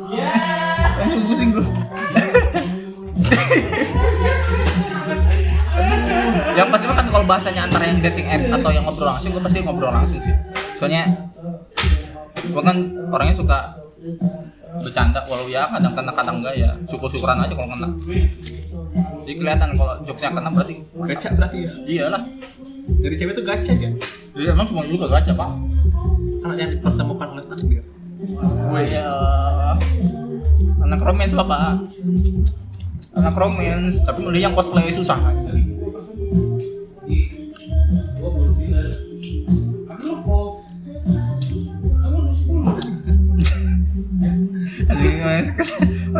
yang 6.59 6.68
pasti 6.75 6.90
kan 6.90 7.07
kalau 7.07 7.23
bahasanya 7.23 7.71
antara 7.71 7.87
yang 7.87 8.03
dating 8.03 8.27
app 8.27 8.42
atau 8.59 8.71
yang 8.75 8.83
ngobrol 8.83 9.07
langsung 9.07 9.31
gue 9.31 9.42
pasti 9.42 9.62
ngobrol 9.62 9.94
langsung 9.94 10.18
sih. 10.18 10.35
Soalnya 10.75 11.07
gue 12.42 12.62
kan 12.62 12.77
orangnya 13.14 13.37
suka 13.38 13.79
bercanda 14.79 15.23
walau 15.31 15.47
ya 15.47 15.71
kadang 15.71 15.94
kena 15.94 16.11
kadang 16.11 16.37
enggak 16.42 16.55
ya. 16.59 16.71
Syukur 16.90 17.07
syukuran 17.07 17.38
aja 17.38 17.55
kalau 17.55 17.71
kena. 17.71 17.88
Jadi 19.23 19.35
kelihatan 19.38 19.71
kalau 19.79 19.94
jokesnya 20.03 20.35
kena 20.35 20.51
berarti 20.51 20.75
gacha 21.07 21.29
berarti 21.38 21.59
ya? 21.62 21.73
Iyalah. 21.87 22.23
Dari 22.88 23.14
cewek 23.14 23.38
itu 23.38 23.42
gacha 23.47 23.73
ya? 23.79 23.90
Jadi 24.35 24.44
emang 24.51 24.66
cuma 24.66 24.83
dulu 24.83 25.07
gak 25.07 25.23
gacha 25.23 25.33
pak. 25.38 25.51
Karena 26.42 26.55
yang 26.59 26.71
dipertemukan 26.75 27.29
oleh 27.38 27.44
takdir 27.47 27.87
ya 28.90 29.07
anak 30.83 31.01
romance 31.05 31.35
bapak. 31.37 31.87
Anak 33.14 33.35
romance 33.35 34.03
tapi 34.07 34.27
milih 34.27 34.42
yang 34.51 34.55
cosplay 34.55 34.90
susah 34.94 35.18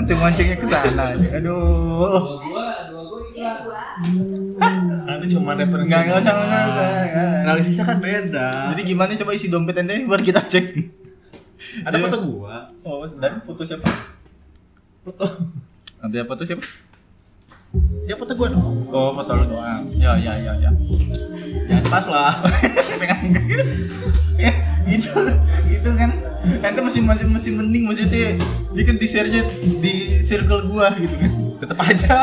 mancing-mancingnya 0.09 0.57
ke 0.57 0.66
sana 0.66 1.03
aja. 1.12 1.29
Aduh. 1.37 2.40
nanti 5.05 5.25
cuma 5.31 5.55
referensi 5.55 5.87
Enggak 5.87 6.01
enggak 6.05 6.18
usah 6.21 6.33
enggak 6.35 6.62
usah, 6.66 6.87
analisisnya 7.40 7.85
kan 7.87 7.97
beda 7.99 8.49
Jadi 8.75 8.83
gimana 8.85 9.11
coba 9.14 9.31
isi 9.33 9.49
dompet 9.49 9.79
ente 9.79 10.05
baru 10.05 10.21
kita 10.21 10.42
cek. 10.42 10.66
ada 11.83 11.97
foto 11.99 12.16
gua 12.21 12.68
Oh, 12.83 13.07
dan 13.07 13.40
foto 13.40 13.62
siapa? 13.62 13.88
foto 15.03 15.25
Ada 15.99 16.25
foto 16.25 16.42
siapa? 16.44 16.64
ya 18.05 18.14
foto 18.16 18.33
gua 18.35 18.49
dong 18.51 18.90
Oh, 18.90 19.12
foto 19.14 19.33
lu 19.35 19.44
doang. 19.49 19.87
Ya, 19.94 20.12
ya, 20.14 20.35
ya, 20.37 20.53
ya. 20.59 20.71
jangan 21.68 21.85
pas 21.88 22.07
lah 22.07 22.33
Ya, 24.38 24.53
itu 24.85 25.12
itu 25.68 25.90
kan 25.94 26.11
ente 26.48 26.80
masih 26.80 27.00
masih 27.04 27.26
masih 27.28 27.50
mending 27.54 27.84
maksudnya 27.88 28.38
dia 28.72 28.82
kan 28.84 28.96
di 28.96 29.06
share-nya 29.08 29.42
di 29.81 29.94
circle 30.25 30.64
gua 30.68 30.92
gitu 30.96 31.14
kan 31.18 31.33
tetap 31.58 31.79
aja 31.83 32.16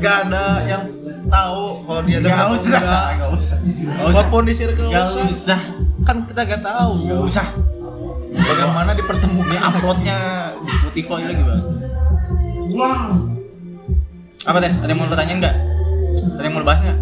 gak 0.00 0.16
ada 0.28 0.44
yang 0.64 0.84
tahu 1.28 1.84
kalau 1.84 2.00
dia 2.08 2.18
ada 2.24 2.28
Gak 2.32 2.48
usah, 2.56 2.80
gak 3.20 3.30
usah, 3.36 3.58
walaupun 4.00 4.42
di 4.48 4.54
circle 4.56 4.88
gak 4.88 5.12
usah, 5.28 5.60
kan 6.08 6.24
kita 6.24 6.40
gak 6.48 6.62
tahu 6.64 6.92
gak 7.04 7.20
usah. 7.28 7.46
bagaimana 8.38 8.94
dipertemukan 8.94 9.60
uploadnya 9.60 10.16
di 10.62 10.70
Spotify 10.70 11.20
lagi 11.26 11.42
bang. 11.42 11.64
Apa 14.46 14.56
tes? 14.62 14.78
Ada 14.78 14.88
yang 14.94 15.00
mau 15.02 15.10
tanyain 15.10 15.38
nggak? 15.42 15.56
Ada 16.38 16.44
yang 16.46 16.54
mau 16.54 16.64
bahas 16.64 16.80
nggak? 16.80 16.98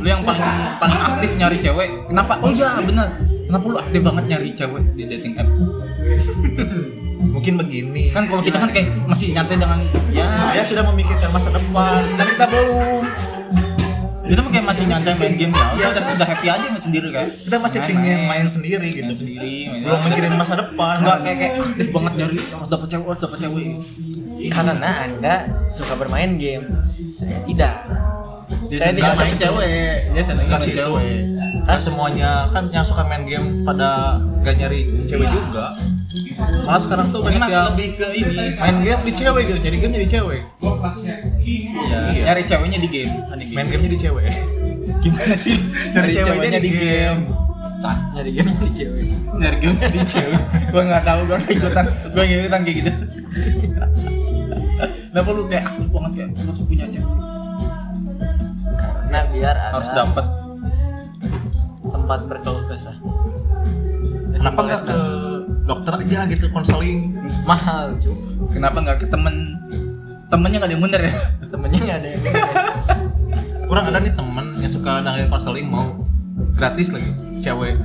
Lu 0.00 0.06
yang 0.08 0.22
paling 0.24 0.42
paling 0.80 1.00
aktif 1.14 1.30
nyari 1.36 1.58
cewek, 1.60 1.88
kenapa? 2.08 2.40
Oh 2.40 2.50
iya 2.50 2.80
benar. 2.80 3.08
Kenapa 3.44 3.64
lu 3.68 3.76
aktif 3.76 4.00
banget 4.00 4.24
nyari 4.30 4.50
cewek 4.56 4.82
di 4.96 5.02
dating 5.04 5.34
app? 5.36 5.48
mungkin 7.24 7.54
begini 7.56 8.12
Kan 8.12 8.28
kalau 8.28 8.42
kita 8.44 8.58
kan 8.60 8.70
kayak 8.70 8.88
masih 9.08 9.32
nyantai 9.32 9.56
dengan 9.56 9.80
ya 10.12 10.24
saya 10.28 10.62
sudah 10.64 10.84
memikirkan 10.92 11.30
masa 11.32 11.48
depan 11.50 12.04
dan 12.20 12.26
kita 12.36 12.44
belum 12.48 13.04
Itu 14.24 14.40
mah 14.40 14.50
kayak 14.56 14.66
masih 14.72 14.84
nyantai 14.88 15.12
main 15.20 15.36
game 15.36 15.52
ya. 15.52 15.64
Udah, 15.76 16.00
udah, 16.00 16.16
udah 16.16 16.28
happy 16.32 16.48
aja 16.48 16.64
sama 16.72 16.80
sendiri 16.80 17.08
kan. 17.12 17.28
kita 17.28 17.56
masih 17.60 17.78
pingin 17.84 18.20
main 18.24 18.46
sendiri 18.48 18.88
gitu 18.88 19.12
Main 19.12 19.20
sendiri, 19.20 19.56
main 19.68 19.80
belum 19.84 20.00
mikirin 20.08 20.34
masa 20.40 20.54
depan 20.56 20.94
Enggak 21.04 21.18
kayak 21.20 21.36
kayak 21.36 21.52
aktif 21.60 21.88
banget 21.92 22.12
nyari 22.16 22.38
harus 22.40 22.68
dapet 22.72 22.88
cewek, 22.88 23.06
harus 23.12 23.20
dapet 23.20 23.38
cewek. 23.44 23.68
Karena 24.48 24.90
anda 25.04 25.34
suka 25.68 25.92
bermain 25.96 26.40
game, 26.40 26.68
saya 27.12 27.36
tidak. 27.44 27.84
Dia 28.68 28.76
Saya 28.76 28.92
seneng 28.92 28.96
tidak 29.00 29.14
main 29.16 29.34
cewek. 29.36 29.96
Dia 30.12 30.22
seneng 30.24 30.44
Nggak 30.48 30.60
main 30.60 30.72
cewek. 30.72 31.20
Kan 31.64 31.78
semuanya 31.80 32.30
kan 32.52 32.68
yang 32.68 32.84
suka 32.84 33.02
main 33.08 33.24
game 33.24 33.64
pada 33.64 34.20
gak 34.44 34.54
nyari 34.60 34.84
cewek 35.08 35.28
juga 35.32 35.72
malah 36.68 36.80
sekarang 36.80 37.06
tuh 37.10 37.20
banyak 37.24 37.40
yang 37.50 37.72
lebih 37.72 37.88
ke 37.98 38.06
ini. 38.14 38.54
main 38.60 38.76
game 38.84 39.02
di 39.08 39.12
cewek 39.16 39.42
gitu 39.48 39.58
nyari 39.60 39.76
game 39.80 39.92
jadi 39.96 40.08
cewek 40.20 40.42
Ya, 42.14 42.30
nyari 42.30 42.42
ceweknya 42.46 42.78
di 42.80 42.88
game. 42.88 43.12
Aneh 43.32 43.46
main 43.52 43.66
game 43.68 43.84
jadi 43.90 44.08
cewek 44.08 44.24
gimana 45.04 45.34
sih? 45.36 45.56
Nyari 45.92 46.12
ceweknya 46.16 46.24
ceweknya 46.32 46.60
di 46.60 46.70
di 46.70 46.80
game. 46.80 47.20
Sah. 47.76 47.96
Nyari 48.16 48.30
game 48.32 48.50
jadi 48.52 48.72
cewek. 48.72 49.04
Nyari 49.36 49.56
game 49.60 49.76
di 49.80 50.00
cewek. 50.08 50.42
Gua 50.72 50.82
nggak 50.88 51.02
tahu 51.04 51.20
gua 51.28 51.36
nggak 51.40 51.52
ikutan. 51.56 51.84
Gua 52.14 52.22
nggak 52.24 52.40
ikutan 52.40 52.60
kayak 52.64 52.76
gitu. 52.80 52.90
Kenapa 55.12 55.28
lu 55.30 55.42
kayak 55.46 55.64
aktif 55.70 55.86
banget 55.92 56.10
kayak 56.16 56.28
harus 56.40 56.60
punya 56.64 56.86
cewek? 56.88 57.16
Karena 58.74 59.18
biar 59.30 59.56
ada 59.56 59.72
Harus 59.76 59.90
dapet. 59.92 60.26
Tempat 62.04 62.20
berkeluh 62.28 62.68
kesah. 62.68 62.96
kenapa 64.36 64.60
nggak 64.60 64.80
ke 64.84 64.98
dokter 65.64 65.92
aja 66.04 66.28
gitu 66.28 66.52
konseling 66.52 67.16
mahal 67.48 67.96
cuy 67.96 68.12
Kenapa 68.52 68.76
nggak 68.84 68.98
ke 69.00 69.06
temen? 69.08 69.56
Temennya 70.28 70.60
nggak 70.60 70.68
ada 70.68 70.76
yang 70.76 70.84
bener 70.84 71.00
ya? 71.00 71.14
temennya 71.48 71.80
nggak 71.80 71.96
ada 71.96 72.08
yang 72.12 72.22
bener. 72.22 72.44
kurang 73.72 73.88
ada 73.88 73.98
nih 74.04 74.12
temen 74.12 74.46
yang 74.60 74.68
suka 74.68 75.00
dengerin 75.00 75.32
konseling 75.32 75.66
mau 75.72 76.04
gratis 76.52 76.92
lagi 76.92 77.08
cewek 77.40 77.74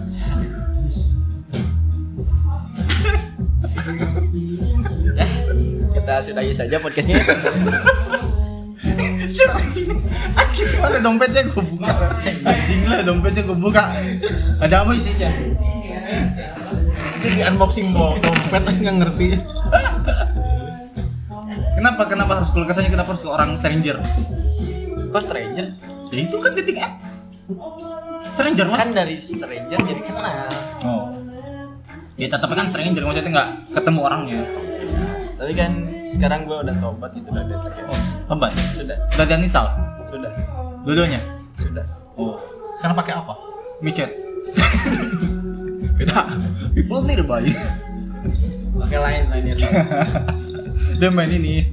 ya 5.16 5.28
kita 5.96 6.14
sudahi 6.20 6.52
saja 6.52 6.76
podcastnya 6.84 7.24
Anjing 10.40 10.68
gimana 10.76 10.98
dompetnya 11.02 11.42
gue 11.50 11.64
buka? 11.64 11.92
Anjing 12.46 12.82
lah 12.86 13.00
dompetnya 13.02 13.42
gue 13.46 13.58
buka. 13.58 13.84
Ada 14.62 14.76
apa 14.86 14.92
isinya? 14.96 15.32
jadi 17.20 17.52
unboxing 17.52 17.94
bawa 17.94 18.18
dompet 18.24 18.64
nggak 18.82 18.96
ngerti. 19.04 19.26
Kenapa? 21.80 22.02
Kenapa 22.12 22.32
harus 22.42 22.52
kesannya 22.52 22.92
kenapa 22.92 23.16
harus 23.16 23.24
ke 23.24 23.30
orang 23.30 23.56
stranger? 23.56 23.98
kok 25.10 25.26
stranger? 25.26 25.66
Ya 26.14 26.20
itu 26.22 26.38
kan 26.38 26.52
dating 26.54 26.78
app. 26.82 26.94
Stranger 28.30 28.68
lah 28.70 28.78
kan 28.78 28.90
dari 28.94 29.18
stranger 29.18 29.80
jadi 29.80 30.02
kenal. 30.06 30.50
Oh. 30.86 31.10
Ya 32.20 32.28
tetap 32.30 32.52
kan 32.52 32.68
stranger 32.70 33.02
maksudnya 33.02 33.32
nggak 33.32 33.50
ketemu 33.74 34.00
orangnya. 34.06 34.42
Tapi 35.40 35.54
kan 35.56 35.72
sekarang 36.20 36.44
gue 36.44 36.58
udah 36.60 36.76
tobat 36.78 37.12
gitu 37.16 37.28
udah 37.32 37.42
ada 37.42 37.56
ya. 37.56 37.84
Oh, 37.88 38.00
hebat 38.28 38.52
sudah. 38.76 38.98
Udah 39.16 39.24
ada 39.24 39.36
Nisal? 39.40 39.66
sudah. 40.06 40.32
Dua-duanya? 40.84 41.20
sudah. 41.56 41.86
Oh. 42.14 42.36
Karena 42.80 42.94
pakai 42.94 43.14
apa? 43.16 43.34
Micet. 43.80 44.12
Beda. 45.98 46.28
People 46.76 47.04
nearby 47.04 47.48
pakai 48.80 49.00
lain 49.00 49.24
lain 49.28 49.44
lain. 49.52 49.56
Dia 51.00 51.12
main 51.12 51.32
ini. 51.32 51.64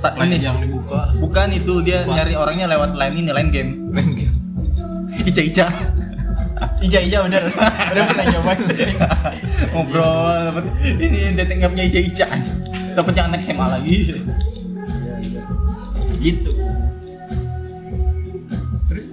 Tak 0.00 0.16
Lain 0.20 0.32
ini. 0.32 0.44
yang 0.44 0.56
dibuka. 0.60 1.08
Bukan 1.16 1.48
itu 1.52 1.80
dia 1.80 2.04
Apa? 2.04 2.16
nyari 2.16 2.32
orangnya 2.36 2.66
lewat 2.68 2.92
line 2.96 3.16
ini 3.16 3.30
line 3.32 3.50
game. 3.52 3.70
Main 3.88 4.08
game. 4.12 4.34
Ica-ica. 5.28 5.68
Ija 6.80 7.00
Ija 7.00 7.18
udah 7.24 7.40
udah 7.92 8.02
pernah 8.08 8.24
nyobain? 8.28 8.60
Ngobrol 9.72 10.60
ini 11.00 11.32
dating 11.32 11.64
appnya 11.64 11.84
Ica 11.88 12.28
Ica 12.94 13.02
dapetnya 13.02 13.26
anak 13.26 13.42
SMA 13.42 13.66
lagi 13.66 13.96
gitu 16.22 16.50
terus 18.86 19.06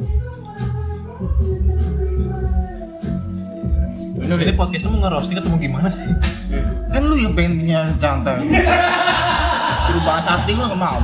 Ini 4.21 4.37
ini 4.37 4.53
podcast 4.53 4.85
lu 4.85 4.93
mau 4.93 5.01
ngerosting 5.01 5.33
atau 5.35 5.49
mau 5.49 5.57
gimana 5.57 5.89
sih? 5.89 6.05
kan 6.87 7.01
lu 7.01 7.17
yang 7.17 7.33
pengen 7.33 7.57
punya 7.57 7.89
cantel 7.97 8.37
suruh 9.81 10.03
bahas 10.05 10.29
arti 10.29 10.53
lu 10.53 10.61
nggak 10.61 10.77
mau 10.77 10.99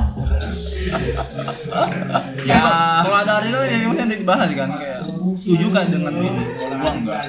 Ya. 2.48 2.62
Kalau- 2.62 3.04
kalau 3.04 3.18
ada 3.20 3.32
artikel 3.42 3.60
ya 3.60 3.78
maksudnya 3.84 4.06
ada 4.06 4.16
dibahas 4.16 4.50
kan 4.50 4.70
kayak 4.72 5.00
setuju 5.36 5.66
kan 5.68 5.86
dengan 5.90 6.14
ini 6.16 6.30
kalau 6.54 6.78
gua 6.78 6.92
enggak 6.94 7.22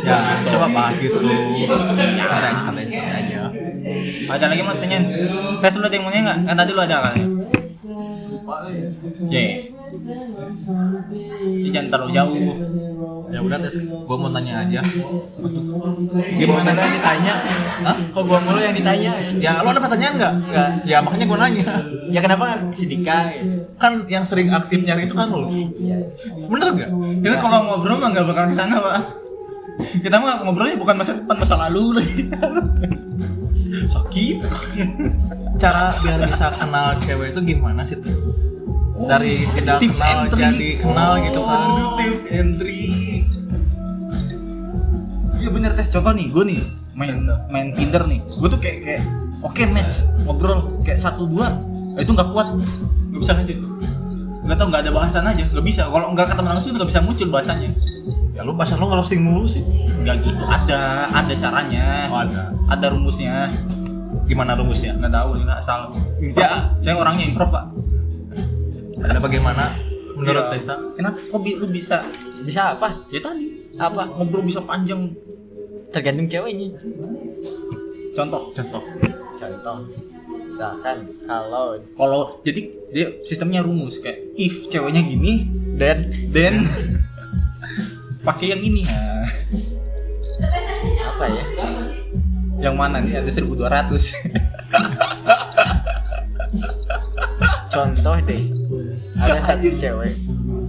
Ya, 0.00 0.16
coba 0.42 0.66
bahas 0.72 0.96
gitu. 0.96 1.20
Santai 1.20 2.08
aja, 2.08 2.60
santai 2.64 2.88
aja, 2.88 2.96
santai 2.96 3.20
aja. 3.20 3.39
Ada 4.30 4.44
lagi 4.50 4.62
mau 4.62 4.76
tanyain 4.76 5.04
tes 5.60 5.74
lu 5.76 5.84
ada 5.86 5.94
yang 5.94 6.04
mau 6.06 6.12
nanya 6.12 6.22
nggak 6.26 6.38
kan 6.46 6.56
tadi 6.58 6.70
lu 6.72 6.82
ada 6.82 6.96
kan 7.04 7.16
Ye. 9.30 9.70
Ini 11.40 11.68
jangan 11.70 11.88
terlalu 11.90 12.10
jauh. 12.14 12.54
Ya 13.30 13.38
udah 13.38 13.58
tes, 13.62 13.78
gua 14.06 14.16
mau 14.18 14.30
tanya 14.34 14.66
aja. 14.66 14.80
gimana 16.34 16.74
kan 16.74 16.90
ditanya 16.90 17.34
Hah? 17.86 17.96
kok 18.10 18.22
gua 18.26 18.42
mulu 18.42 18.58
yang 18.58 18.74
ditanya 18.74 19.12
Ya, 19.38 19.62
lu 19.62 19.70
ada 19.70 19.78
pertanyaan 19.78 20.14
nggak? 20.18 20.34
Enggak. 20.50 20.68
Ya 20.82 20.98
makanya 20.98 21.26
gua 21.30 21.38
nanya. 21.46 21.74
ya 22.10 22.18
kenapa 22.18 22.42
nggak 22.42 22.60
si 22.74 22.84
Dika 22.90 23.18
gitu? 23.38 23.46
Kan 23.78 24.02
yang 24.10 24.26
sering 24.26 24.50
aktif 24.50 24.82
nyari 24.82 25.06
itu 25.06 25.14
kan 25.14 25.30
lu. 25.30 25.46
Bener 26.50 26.68
nggak? 26.74 26.90
Kita 27.22 27.36
kalau 27.38 27.58
ngobrol 27.70 28.02
mah 28.02 28.08
nggak 28.10 28.26
bakal 28.26 28.44
ke 28.50 28.54
sana 28.54 28.82
pak. 28.82 28.94
Kita 30.02 30.16
mah 30.18 30.42
ngobrolnya 30.42 30.74
bukan 30.74 30.94
masa 30.98 31.14
depan 31.14 31.36
masa 31.38 31.54
lalu 31.54 32.02
lagi. 32.02 32.26
Sakit. 33.88 34.36
Cara 35.62 35.94
biar 36.02 36.20
bisa 36.26 36.50
kenal 36.52 36.98
cewek 37.00 37.32
itu 37.32 37.40
gimana 37.54 37.80
sih? 37.86 37.96
Tes? 37.96 38.18
Dari 39.00 39.48
tidak 39.56 39.80
Tips 39.80 39.96
kenal 39.96 40.28
trick. 40.28 40.44
jadi 40.52 40.68
kenal 40.84 41.10
gitu 41.24 41.40
kan. 41.46 41.60
Aduh, 41.72 41.88
tips 41.96 42.22
trick. 42.60 43.22
Iya 45.40 45.48
bener 45.48 45.72
tes 45.72 45.88
contoh 45.88 46.12
nih, 46.12 46.26
gue 46.28 46.44
nih 46.52 46.60
main 46.92 47.16
main 47.48 47.68
Tinder 47.72 48.04
nih. 48.04 48.20
Gue 48.28 48.48
tuh 48.52 48.60
kayak 48.60 48.78
kayak 48.84 49.02
oke 49.40 49.62
match 49.72 50.04
ngobrol 50.24 50.80
kayak 50.84 51.00
satu 51.00 51.24
dua 51.24 51.48
eh, 51.96 52.04
itu 52.04 52.12
nggak 52.12 52.28
kuat 52.32 52.48
nggak 53.10 53.20
bisa 53.20 53.32
lanjut 53.36 53.58
nggak 54.40 54.56
tau 54.56 54.66
nggak 54.68 54.82
ada 54.84 54.92
bahasan 54.92 55.24
aja 55.28 55.44
nggak 55.48 55.64
bisa 55.64 55.82
kalau 55.88 56.12
nggak 56.12 56.28
ketemu 56.32 56.48
langsung 56.52 56.70
nggak 56.76 56.88
bisa 56.88 57.00
muncul 57.00 57.28
bahasannya 57.32 57.70
Ya 58.40 58.48
lu 58.48 58.56
bahasa 58.56 58.72
lu 58.74 58.88
ngerosting 58.88 59.20
mulu 59.20 59.44
sih. 59.44 59.60
nggak 60.00 60.16
gitu 60.24 60.40
ada 60.42 61.04
ada 61.12 61.34
caranya 61.34 62.08
Oh, 62.08 62.16
ada. 62.18 62.48
ada 62.66 62.86
rumusnya 62.88 63.52
Gimana 64.24 64.56
rumusnya? 64.56 64.96
nggak 64.96 65.12
tahu 65.12 65.36
ini 65.36 65.44
asal 65.50 65.92
Ya. 66.32 66.72
saya 66.74 66.96
orangnya 66.96 67.28
improv 67.28 67.52
pak 67.52 67.68
Ada 68.98 69.18
bagaimana 69.18 69.76
menurut 70.14 70.48
Iya. 70.48 70.52
Tessa? 70.52 70.72
kenapa 70.90 71.20
kok 71.20 71.36
bi- 71.38 71.52
lu 71.54 71.68
bisa 71.68 72.00
bisa 72.40 72.72
apa 72.74 72.96
ya 73.08 73.20
tadi 73.20 73.44
apa 73.76 74.08
ngobrol 74.10 74.40
bisa 74.40 74.60
panjang 74.60 75.12
tergantung 75.90 76.24
ceweknya 76.24 76.72
contoh 78.10 78.52
Contoh. 78.52 78.80
contoh 79.34 79.76
misalkan 80.42 80.96
kalau 81.22 81.76
kalau 81.94 82.20
jadi 82.40 82.60
dia 82.90 83.08
sistemnya 83.22 83.60
rumus 83.60 83.96
kayak 83.98 84.32
if 84.34 84.64
ceweknya 84.66 85.00
gini 85.02 85.44
dan 85.74 86.08
then 86.30 86.64
pakai 88.30 88.54
yang 88.54 88.62
ini. 88.62 88.86
Nah, 88.86 89.26
apa 91.10 91.24
ya? 91.26 91.44
Yang 92.60 92.74
mana 92.78 92.96
nih? 93.02 93.18
Ada 93.18 93.30
1200 93.42 94.14
contoh 97.70 98.14
deh. 98.26 98.42
Ada 99.18 99.38
satu 99.42 99.68
cewek. 99.74 100.14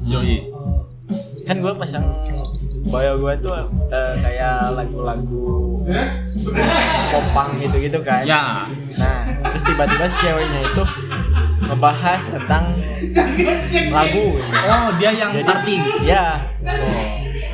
Yoi. 0.10 0.38
Kan 1.46 1.62
gue 1.62 1.74
pasang 1.78 2.06
bio 2.82 3.14
gue 3.14 3.34
tuh 3.46 3.54
eh, 3.94 4.14
kayak 4.20 4.74
lagu-lagu 4.74 5.86
popang 7.14 7.56
gitu-gitu 7.62 8.02
kan. 8.02 8.26
Ya. 8.26 8.66
Nah 8.98 9.22
terus 9.54 9.64
tiba-tiba 9.70 10.06
si 10.10 10.18
ceweknya 10.18 10.60
itu 10.66 10.84
ngebahas 11.62 12.22
tentang 12.26 12.64
lagu. 13.94 14.26
Oh 14.66 14.90
dia 14.98 15.12
yang 15.14 15.32
Jadi- 15.32 15.46
starting. 15.46 15.82
ya 16.04 16.42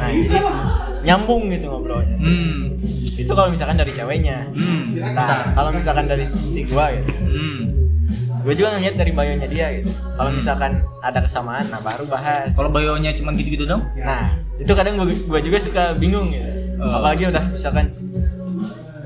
nah 0.08 0.16
jadi 0.16 0.40
nyambung 1.04 1.52
gitu 1.52 1.66
ngobrolnya. 1.68 2.18
Hmm. 2.20 2.80
Itu 3.18 3.32
kalau 3.32 3.50
misalkan 3.52 3.78
dari 3.80 3.92
ceweknya. 3.92 4.48
Hmm. 4.52 4.96
Nah 5.14 5.52
kalau 5.56 5.72
misalkan 5.76 6.06
dari 6.08 6.24
sisi 6.28 6.68
gua 6.68 6.92
gitu. 6.96 7.12
Hmm. 7.12 7.60
Gue 8.48 8.56
juga 8.56 8.80
ngeliat 8.80 8.96
dari 8.96 9.12
bio-nya 9.12 9.48
dia 9.52 9.68
gitu. 9.76 9.92
Kalau 9.92 10.32
misalkan 10.32 10.80
ada 11.04 11.20
kesamaan 11.20 11.68
nah 11.68 11.84
baru 11.84 12.08
bahas. 12.08 12.56
Kalau 12.56 12.72
bio-nya 12.72 13.12
cuma 13.20 13.36
gitu-gitu 13.36 13.68
dong? 13.68 13.84
Nah 14.00 14.40
itu 14.56 14.72
kadang 14.72 14.96
gua, 14.96 15.12
gua 15.28 15.40
juga 15.44 15.58
suka 15.60 15.84
bingung 16.00 16.32
gitu. 16.32 16.48
Oh. 16.78 16.94
apalagi 16.94 17.26
udah 17.26 17.42
misalkan 17.58 17.90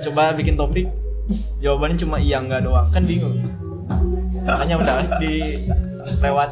coba 0.03 0.35
bikin 0.35 0.59
topik 0.59 0.91
jawabannya 1.63 1.95
cuma 1.95 2.19
iya 2.21 2.43
enggak 2.43 2.61
doang. 2.65 2.85
Kan 2.89 3.03
bingung. 3.05 3.37
Makanya 4.41 4.75
udah 4.81 4.95
dilewat 5.21 6.49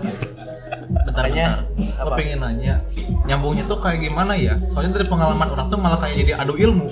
gitu 0.89 1.09
Makanya, 1.13 1.47
bentar. 1.77 2.01
Apa? 2.01 2.15
pengen 2.17 2.39
nanya, 2.41 2.75
nyambungnya 3.29 3.63
tuh 3.69 3.77
kayak 3.77 4.01
gimana 4.01 4.33
ya? 4.33 4.57
Soalnya 4.73 4.97
dari 4.97 5.07
pengalaman 5.07 5.47
orang 5.53 5.67
tuh 5.69 5.77
malah 5.77 5.99
kayak 6.01 6.15
jadi 6.25 6.31
adu 6.41 6.57
ilmu. 6.57 6.89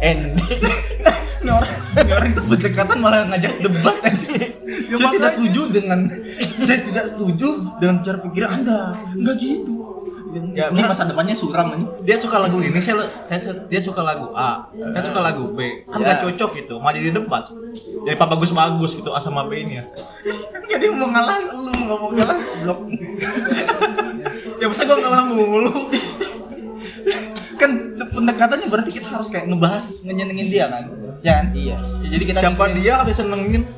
End. 0.00 0.34
Ini 1.42 1.50
orang, 1.50 1.74
ini 1.98 2.10
orang 2.14 2.28
itu 2.30 2.42
berdekatan 2.46 2.96
malah 3.02 3.26
ngajak 3.26 3.66
debat 3.66 3.98
aja. 4.06 4.26
Ya, 4.30 4.94
saya 4.94 5.10
tidak 5.10 5.32
setuju 5.34 5.62
dengan 5.74 5.98
saya 6.62 6.78
tidak 6.86 7.04
setuju 7.10 7.48
dengan 7.82 7.98
cara 7.98 8.18
pikir 8.22 8.46
Anda. 8.46 8.94
Enggak 9.18 9.36
gitu. 9.42 9.81
Ya, 10.32 10.72
ini 10.72 10.80
masa 10.80 11.04
depannya 11.04 11.36
suram 11.36 11.76
ini. 11.76 11.84
Dia 12.08 12.16
suka 12.16 12.40
lagu 12.40 12.56
ini, 12.64 12.80
saya, 12.80 13.04
saya 13.28 13.52
dia 13.68 13.80
suka 13.84 14.00
lagu 14.00 14.32
A, 14.32 14.64
saya 14.72 15.04
suka 15.04 15.20
lagu 15.20 15.52
B. 15.52 15.84
Kan 15.84 16.00
Ya. 16.00 16.16
gak 16.16 16.24
cocok 16.24 16.50
gitu, 16.56 16.74
mau 16.80 16.88
jadi 16.88 17.12
debat. 17.12 17.44
Jadi 18.08 18.16
Pak 18.16 18.28
bagus-bagus 18.32 18.96
gitu 18.96 19.12
A 19.12 19.20
sama 19.20 19.44
B 19.44 19.60
ini 19.60 19.76
ya. 19.76 19.84
Jadi 20.72 20.88
mau 20.88 21.04
ngalah 21.04 21.36
lu 21.52 21.68
nggak 21.68 21.98
mau 22.00 22.10
ngalah 22.16 22.38
blok. 22.64 22.80
Ya 24.62 24.70
masa 24.70 24.88
gua 24.88 24.96
ngalah 24.96 25.22
mulu. 25.28 25.72
kan 27.60 27.70
pendekatannya 27.98 28.70
berarti 28.72 28.90
kita 28.94 29.12
harus 29.12 29.28
kayak 29.28 29.52
ngebahas 29.52 29.84
ngenyenengin 30.06 30.48
dia 30.48 30.64
kan. 30.72 30.88
Ya 31.20 31.32
kan? 31.42 31.46
Iya. 31.52 31.76
Ya, 31.76 32.08
jadi 32.16 32.24
kita 32.24 32.38
Siapa 32.40 32.72
dia 32.72 32.92
habis 32.96 33.20
senengin? 33.20 33.68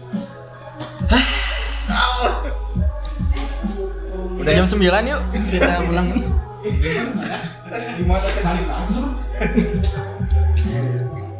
Udah 4.39 4.53
jam 4.53 4.67
9 4.69 5.09
yuk. 5.09 5.21
Kita 5.51 5.83
pulang. 5.89 6.09
Gimana 6.65 7.37
tes 7.69 7.85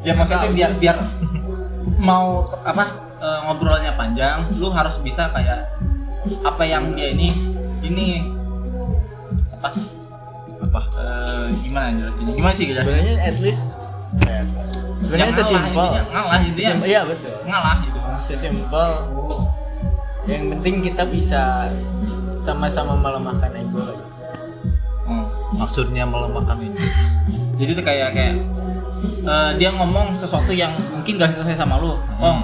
ya 0.05 0.13
maksudnya 0.13 0.51
biar 0.51 0.73
biar 0.77 0.97
mau 1.97 2.45
apa 2.61 2.85
eh, 3.19 3.39
ngobrolnya 3.43 3.97
panjang 3.97 4.53
lu 4.53 4.69
harus 4.69 5.01
bisa 5.01 5.33
kayak 5.33 5.73
apa 6.43 6.63
yang 6.63 6.93
dia 6.93 7.09
ini 7.11 7.29
ini 7.81 8.09
apa 9.55 9.73
Apa? 10.61 10.81
eh, 10.97 11.45
gimana 11.59 11.89
jelasinnya 11.93 12.33
gimana 12.35 12.55
sih 12.55 12.67
jelasinnya 12.69 12.85
Sebenarnya 12.85 13.15
at 13.23 13.37
least 13.39 13.65
ya, 14.21 14.41
sebenarnya 14.97 15.27
Ya, 15.27 15.35
sesimpel. 15.35 15.87
ngalah 16.07 16.39
intinya. 16.41 16.71
Sesim- 16.71 16.87
Iya 16.87 17.01
betul. 17.05 17.35
ngalah 17.45 17.77
gitu 17.83 17.99
Sesimpel. 18.17 18.91
Yang 20.25 20.43
penting 20.49 20.75
kita 20.81 21.03
bisa 21.05 21.43
sama-sama 22.41 22.95
melemahkan 22.97 23.53
ego 23.53 23.83
lagi. 23.83 24.07
Hmm. 25.55 25.61
Maksudnya 25.61 26.03
melemahkan 26.05 26.59
ini. 26.59 26.83
jadi 27.55 27.71
tuh 27.73 27.85
kayak 27.85 28.09
kayak 28.11 28.35
eh, 29.23 29.51
dia 29.55 29.71
ngomong 29.71 30.11
sesuatu 30.13 30.51
yang 30.51 30.69
mungkin 30.91 31.15
gak 31.17 31.31
sesuai 31.33 31.55
sama 31.55 31.79
lu 31.79 31.95
oh 32.19 32.37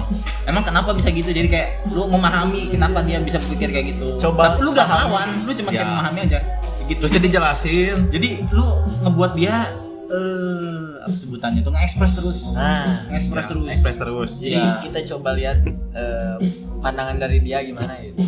emang 0.45 0.63
kenapa 0.63 0.91
bisa 0.91 1.09
gitu 1.09 1.27
jadi 1.27 1.45
kayak 1.45 1.69
lu 1.87 2.07
memahami 2.07 2.67
kenapa 2.67 3.01
dia 3.01 3.19
bisa 3.19 3.35
berpikir 3.37 3.69
kayak 3.69 3.91
gitu 3.91 4.15
Coba 4.17 4.55
tapi 4.55 4.63
lu 4.63 4.71
gak 4.71 4.87
melawan 4.87 5.43
lu 5.43 5.51
cuma 5.53 5.69
kayak 5.69 5.83
Ya. 5.83 5.91
memahami 5.91 6.19
aja 6.23 6.39
Kayak 6.39 6.87
gitu 6.89 7.03
jadi 7.11 7.27
jelasin. 7.29 7.95
jadi 8.07 8.29
lu 8.49 8.65
ngebuat 9.01 9.31
dia 9.33 9.67
eh 10.07 11.01
apa 11.01 11.11
sebutannya 11.13 11.59
tuh 11.59 11.71
nge-express 11.71 12.11
terus 12.13 12.37
Nah, 12.49 12.87
nge-express 13.07 13.45
terus 13.47 13.67
Express 13.69 13.97
terus. 13.97 14.31
jadi 14.37 14.55
Iya. 14.55 14.79
kita 14.81 14.99
coba 15.09 15.29
lihat 15.33 15.57
eh, 15.91 16.35
pandangan 16.77 17.17
dari 17.17 17.39
dia 17.39 17.59
gimana 17.61 17.99
gitu. 17.99 18.21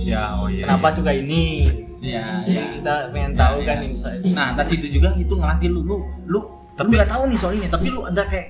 Ya, 0.00 0.32
oh 0.34 0.46
iya. 0.46 0.64
Kenapa 0.64 0.88
suka 0.90 1.12
ini? 1.12 1.64
Iya 2.04 2.24
iya. 2.44 2.62
Kita 2.76 2.94
pengen 3.08 3.32
Ya, 3.32 3.38
tahu 3.40 3.56
ya. 3.58 3.66
kan 3.66 3.78
insight. 3.82 4.20
nah 4.30 4.52
atas 4.52 4.68
itu 4.70 4.86
juga 4.90 5.08
itu 5.16 5.32
ngelatih 5.32 5.68
lu 5.68 5.80
lu 5.82 5.96
lu 6.26 6.40
tapi 6.72 6.84
Tapi- 6.84 6.94
nggak 6.94 7.08
tahu 7.08 7.22
nih 7.26 7.38
soal 7.38 7.54
ini 7.54 7.66
tapi 7.66 7.86
lu 7.88 8.00
ada 8.02 8.22
kayak 8.24 8.46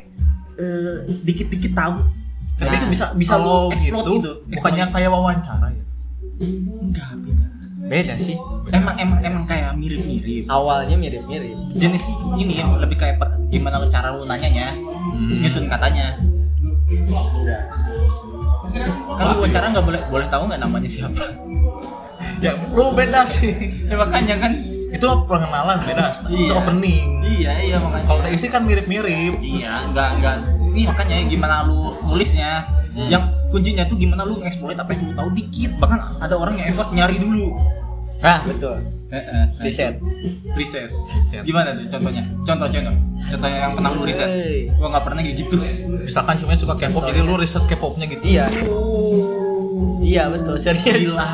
eh, 0.54 0.94
dikit-dikit 1.22 1.72
tahu. 1.72 1.94
Tapi 2.54 2.70
Nah, 2.70 2.78
itu 2.78 2.86
bisa 2.88 3.04
bisa 3.12 3.34
Kalau 3.34 3.66
lu 3.66 3.74
explode 3.74 4.06
gitu, 4.06 4.12
gitu. 4.16 4.32
bukannya 4.52 4.84
kayak 4.88 5.10
wawancara 5.10 5.66
ya? 5.68 5.84
enggak 6.80 7.10
beda. 7.16 7.46
Beda 7.84 8.14
sih. 8.18 8.36
emang 8.70 8.96
emang 8.96 9.18
emang 9.20 9.44
kayak 9.44 9.74
mirip-mirip. 9.74 10.46
Awalnya 10.46 10.96
mirip-mirip. 10.96 11.52
jenis 11.74 12.06
ini 12.34 12.56
ya 12.56 12.70
lebih 12.72 12.96
kayak 12.96 13.18
gimana 13.48 13.76
lu 13.76 13.86
cara 13.88 14.08
lu 14.08 14.24
nanyanya? 14.24 14.72
Nyusun 15.12 15.66
katanya. 15.66 16.16
Kan 19.14 19.24
lu 19.24 19.34
wawancara 19.36 19.66
nggak 19.68 19.84
boleh 19.84 20.00
boleh 20.06 20.26
tahu 20.26 20.42
nggak 20.46 20.60
namanya 20.60 20.88
siapa 20.88 21.24
Ya, 22.38 22.52
lu 22.68 22.90
beda 22.90 23.24
sih. 23.24 23.52
ya 23.84 23.94
makanya 23.94 24.36
kan 24.38 24.52
Itu 24.90 25.06
pengenalan 25.24 25.82
beda, 25.82 26.14
itu 26.24 26.46
Iya. 26.46 26.52
opening. 26.56 27.06
iya 27.24 27.52
iya 27.58 27.76
makanya 27.76 28.06
Kalau 28.06 28.20
isi 28.28 28.46
kan 28.46 28.62
mirip-mirip. 28.62 29.38
iya 29.38 29.90
nggak 29.90 30.08
nggak 30.16 30.34
ini 30.68 30.82
makanya 30.84 31.16
gimana 31.24 31.56
lu 31.64 31.78
nulisnya 32.04 32.62
Hmm. 32.90 33.10
yang 33.10 33.22
kuncinya 33.50 33.82
tuh 33.82 33.94
gimana 33.96 34.22
lu 34.22 34.38
ngeksploit 34.38 34.74
apa 34.74 34.94
yang 34.94 35.02
lu 35.04 35.14
tahu 35.14 35.30
dikit 35.32 35.74
bahkan 35.76 35.98
ada 36.16 36.30
orang 36.32 36.54
yang 36.56 36.68
effort 36.68 36.90
nyari 36.90 37.18
dulu 37.18 37.50
Nah, 38.16 38.40
betul. 38.40 38.72
Riset. 39.60 39.98
riset 40.54 40.88
Riset. 41.10 41.42
gimana 41.42 41.74
tuh 41.74 41.90
contohnya 41.90 42.22
contoh 42.40 42.66
contoh 42.66 42.94
contoh 43.28 43.48
yang 43.50 43.74
pernah 43.74 43.90
lu 43.90 44.00
riset 44.00 44.30
gua 44.72 44.88
nggak 44.88 45.04
pernah 45.04 45.20
gitu 45.22 45.58
Misalkan 46.00 46.34
cuma 46.36 46.54
suka 46.54 46.74
K-pop, 46.78 47.02
jadi 47.04 47.20
lu 47.20 47.34
riset 47.34 47.64
K-popnya 47.64 48.06
gitu. 48.06 48.22
Iya. 48.22 48.46
Iya, 50.00 50.28
betul. 50.30 50.56
Serius. 50.60 51.10
gila 51.10 51.32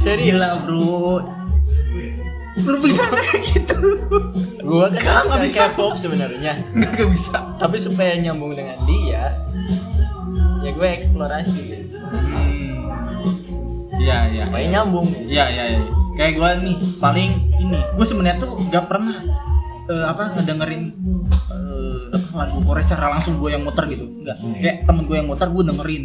Serius. 0.00 0.26
gila 0.34 0.50
bro 0.64 1.20
lu 2.56 2.80
bisa 2.80 3.04
kayak 3.12 3.42
gitu 3.52 3.76
Gua 4.64 4.88
kan 4.90 5.28
Nggak, 5.28 5.44
bisa. 5.46 5.70
K-pop 5.70 5.94
sebenarnya. 5.94 6.58
Nggak, 6.74 7.06
bisa. 7.12 7.38
Tapi 7.60 7.76
supaya 7.78 8.16
nyambung 8.18 8.50
dengan 8.50 8.74
dia, 8.88 9.30
ya 10.66 10.70
gue 10.74 10.88
eksplorasi 10.98 11.62
iya 14.02 14.18
iya 14.26 14.42
supaya 14.50 14.66
nyambung. 14.66 15.06
iya 15.30 15.46
iya 15.46 15.64
iya. 15.78 15.80
kayak 16.18 16.32
gua 16.34 16.50
nih 16.58 16.76
paling 16.98 17.30
ini 17.62 17.78
gua 17.94 18.02
sebenarnya 18.02 18.42
tuh 18.42 18.58
gak 18.66 18.90
pernah 18.90 19.22
eh, 19.86 20.04
apa 20.10 20.34
ngedengerin 20.34 20.90
apa, 22.10 22.26
lagu 22.34 22.58
Korea 22.66 22.82
secara 22.82 23.14
langsung 23.14 23.38
gua 23.38 23.54
yang 23.54 23.62
muter 23.62 23.86
gitu 23.86 24.04
enggak 24.04 24.36
kayak 24.58 24.76
temen 24.84 25.06
gua 25.06 25.16
yang 25.22 25.28
muter 25.30 25.48
gua 25.54 25.62
dengerin 25.62 26.04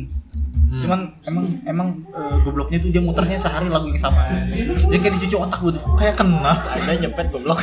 cuman 0.74 1.00
emang 1.22 1.46
emang 1.64 1.88
eh, 2.08 2.36
gobloknya 2.42 2.80
tuh 2.80 2.90
dia 2.90 3.00
muternya 3.00 3.36
sehari 3.36 3.68
lagu 3.68 3.84
yang 3.86 4.00
sama 4.00 4.24
dia 4.48 4.98
kayak 4.98 5.14
dicuci 5.16 5.36
otak 5.36 5.60
gua 5.60 5.72
tuh 5.72 5.84
Kayak 5.94 6.16
kena. 6.16 6.54
Ada 6.56 6.92
nyepet 6.98 7.28
goblok. 7.30 7.60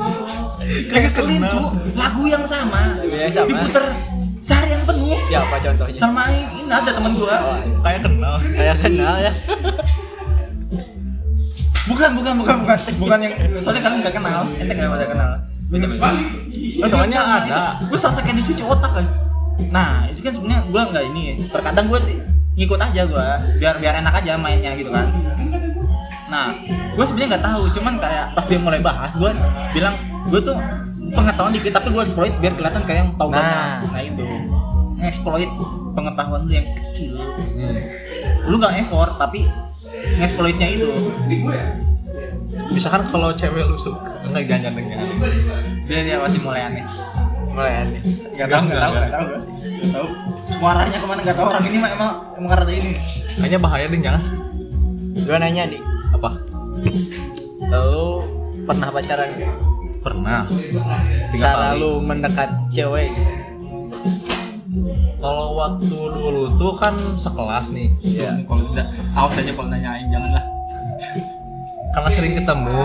kayak 0.90 1.06
kenal. 1.08 1.46
cu 1.46 1.62
lagu 1.94 2.22
yang 2.24 2.42
sama 2.42 2.98
yang 3.00 3.30
sama. 3.30 3.46
diputer 3.46 3.84
seharian 4.38 4.82
penuh 4.82 5.14
Siapa 5.24 5.54
contohnya? 5.56 5.94
sama 5.94 6.22
ini 6.28 6.66
ada 6.66 6.90
temen 6.90 7.12
gua 7.14 7.34
Oh, 7.38 7.56
Kayak 7.80 8.00
kenal. 8.02 8.34
kayak 8.42 8.76
kenal 8.80 9.14
ya. 9.20 9.32
bukan 11.86 12.10
bukan 12.12 12.32
bukan 12.36 12.56
bukan 12.66 12.78
bukan 12.98 13.18
yang 13.20 13.32
soalnya 13.62 13.80
kalian 13.80 13.98
nggak 14.02 14.14
kenal 14.16 14.42
ente 14.50 14.72
nggak 14.74 14.90
pada 14.90 15.06
kenal 15.06 15.30
beda 15.66 15.86
beda 15.86 16.10
Soalnya 16.86 17.20
ada. 17.40 17.58
gue 17.80 17.94
serasa 17.94 18.20
kayak 18.20 18.42
dicuci 18.42 18.62
otak 18.62 18.90
kan 18.92 19.06
nah 19.72 20.04
itu 20.06 20.20
kan 20.20 20.32
sebenarnya 20.32 20.62
gue 20.68 20.82
nggak 20.92 21.04
ini 21.10 21.24
terkadang 21.48 21.86
gue 21.88 22.00
ngikut 22.56 22.80
aja 22.80 23.02
gue 23.04 23.28
biar 23.60 23.74
biar 23.80 23.94
enak 24.00 24.14
aja 24.24 24.36
mainnya 24.36 24.72
gitu 24.76 24.92
kan. 24.92 25.08
Nah 26.26 26.52
gue 26.96 27.04
sebenarnya 27.04 27.36
nggak 27.36 27.44
tahu 27.44 27.62
cuman 27.76 27.94
kayak 28.00 28.24
pas 28.32 28.44
dia 28.48 28.58
mulai 28.60 28.80
bahas 28.80 29.12
gue 29.16 29.30
bilang 29.72 29.94
gue 30.28 30.40
tuh 30.40 30.56
pengetahuan 31.12 31.52
dikit 31.54 31.72
tapi 31.76 31.88
gue 31.92 32.02
exploit 32.02 32.34
biar 32.40 32.52
kelihatan 32.56 32.82
kayak 32.84 32.98
yang 33.04 33.10
tahu 33.16 33.28
Nah. 33.32 33.40
banyak 33.40 33.92
nah 33.92 34.02
itu. 34.02 34.26
Ngexploit 34.96 35.50
pengetahuan 35.92 36.40
lu 36.48 36.52
yang 36.56 36.68
kecil. 36.72 37.12
Lu 38.48 38.56
nggak 38.56 38.74
effort 38.80 39.20
tapi 39.20 39.44
ngexploitnya 40.16 40.68
itu. 40.72 40.88
Misalkan 42.72 43.04
kalau 43.12 43.28
cewek 43.36 43.68
lu 43.68 43.76
suka, 43.76 44.16
enggak 44.24 44.48
jangan 44.48 44.72
jangan. 44.80 45.08
dia 45.84 46.00
dia 46.02 46.16
masih 46.16 46.40
mulai 46.40 46.64
aneh 46.66 46.84
Mulai 47.56 47.72
aneh. 47.80 48.00
nggak 48.36 48.46
tahu 48.46 48.62
nggak 48.68 48.78
tahu 48.78 48.92
nggak 48.92 49.10
tahu 49.10 49.26
nggak 49.26 49.90
tahu 49.90 50.08
muaranya 50.56 50.98
ke 51.00 51.06
mana 51.06 51.20
nggak 51.24 51.36
tahu 51.36 51.46
orang 51.46 51.64
ini 51.64 51.76
mah 51.76 51.90
emang 51.90 52.10
emang 52.36 52.50
karena 52.52 52.72
ini 52.74 52.90
Kayaknya 53.36 53.58
bahaya 53.58 53.84
deh 53.86 54.00
jangan. 54.00 54.22
Gue 55.18 55.36
nanya 55.36 55.62
nih, 55.66 55.80
Apa? 56.10 56.30
lu 57.66 58.16
pernah 58.62 58.88
pacaran 58.88 59.28
gak? 59.34 59.52
Pernah. 60.00 60.40
Tiga 61.28 61.44
Cara 61.46 61.66
kali. 61.68 61.80
lu 61.82 61.90
mendekat 61.98 62.48
cewek 62.70 63.12
Kalau 65.16 65.46
waktu 65.52 65.88
dulu 65.90 66.54
tuh 66.54 66.72
kan 66.76 66.94
sekelas 67.16 67.68
nih. 67.68 67.88
Iya. 68.00 68.40
kalau 68.44 68.64
tidak 68.70 68.86
awas 69.12 69.34
aja 69.34 69.52
kalau 69.52 69.68
nanyain 69.68 70.06
janganlah 70.08 70.44
Karena 71.96 72.10
sering 72.12 72.36
ketemu. 72.36 72.76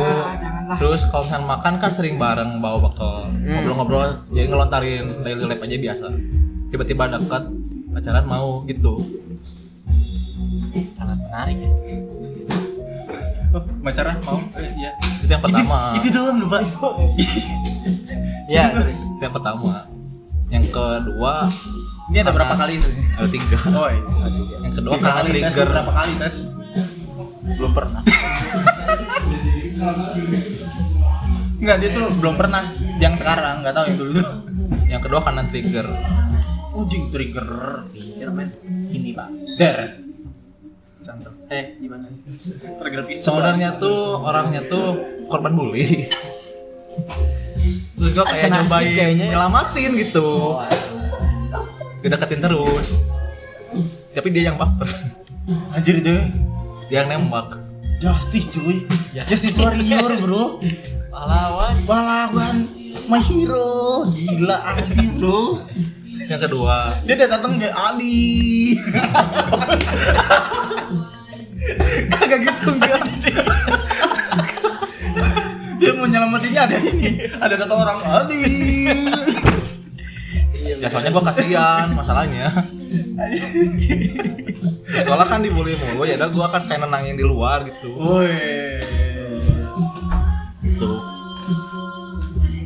Terus 0.71 1.03
kalau 1.05 1.19
misalnya 1.21 1.47
makan 1.49 1.73
kan 1.77 1.91
sering 1.91 2.15
bareng 2.15 2.63
bawa 2.63 2.79
bekal. 2.81 3.27
Ngobrol-ngobrol 3.27 4.07
jadi 4.31 4.47
ngelontarin 4.47 5.03
daily 5.21 5.43
life 5.43 5.59
aja 5.59 5.75
biasa. 5.77 6.05
Tiba-tiba 6.71 7.03
dekat 7.11 7.43
pacaran 7.91 8.23
mau 8.23 8.63
gitu. 8.63 9.03
sangat 10.87 11.19
menarik 11.19 11.59
ya. 11.59 11.71
oh 13.51 13.59
pacaran 13.83 14.15
mau 14.23 14.39
Eh, 14.55 14.71
iya 14.79 14.95
Itu 15.19 15.27
yang 15.27 15.43
pertama. 15.43 15.91
itu, 15.91 16.07
itu 16.07 16.15
doang 16.15 16.39
lupa 16.39 16.63
Ya, 18.47 18.71
terus. 18.71 18.95
Itu 18.95 19.19
yang 19.19 19.35
pertama. 19.35 19.91
Yang 20.47 20.65
kedua 20.71 21.51
ini 22.07 22.17
ada 22.19 22.31
berapa 22.31 22.55
kali 22.55 22.79
itu 22.79 22.87
ada 23.11 23.27
tiga. 23.27 23.57
oh 23.69 23.87
iya. 23.87 24.03
Yang 24.63 24.73
kedua 24.79 24.93
karena 24.95 25.27
trigger. 25.27 25.67
berapa 25.67 25.91
kali 25.91 26.11
tes 26.15 26.35
belum 27.57 27.71
pernah 27.73 28.01
Enggak, 31.61 31.77
dia 31.77 31.89
tuh 31.93 32.09
belum 32.17 32.35
pernah 32.41 32.73
yang 32.97 33.13
sekarang, 33.13 33.61
nggak 33.61 33.73
tahu 33.73 33.85
yang 33.85 33.97
dulu. 34.01 34.21
yang 34.89 35.01
kedua 35.01 35.21
karena 35.21 35.45
trigger 35.45 35.87
Ujing 36.71 37.11
trigger. 37.11 37.47
Trigger 37.91 38.29
men. 38.31 38.47
Ini 38.63 39.11
pak. 39.11 39.27
Der. 39.59 39.77
Contoh. 41.01 41.33
eh 41.51 41.75
gimana 41.81 42.07
Trigger 42.79 43.03
pistol. 43.09 43.35
sebenarnya 43.35 43.75
tuh 43.75 44.21
orangnya 44.21 44.61
tuh 44.69 45.01
korban 45.27 45.51
bully 45.51 46.07
terus 47.97 48.11
gue 48.13 48.23
kayak 48.23 48.49
nyobain 48.53 48.87
kayaknya. 48.95 49.25
nyelamatin 49.33 49.91
gitu 49.97 50.61
deketin 52.05 52.39
terus 52.39 52.87
tapi 54.13 54.27
dia 54.29 54.53
yang 54.53 54.61
baper 54.61 54.87
Anjir 55.73 55.99
deh. 55.99 56.21
Dia 56.91 57.07
yang 57.07 57.31
nembak 57.31 57.55
Justice 58.03 58.51
cuy. 58.51 58.83
Justice 59.23 59.55
warrior 59.55 60.11
bro. 60.19 60.59
pahlawan 61.07 61.79
Pahlawan. 61.87 62.67
My 63.07 63.23
hero. 63.23 64.03
Gila 64.11 64.59
Adi 64.59 65.07
bro. 65.15 65.63
yang 66.27 66.43
kedua 66.43 66.99
Dia 67.07 67.15
udah 67.15 67.29
datang 67.31 67.55
dia 67.55 67.71
Ali. 67.71 68.75
kagak 72.11 72.39
gitu 72.43 72.75
enggak 72.75 73.01
dia 75.79 75.91
mau 75.95 76.11
nyelamatinnya 76.11 76.61
ada 76.67 76.75
ini. 76.75 77.23
Ada 77.39 77.55
satu 77.63 77.79
orang 77.79 78.03
Ali. 78.03 78.43
iya 80.59 80.75
ya 80.77 80.87
soalnya 80.91 81.15
gue 81.15 81.23
kasihan 81.25 81.87
masalahnya 81.95 82.51
Di 84.91 84.97
sekolah 85.07 85.23
kan 85.23 85.39
dibully 85.39 85.79
mulu 85.79 86.03
ya 86.03 86.19
udah 86.19 86.27
gue 86.27 86.47
kan 86.51 86.61
kayak 86.67 86.83
nenangin 86.83 87.15
di 87.15 87.23
luar 87.23 87.63
gitu. 87.63 87.95
Woi. 87.95 88.75
gitu. 90.67 90.89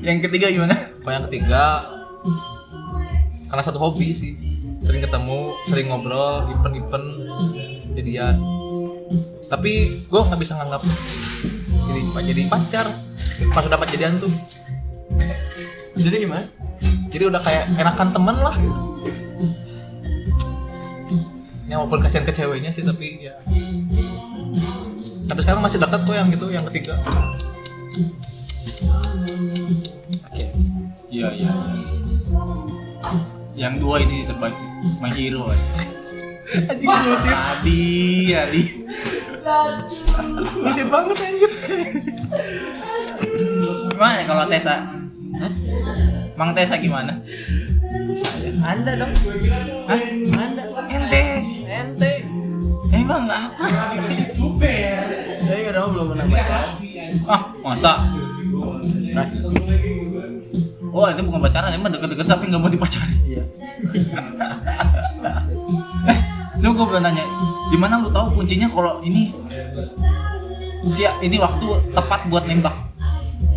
Yang 0.01 0.17
ketiga 0.29 0.49
gimana? 0.49 0.75
kalau 1.05 1.13
yang 1.21 1.25
ketiga 1.29 1.85
karena 3.45 3.61
satu 3.61 3.77
hobi 3.77 4.09
sih. 4.17 4.33
Sering 4.81 5.05
ketemu 5.05 5.53
sering 5.69 5.87
ngobrol 5.93 6.49
event-event 6.49 7.07
jadian. 7.93 8.41
Tapi 9.45 10.01
gue 10.09 10.21
nggak 10.25 10.41
bisa 10.41 10.57
nganggap 10.57 10.81
jadi 11.85 12.01
jadi 12.33 12.41
pacar. 12.49 12.85
Pas 13.53 13.61
udah 13.61 13.77
dapat 13.77 13.93
jadian 13.93 14.17
tuh. 14.17 14.33
Jadi 15.93 16.25
gimana? 16.25 16.45
Jadi 17.13 17.23
udah 17.29 17.41
kayak 17.41 17.69
enakan 17.77 18.09
temen 18.11 18.37
lah 18.41 18.57
ya 21.65 21.75
walaupun 21.81 21.99
kasihan 22.05 22.25
ke 22.25 22.33
ceweknya 22.33 22.69
sih 22.69 22.85
tapi 22.85 23.25
ya 23.25 23.33
tapi 25.25 25.39
sekarang 25.41 25.61
masih 25.65 25.81
dekat 25.81 26.01
kok 26.05 26.15
yang 26.15 26.29
gitu 26.29 26.45
yang 26.53 26.65
ketiga 26.69 26.93
oke 30.29 30.45
Iya 31.15 31.31
iya. 31.31 31.47
Yang 33.55 33.73
dua 33.79 34.03
ini 34.03 34.27
terbaik 34.27 34.51
sih. 34.51 34.67
My 34.99 35.07
hero. 35.15 35.47
anjing 36.71 36.91
bullshit 36.91 37.31
Adi, 37.31 37.81
Adi. 38.35 38.63
bullshit 40.59 40.87
banget 40.91 41.17
anjir 41.23 41.51
Gimana 43.95 44.21
kalau 44.27 44.43
Tessa? 44.51 44.75
Hah? 45.39 45.51
Mang 46.35 46.51
Tessa 46.51 46.75
gimana? 46.77 47.15
anda 48.65 48.91
dong 48.97 49.13
Hah? 49.87 49.99
Ente 53.05 53.13
Emang 53.13 53.25
apa? 53.29 53.65
saya 55.45 55.59
nggak 55.61 55.75
tahu 55.77 55.87
belum 55.93 56.05
pernah 56.09 56.25
pacaran 56.25 56.69
Ah, 57.25 57.41
masa? 57.61 57.91
Ras 59.13 59.31
Oh, 60.95 61.05
itu 61.11 61.21
bukan 61.21 61.41
pacaran, 61.43 61.75
emang 61.75 61.91
deket-deket 61.91 62.23
tapi 62.23 62.47
nggak 62.47 62.61
mau 62.61 62.71
dipacarin. 62.71 63.19
iya 63.27 63.43
Lu 66.63 66.71
gue 66.71 66.85
belum 66.87 67.03
nanya, 67.03 67.23
di 67.67 67.77
mana 67.77 67.99
lu 67.99 68.09
tahu 68.09 68.31
kuncinya 68.33 68.65
kalau 68.71 69.03
ini 69.03 69.35
siap 70.85 71.19
ini 71.19 71.35
waktu 71.35 71.67
tepat 71.91 72.29
buat 72.29 72.47
nembak 72.47 72.73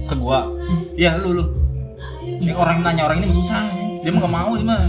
ke 0.09 0.15
gua 0.17 0.49
Iya 0.99 1.23
lu 1.23 1.31
lu. 1.39 1.45
Ini 2.21 2.53
orang 2.53 2.83
nanya 2.83 3.07
orang 3.07 3.23
ini 3.23 3.31
susah. 3.31 3.71
Dia 4.03 4.11
mah 4.11 4.19
gak 4.19 4.35
mau 4.35 4.51
dia 4.59 4.67
mah. 4.67 4.83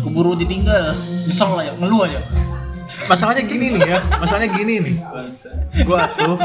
Keburu 0.00 0.32
ditinggal, 0.32 0.96
nyesel 1.28 1.52
aja, 1.54 1.76
ngeluh 1.76 2.08
aja. 2.08 2.24
Masalahnya 3.08 3.42
gini 3.42 3.66
nih 3.72 3.82
ya 3.82 3.98
masalahnya 4.14 4.48
gini 4.52 4.74
nih 4.78 4.94
gua 5.82 6.04
tuh 6.12 6.36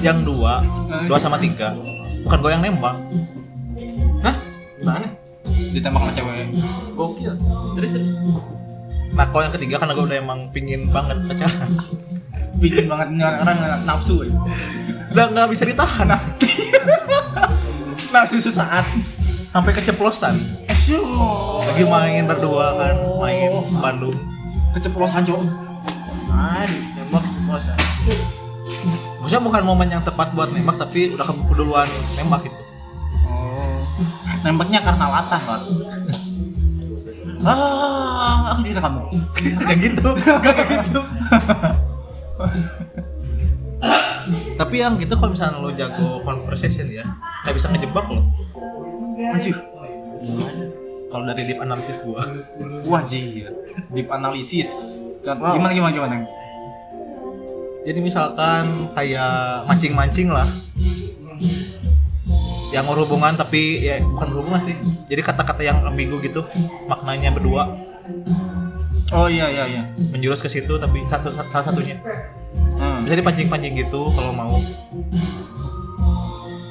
yang 0.00 0.20
dua 0.20 0.60
dua 1.06 1.16
sama 1.16 1.38
tiga 1.38 1.78
bukan 2.22 2.38
gua 2.38 2.50
yang 2.52 2.62
nembak 2.62 2.96
Hah? 4.20 4.34
gimana 4.76 5.08
Ditembak 5.48 6.00
sama 6.02 6.12
cewek. 6.12 6.46
gokil 6.92 7.32
terus 7.74 7.90
terus 7.94 8.10
nah 9.08 9.30
kalau 9.30 9.46
yang 9.46 9.54
ketiga 9.54 9.78
karena 9.78 9.94
gua 9.94 10.04
udah 10.04 10.18
emang 10.18 10.40
pingin 10.50 10.90
banget 10.90 11.16
pacaran 11.24 11.70
Bikin 12.58 12.90
banget 12.90 13.14
ini 13.14 13.22
orang-orang 13.22 13.86
nafsu 13.86 14.26
ya. 14.26 14.34
udah 15.08 15.24
nggak 15.30 15.46
bisa 15.48 15.62
ditahan 15.62 16.10
Nafsu 18.08 18.40
sesaat. 18.40 18.82
sampai 19.48 19.70
keceplosan 19.70 20.34
Asyuh. 20.66 21.62
lagi 21.62 21.84
main 21.84 22.26
berdua 22.26 22.74
kan 22.74 22.94
main 23.16 23.52
Bandung 23.74 24.16
Keceplosan 24.68 25.22
cok. 25.24 25.40
Bosan. 27.48 27.78
maksudnya 29.18 29.40
bukan 29.40 29.62
momen 29.64 29.88
yang 29.88 30.04
tepat 30.04 30.36
buat 30.36 30.52
nembak 30.52 30.76
tapi 30.76 31.08
udah 31.16 31.24
keburu 31.24 31.64
duluan 31.64 31.88
nembak 32.16 32.44
gitu 32.44 32.58
Oh. 33.28 33.82
Nembaknya 34.46 34.78
karena 34.78 35.04
latah 35.10 35.42
kan. 35.42 35.60
Ah, 37.42 38.54
aku 38.54 38.70
kamu. 38.70 39.00
kayak 39.66 39.78
gitu 39.82 40.08
kayak 40.44 40.68
gitu 40.86 41.00
tapi 44.58 44.74
yang 44.82 44.98
gitu 44.98 45.14
kalau 45.16 45.32
misalnya 45.32 45.56
lo 45.62 45.70
jago 45.72 46.20
conversation 46.26 46.90
ya 46.90 47.06
kayak 47.46 47.56
bisa 47.56 47.70
ngejebak 47.70 48.06
lo 48.10 48.22
Anjir. 49.18 49.56
kalau 51.08 51.24
dari 51.24 51.42
deep 51.46 51.58
analisis 51.62 52.02
gua 52.04 52.22
Wah, 52.84 53.02
jir. 53.04 53.48
Deep 53.92 54.08
analisis. 54.08 54.98
Wow. 55.24 55.56
Gimana 55.56 55.72
gimana 55.72 55.92
gimana? 55.92 56.14
Jadi 57.88 58.04
misalkan 58.04 58.92
kayak 58.92 59.64
mancing-mancing 59.64 60.28
lah 60.28 60.44
yang 62.68 62.84
berhubungan 62.84 63.32
tapi 63.32 63.80
ya 63.80 63.96
bukan 64.04 64.28
berhubungan 64.28 64.60
sih 64.68 64.76
jadi 65.08 65.24
kata-kata 65.24 65.64
yang 65.64 65.80
ambigu 65.80 66.20
gitu 66.20 66.44
maknanya 66.84 67.32
berdua 67.32 67.64
Oh 69.08 69.24
iya 69.24 69.48
iya 69.48 69.64
iya. 69.64 69.82
menjurus 70.12 70.44
ke 70.44 70.52
situ 70.52 70.76
tapi 70.76 71.00
satu 71.08 71.32
salah 71.32 71.64
satunya 71.64 71.96
Hmm. 72.78 73.02
bisa 73.02 73.18
dipancing-pancing 73.18 73.74
gitu 73.74 74.12
kalau 74.14 74.30
mau 74.30 74.54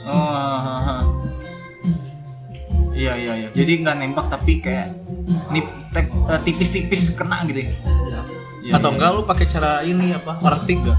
Oh, 0.08 0.32
ha, 0.64 0.76
ha. 0.80 0.96
Iya 2.96 3.14
iya 3.20 3.34
iya. 3.44 3.50
Jadi 3.52 3.84
nggak 3.84 3.96
nembak 4.00 4.32
tapi 4.32 4.64
kayak 4.64 4.96
nip 5.52 5.68
eh, 5.94 6.40
tipis-tipis 6.48 7.12
kena 7.12 7.44
gitu 7.44 7.68
ya. 7.68 7.72
Iya, 8.68 8.84
atau 8.84 8.90
iya. 8.92 8.96
enggak 9.00 9.10
lu 9.16 9.22
pakai 9.24 9.46
cara 9.48 9.72
ini 9.88 10.12
apa 10.12 10.32
orang 10.44 10.60
ketiga 10.68 10.94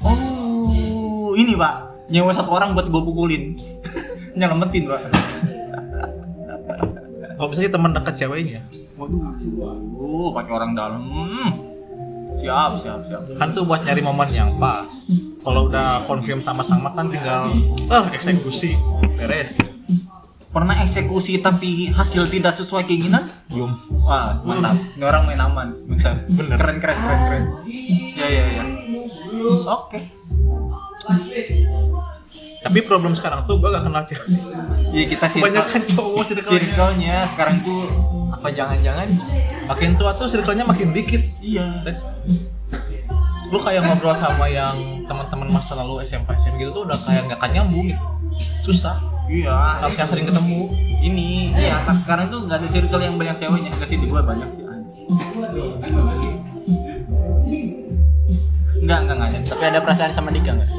Oh, 0.00 1.36
ini 1.36 1.52
Pak. 1.52 2.08
Nyewa 2.08 2.32
satu 2.32 2.56
orang 2.56 2.72
buat 2.72 2.88
gue 2.88 3.02
pukulin. 3.04 3.52
Nyelamatin, 4.40 4.88
Pak. 4.88 5.00
kalau 7.36 7.56
misalnya 7.56 7.72
teman 7.72 7.96
dekat 7.96 8.14
ceweknya 8.20 8.60
Waduh. 9.00 9.32
Oh, 9.96 10.28
pakai 10.32 10.52
orang 10.52 10.76
dalam. 10.76 11.00
Siap, 12.36 12.76
siap, 12.80 13.00
siap. 13.08 13.20
kan 13.36 13.52
tuh 13.52 13.64
buat 13.64 13.80
nyari 13.82 14.00
momen 14.00 14.28
yang 14.30 14.54
pas 14.60 14.86
kalau 15.42 15.66
udah 15.66 16.06
confirm 16.06 16.38
sama-sama 16.38 16.94
kan 16.94 17.10
tinggal 17.10 17.50
ah 17.90 18.06
eksekusi 18.14 18.78
beres 19.18 19.58
Pernah 20.50 20.82
eksekusi 20.82 21.38
tapi 21.38 21.94
hasil 21.94 22.26
tidak 22.26 22.58
sesuai 22.58 22.82
keinginan? 22.82 23.22
belum 23.54 23.70
Wah, 24.02 24.42
mantap. 24.42 24.74
Ini 24.98 25.04
orang 25.06 25.22
main 25.30 25.38
aman. 25.38 25.68
Bisa. 25.86 26.10
Bener. 26.26 26.58
Keren, 26.58 26.82
keren, 26.82 26.98
keren, 26.98 27.20
keren. 27.30 27.44
Ya, 28.18 28.26
ya, 28.26 28.44
ya. 28.58 28.64
Oke. 29.70 30.00
tapi 32.60 32.84
problem 32.84 33.16
sekarang 33.16 33.40
tuh 33.48 33.56
gua 33.56 33.72
gak 33.72 33.88
kenal 33.88 34.04
cewek 34.04 34.28
Iya 34.92 35.04
kita 35.08 35.26
sih. 35.32 35.40
kebanyakan 35.40 35.80
cowok 35.88 36.22
circle-nya 36.44 37.24
sekarang 37.24 37.56
tuh 37.64 37.88
Apa 38.36 38.52
jangan-jangan 38.52 39.08
makin 39.64 39.96
tua 39.96 40.12
tuh 40.12 40.28
circle-nya 40.28 40.68
makin 40.68 40.92
dikit 40.92 41.24
iya. 41.40 41.80
Tes. 41.80 42.04
lu 43.48 43.58
kayak 43.58 43.82
ngobrol 43.82 44.12
sama 44.12 44.46
yang 44.46 44.76
teman-teman 45.08 45.56
masa 45.56 45.74
lalu 45.74 46.04
SMP 46.04 46.36
SM 46.36 46.54
gitu 46.60 46.70
tuh 46.70 46.82
udah 46.86 47.00
kayak 47.02 47.32
nggak 47.32 47.38
akan 47.40 47.50
nyambung 47.50 47.90
gitu 47.90 48.06
susah 48.62 49.09
Iya. 49.30 49.54
harus 49.78 49.94
yang 49.94 50.10
sering 50.10 50.26
ketemu 50.26 50.58
Ini 51.00 51.54
iya 51.54 51.76
kan 51.86 51.96
sekarang 51.96 52.28
tuh 52.28 52.44
nggak 52.44 52.58
ada 52.60 52.68
circle 52.68 53.00
yang 53.00 53.16
banyak 53.16 53.40
ceweknya. 53.40 53.70
Enggak 53.72 53.88
sih 53.88 53.96
di 53.96 54.06
gua 54.10 54.20
banyak 54.20 54.48
sih. 54.52 54.64
anjing. 54.68 55.08
Enggak, 58.84 58.98
enggak, 59.00 59.16
enggak 59.16 59.28
ada. 59.32 59.38
Tapi 59.48 59.64
ada 59.64 59.80
perasaan 59.80 60.12
sama 60.12 60.28
Dika 60.28 60.60
nggak? 60.60 60.70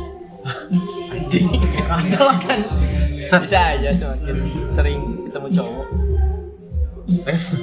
Anjing. 1.09 1.47
Ada 1.89 2.19
lah 2.21 2.37
kan. 2.37 2.59
Bisa 3.17 3.39
aja 3.41 3.89
semakin 3.89 4.37
sering 4.69 4.99
ketemu 5.25 5.47
cowok. 5.57 5.87
tes 7.25 7.59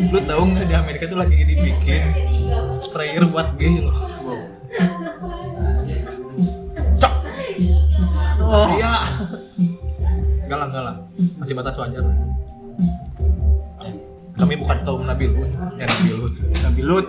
lu 0.00 0.18
tahu 0.24 0.42
nggak 0.48 0.64
di 0.64 0.74
Amerika 0.74 1.04
tuh 1.06 1.18
lagi 1.20 1.44
dibikin 1.44 2.08
sprayer 2.80 3.20
buat 3.28 3.52
gay 3.60 3.84
loh 3.84 3.92
cok 6.96 7.14
Oh. 8.40 8.66
iya 8.74 8.96
galang 10.50 10.74
galang 10.74 10.98
masih 11.38 11.54
batas 11.54 11.78
wajar. 11.78 12.02
Kami 14.34 14.54
bukan 14.58 14.78
kaum 14.82 15.06
Nabi 15.06 15.30
Lut. 15.30 15.46
Ya 15.78 15.86
Nabi 15.86 16.10
Lut. 16.10 16.34
Nabi 16.58 16.80
Lut. 16.82 17.06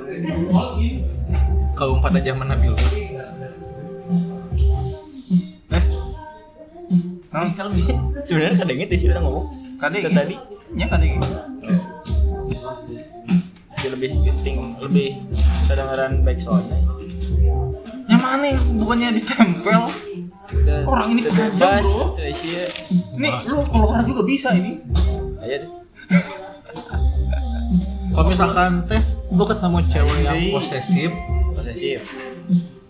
kaum 1.73 1.97
pada 1.97 2.21
zaman 2.21 2.45
Nabi 2.45 2.69
Lut. 2.69 2.81
Tes. 5.73 5.85
Nah, 7.31 7.49
Kalau 7.57 7.71
sebenarnya 8.27 8.61
kadangnya 8.61 8.85
Desi 8.85 9.09
udah 9.09 9.23
ngomong. 9.25 9.45
Kadang 9.81 10.13
tadi. 10.13 10.35
Ya 10.77 10.85
kadang 10.85 11.17
dia 13.81 13.89
lebih 13.97 14.13
penting 14.29 14.77
lebih 14.77 15.07
kedengaran 15.65 16.21
baik 16.21 16.37
soalnya. 16.37 16.77
Yang 18.05 18.21
mana 18.21 18.45
yang 18.53 18.61
bukannya 18.77 19.09
ditempel? 19.17 19.81
Udah- 20.53 20.83
Orang 20.83 21.07
ini 21.09 21.21
bebas, 21.23 21.53
bro. 21.57 22.15
Nih, 23.15 23.33
lu 23.45 23.57
kalau 23.65 23.87
orang 23.89 24.03
juga 24.03 24.21
bisa 24.23 24.51
ini. 24.51 24.83
Ayo 25.39 25.55
deh. 25.57 25.69
kalau 28.11 28.27
misalkan 28.27 28.71
tes 28.85 29.15
lu 29.29 29.43
ketemu 29.45 29.77
cewek 29.87 30.17
yang 30.21 30.35
posesif 30.51 31.11
Posesif. 31.49 31.99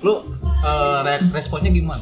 lu 0.01 0.14
eh, 0.41 0.97
re- 0.99 1.30
responnya 1.30 1.70
gimana 1.70 2.01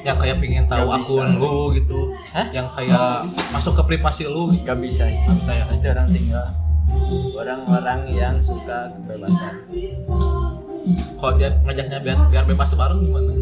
yang 0.00 0.16
kayak 0.16 0.40
pingin 0.40 0.64
tahu 0.64 0.88
Gak 0.88 1.04
bisa. 1.04 1.12
akun 1.12 1.28
lu 1.36 1.56
gitu 1.74 1.98
Hah? 2.32 2.46
yang 2.48 2.64
kayak 2.72 3.28
masuk 3.52 3.76
ke 3.76 3.82
privasi 3.84 4.24
lu 4.24 4.48
gitu. 4.48 4.64
Gak 4.64 4.80
bisa 4.80 5.04
sih. 5.06 5.20
Nggak 5.20 5.36
bisa 5.36 5.50
ya? 5.52 5.64
Pasti 5.68 5.86
orang 5.86 6.08
tinggal. 6.08 6.46
Orang-orang 7.36 8.00
yang 8.08 8.34
suka 8.40 8.88
kebebasan. 8.96 9.54
kalau 11.14 11.32
dia 11.36 11.52
ngajaknya 11.60 11.98
biar 12.00 12.18
biar 12.26 12.44
bebas 12.46 12.72
bareng 12.72 13.04
gimana 13.04 13.32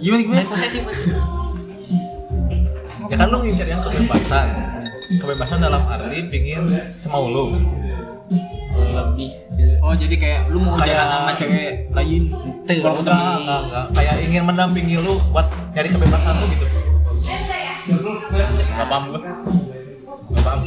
Gimana 0.00 0.22
gimana? 0.22 0.42
Posesif 0.46 0.82
ya 3.10 3.18
kan 3.18 3.26
lu 3.26 3.42
ngincer 3.42 3.66
yang 3.66 3.82
kebebasan 3.82 4.46
kebebasan 5.18 5.58
dalam 5.58 5.82
arti 5.82 6.30
pingin 6.30 6.70
semau 6.86 7.26
lu 7.26 7.44
Lebih. 8.70 9.30
Oh, 9.82 9.94
jadi 9.94 10.14
kayak 10.14 10.40
lu 10.50 10.58
mau 10.58 10.74
Kayak- 10.74 10.98
jalan 10.98 11.10
sama 11.12 11.32
cewek 11.34 11.70
lain. 11.90 12.22
Enggak, 12.66 12.94
enggak, 13.02 13.60
enggak. 13.66 13.86
kayak 13.94 14.14
ingin 14.22 14.42
mendampingi 14.42 14.96
lu 14.98 15.14
buat 15.30 15.46
nyari 15.74 15.88
kebebasan 15.90 16.34
lu 16.38 16.46
gitu 16.50 16.66
Gak 18.30 18.86
paham 18.86 19.02
gua. 19.10 19.20
Nggak 20.30 20.42
paham 20.42 20.60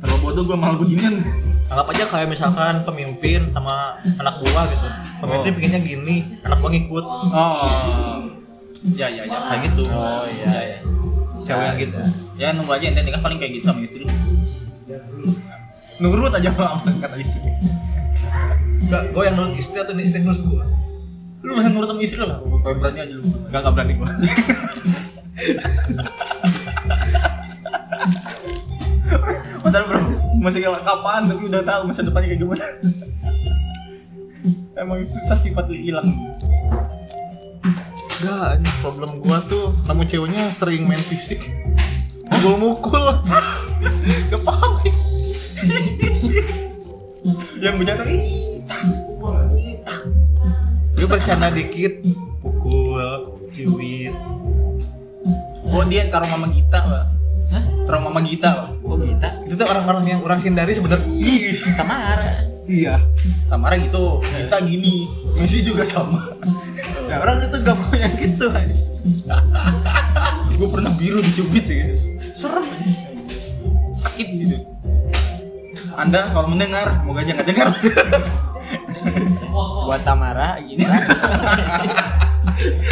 Kalau 0.00 0.16
bodoh 0.20 0.42
gua 0.44 0.56
malah 0.56 0.76
beginian. 0.76 1.43
Anggap 1.74 1.86
aja 1.90 2.04
kayak 2.06 2.26
misalkan 2.28 2.74
pemimpin 2.82 3.40
sama 3.50 3.98
anak 4.14 4.34
buah 4.40 4.64
gitu 4.68 4.86
pemimpin 5.18 5.50
Oh. 5.50 5.54
pinginnya 5.58 5.80
gini 5.80 6.16
anak 6.40 6.56
buah 6.56 6.70
ngikut 6.70 7.04
Oh. 7.28 8.16
Ya 8.92 9.08
ya 9.08 9.24
ya. 9.24 9.38
kayak 9.44 9.60
gitu 9.66 9.82
Oh 9.88 10.24
iya. 10.24 10.46
iya. 10.46 10.76
cewek 11.34 11.64
yang 11.64 11.76
gitu 11.80 11.94
Ya 12.34 12.46
nunggu 12.50 12.70
aja 12.70 12.84
ente 12.86 13.00
nikah 13.00 13.18
paling 13.18 13.36
kayak 13.36 13.52
gitu 13.54 13.64
sama 13.64 13.80
istri. 13.80 14.04
Nurut 15.96 16.30
aja 16.30 16.48
sama 16.48 16.80
kata 17.00 17.16
istri. 17.16 17.48
enggak 18.80 19.02
gue 19.08 19.22
yang 19.22 19.34
nurut 19.34 19.54
istri 19.54 19.76
atau 19.76 19.92
istri 19.96 20.20
nurut 20.20 20.36
gue 20.36 20.62
Lu 21.42 21.50
yang 21.56 21.72
nurut 21.72 21.88
sama 21.88 22.00
istri 22.00 22.20
lah. 22.20 22.36
Pokoknya 22.38 22.76
berani 22.76 22.98
aja 23.00 23.14
lu. 23.14 23.22
enggak 23.24 23.60
enggak 23.60 23.72
berani 23.72 23.92
gue 23.94 24.04
Padahal 29.64 29.84
bro, 29.88 30.00
masih 30.44 30.60
kapan 30.84 31.24
tapi 31.24 31.42
udah 31.48 31.62
tahu 31.64 31.80
masa 31.88 32.04
depannya 32.04 32.28
kayak 32.36 32.40
gimana. 32.44 32.66
Emang 34.76 35.00
susah 35.00 35.40
sifat 35.40 35.64
lu 35.72 35.76
hilang. 35.80 36.08
enggak 38.24 38.56
ini 38.56 38.70
problem 38.80 39.20
gue 39.20 39.38
tuh 39.52 39.68
nemu 39.84 40.02
ceweknya 40.08 40.44
sering 40.56 40.88
main 40.88 41.02
fisik 41.12 41.44
mukul-mukul 42.32 43.20
gak 44.32 44.40
paham 44.40 44.72
Yang 47.60 47.74
ih. 48.08 48.24
gue 50.96 51.04
bercanda 51.04 51.52
dikit 51.52 52.00
pukul 52.40 52.96
ciwit 53.52 54.16
Oh 55.68 55.84
dia 55.84 56.06
taruh 56.08 56.28
mama 56.28 56.48
Gita, 56.52 56.80
Pak. 56.80 57.04
Hah? 57.52 57.62
Taruh 57.84 58.00
mama 58.00 58.20
Gita, 58.24 58.50
Pak. 58.54 58.68
Kok 58.80 58.96
kita? 59.02 59.28
itu 59.44 59.54
tuh 59.60 59.66
orang-orang 59.68 60.04
yang 60.08 60.20
orang 60.24 60.40
hindari 60.40 60.72
sebenarnya 60.72 61.04
Ih. 61.04 61.60
Tamara. 61.76 62.32
iya 62.64 62.96
Tamara 63.48 63.76
gitu, 63.76 64.24
kita 64.24 64.56
gini. 64.64 65.04
Messi 65.36 65.60
juga 65.60 65.84
sama. 65.84 66.32
nah, 67.10 67.16
orang 67.20 67.44
itu 67.44 67.56
gak 67.60 67.76
mau 67.76 67.92
yang 67.92 68.14
gitu 68.16 68.48
gue 70.54 70.68
pernah 70.70 70.92
biru 70.94 71.18
dicubit 71.20 71.66
ya 71.66 71.76
guys. 71.84 72.08
Serem 72.32 72.64
aja. 72.64 72.90
Sakit 73.92 74.26
gitu. 74.32 74.56
Anda 75.94 76.30
kalau 76.30 76.50
mendengar, 76.50 77.02
semoga 77.02 77.20
aja 77.22 77.32
nggak 77.36 77.48
dengar. 77.50 77.68
Buat 79.84 80.02
Tamara 80.06 80.56
gitu. 80.62 80.86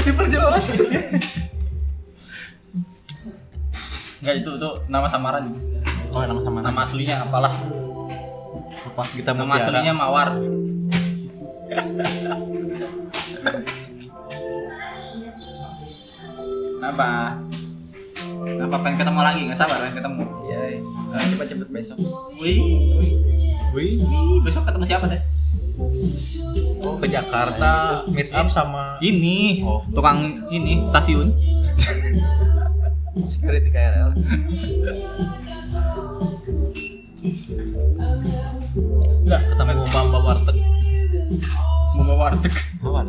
diperjelas 0.07 0.65
Enggak 4.23 4.35
itu 4.39 4.51
itu 4.55 4.71
nama 4.87 5.07
samaran. 5.07 5.45
oh 6.13 6.23
nama 6.23 6.41
sama 6.41 6.59
Nama 6.61 6.81
aslinya 6.81 7.17
apalah? 7.21 7.53
apa 8.83 9.03
kita 9.11 9.31
Nama 9.33 9.55
aslinya 9.57 9.93
Mawar. 9.93 10.29
Kenapa? 16.73 17.39
Kenapa 18.43 18.77
pengen 18.83 18.97
ketemu 18.99 19.21
lagi? 19.23 19.41
Nggak 19.47 19.59
sabar 19.59 19.77
pengen 19.81 19.97
ketemu. 20.03 20.23
Iya. 20.45 20.61
Nah, 21.13 21.23
cepet-cepet 21.29 21.69
besok. 21.71 21.97
Wih, 22.37 22.59
wih, 22.99 23.13
wih 23.73 23.93
wih. 24.01 24.39
Besok 24.43 24.67
ketemu 24.67 24.85
siapa, 24.87 25.07
Tes? 25.07 25.25
oh 26.83 27.01
ke 27.01 27.09
Jakarta 27.09 28.05
meet 28.13 28.29
up 28.29 28.45
sama 28.47 29.01
Ini, 29.01 29.65
Oh. 29.65 29.81
tukang 29.89 30.21
ini 30.51 30.85
stasiun. 30.85 31.33
Security 33.13 33.69
KRL. 33.69 34.17
enggak 39.23 39.41
ketemu 39.53 39.85
mbak 39.85 40.03
mbak 40.09 40.23
warteg 40.25 40.57
Mau 41.93 42.03
bawa 42.09 42.33
warteg. 42.33 42.55
Mawar. 42.81 43.07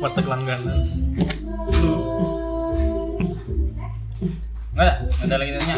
warteg 0.00 0.26
langganan 0.30 0.78
Enggak, 4.70 4.94
nggak 5.02 5.26
ada 5.26 5.34
lagi 5.36 5.50
nanya. 5.58 5.76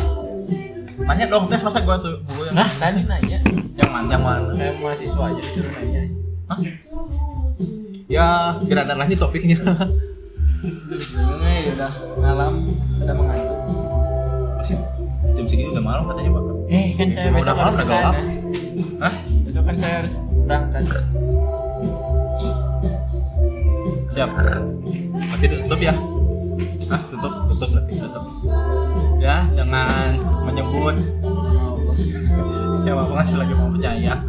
nanya 1.02 1.24
dong 1.32 1.48
tes 1.48 1.64
masa 1.64 1.80
gua 1.80 1.96
tuh 1.96 2.20
gua 2.28 2.44
yang 2.52 2.54
Nah, 2.60 2.68
tadi 2.76 3.00
nanya. 3.08 3.38
Yang 3.72 3.88
mana? 3.90 4.08
yang 4.12 4.22
mana 4.22 4.52
Kayak 4.52 4.74
mahasiswa 4.84 5.24
aja 5.32 5.40
disuruh 5.40 5.72
nanya. 5.80 6.02
Hah? 6.52 6.58
ya 8.12 8.26
ada 8.60 8.94
lagi 9.00 9.16
topiknya 9.16 9.56
Ya 10.62 11.70
udah 11.74 11.90
malam, 12.16 12.52
sudah 12.94 13.14
mengantuk. 13.14 13.58
Masih 14.54 14.78
jam 15.34 15.44
segini 15.44 15.70
udah 15.70 15.82
malam 15.82 16.02
katanya, 16.06 16.30
Pak. 16.32 16.42
Eh, 16.68 16.86
kan 16.94 17.08
saya 17.10 17.26
Udah 17.26 17.34
besok 17.34 17.50
malam, 17.50 17.58
harus 17.58 17.74
udah 17.74 17.82
ke 17.82 17.84
sana. 17.84 17.98
gelap. 17.98 18.14
Hah? 19.02 19.14
Besok 19.42 19.62
kan 19.64 19.76
saya 19.76 19.94
harus 19.98 20.14
berangkat. 20.46 20.84
Siap. 24.08 24.28
berarti 24.28 25.46
tutup 25.48 25.80
ya 25.80 25.94
Hah, 26.86 27.00
tutup. 27.00 27.32
tutup 27.48 27.68
berarti 27.72 27.92
tutup 27.96 28.24
Ya, 29.16 29.48
jangan 29.50 30.12
menyebut 30.44 30.96
yang 32.84 32.98
apa 32.98 33.12
ngasih 33.14 33.36
lagi 33.38 33.54
mau 33.54 33.70
penyayang. 33.70 34.20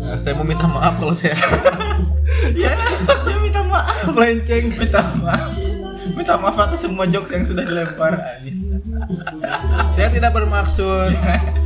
Nah, 0.00 0.16
saya 0.16 0.32
mau 0.32 0.46
minta 0.46 0.64
maaf 0.64 0.94
kalau 0.96 1.12
saya 1.12 1.34
ya, 2.54 2.72
dia 3.24 3.36
minta 3.40 3.62
maaf. 3.62 4.10
melenceng 4.12 4.74
Minta 4.74 5.02
maaf. 5.18 5.52
Minta 6.14 6.34
maaf 6.38 6.56
atas 6.58 6.84
semua 6.84 7.04
jokes 7.08 7.30
yang 7.32 7.44
sudah 7.44 7.64
dilempar. 7.64 8.14
saya 9.92 10.08
tidak 10.08 10.32
bermaksud 10.32 11.12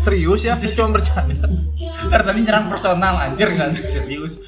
serius 0.02 0.42
ya 0.42 0.58
saya 0.58 0.74
cuma 0.74 0.98
bercanda 0.98 1.46
Ntar 2.08 2.20
tadi 2.24 2.40
nyerang 2.42 2.66
personal 2.66 3.14
anjir 3.14 3.52
kan 3.54 3.70
serius. 3.76 4.42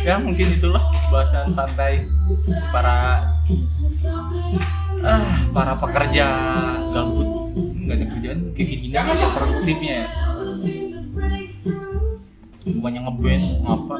ya 0.00 0.16
mungkin 0.16 0.56
itulah 0.56 0.80
bahasan 1.12 1.52
santai 1.52 2.08
para 2.72 3.28
ah 5.04 5.24
para 5.52 5.72
pekerja 5.76 6.26
gabut 6.92 7.28
nggak 7.52 7.96
ada 8.00 8.06
kerjaan 8.16 8.38
kayak 8.56 8.68
gini 8.68 8.86
aja 8.96 9.26
produktifnya 9.36 9.92
ya 9.92 10.06
bukannya 12.64 13.00
ngeband 13.08 13.44
apa 13.64 13.94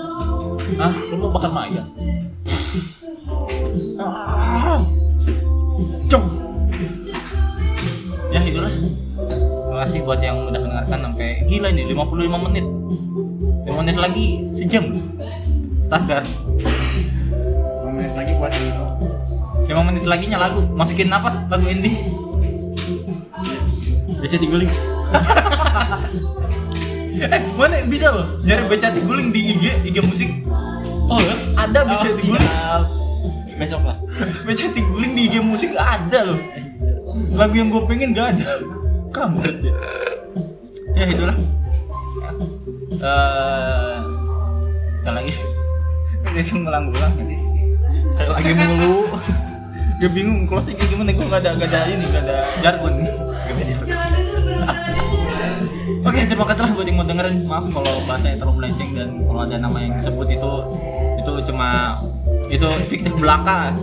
ah 0.77 0.95
lu 1.09 1.15
mau 1.17 1.31
bakar 1.33 1.51
maya 1.53 1.83
ah. 4.01 4.81
Cong. 6.11 6.27
Ya 8.35 8.43
itulah. 8.43 8.67
Terima 8.67 9.79
kasih 9.87 10.03
buat 10.03 10.19
yang 10.19 10.51
udah 10.51 10.59
mendengarkan 10.59 11.07
sampai 11.07 11.47
gila 11.47 11.71
nih 11.71 11.87
55 11.95 12.47
menit. 12.51 12.67
5 12.67 13.79
menit 13.79 13.95
lagi 13.95 14.27
sejam. 14.51 14.99
Standar. 15.79 16.27
5 16.27 17.95
menit 17.95 18.11
lagi 18.19 18.35
buat 18.43 18.51
ini. 18.59 18.71
5 19.71 19.87
menit 19.87 20.05
lagi 20.11 20.27
nya 20.27 20.43
lagu. 20.43 20.67
Masukin 20.75 21.15
apa? 21.15 21.47
Lagu 21.47 21.71
indie. 21.71 21.95
Baca 24.21 24.37
diguling 24.37 24.69
eh 27.19 27.43
mana 27.59 27.83
bisa 27.91 28.07
loh? 28.15 28.27
Nyari 28.47 28.63
becati 28.71 29.01
guling 29.03 29.35
di 29.35 29.41
IG 29.57 29.65
IG 29.91 29.97
musik. 30.07 30.31
Oh 31.11 31.19
ya? 31.19 31.35
Ada 31.67 31.81
becati 31.87 32.23
guling 32.31 32.47
siap. 32.47 32.83
Besok 33.61 33.83
lah. 33.85 33.97
Becati 34.47 34.81
guling 34.87 35.13
di 35.19 35.23
IG 35.29 35.35
musik 35.43 35.75
ada 35.77 36.21
loh. 36.25 36.41
Lagu 37.35 37.55
yang 37.59 37.69
gue 37.69 37.83
pengen 37.91 38.15
gak 38.15 38.39
ada. 38.39 38.63
Kamu 39.11 39.43
ya 40.91 41.07
itulah 41.07 41.37
eh 43.01 43.97
saya 45.01 45.13
lagi. 45.23 45.33
Nanti 46.21 46.41
kayak 48.21 48.31
lagi 48.37 48.53
mulu. 48.53 49.17
Gue 50.01 50.11
bingung 50.13 50.49
closing 50.49 50.77
kayak 50.77 50.91
gimana? 50.93 51.13
Gue 51.13 51.27
gak 51.29 51.41
ada 51.45 51.51
gak 51.61 51.69
ada 51.73 51.81
ini 51.89 52.05
Gak 52.09 52.23
ada 52.25 52.37
jargon. 52.65 53.05
Oke, 56.01 56.25
terima 56.25 56.49
kasih 56.49 56.63
lah 56.65 56.71
buat 56.73 56.87
yang 56.89 56.97
mau 56.97 57.05
dengerin. 57.05 57.45
Maaf 57.45 57.67
kalau 57.69 57.93
bahasanya 58.09 58.37
terlalu 58.41 58.55
melenceng 58.65 58.91
dan 58.97 59.09
kalau 59.29 59.41
ada 59.45 59.57
nama 59.61 59.77
yang 59.85 59.93
disebut 60.01 60.29
itu 60.33 60.53
itu 61.21 61.33
cuma 61.53 62.01
itu 62.49 62.69
fiktif 62.89 63.13
belaka. 63.21 63.77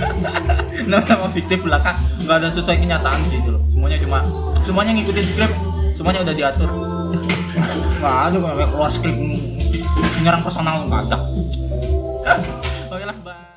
Nama-nama 0.90 1.28
fiktif 1.32 1.60
belaka 1.64 1.96
nggak 2.24 2.36
ada 2.44 2.48
sesuai 2.52 2.76
kenyataan 2.76 3.20
sih 3.32 3.40
itu 3.40 3.56
loh. 3.56 3.62
Semuanya 3.72 3.98
cuma 4.00 4.18
semuanya 4.60 4.92
ngikutin 4.96 5.26
skrip, 5.28 5.52
semuanya 5.96 6.20
udah 6.28 6.34
diatur. 6.36 6.70
Nggak 8.00 8.16
ada 8.32 8.36
nggak 8.40 8.68
keluar 8.72 8.88
skrip 8.88 9.12
menyerang 10.20 10.40
personal 10.40 10.88
nggak 10.88 11.02
ada. 11.08 11.18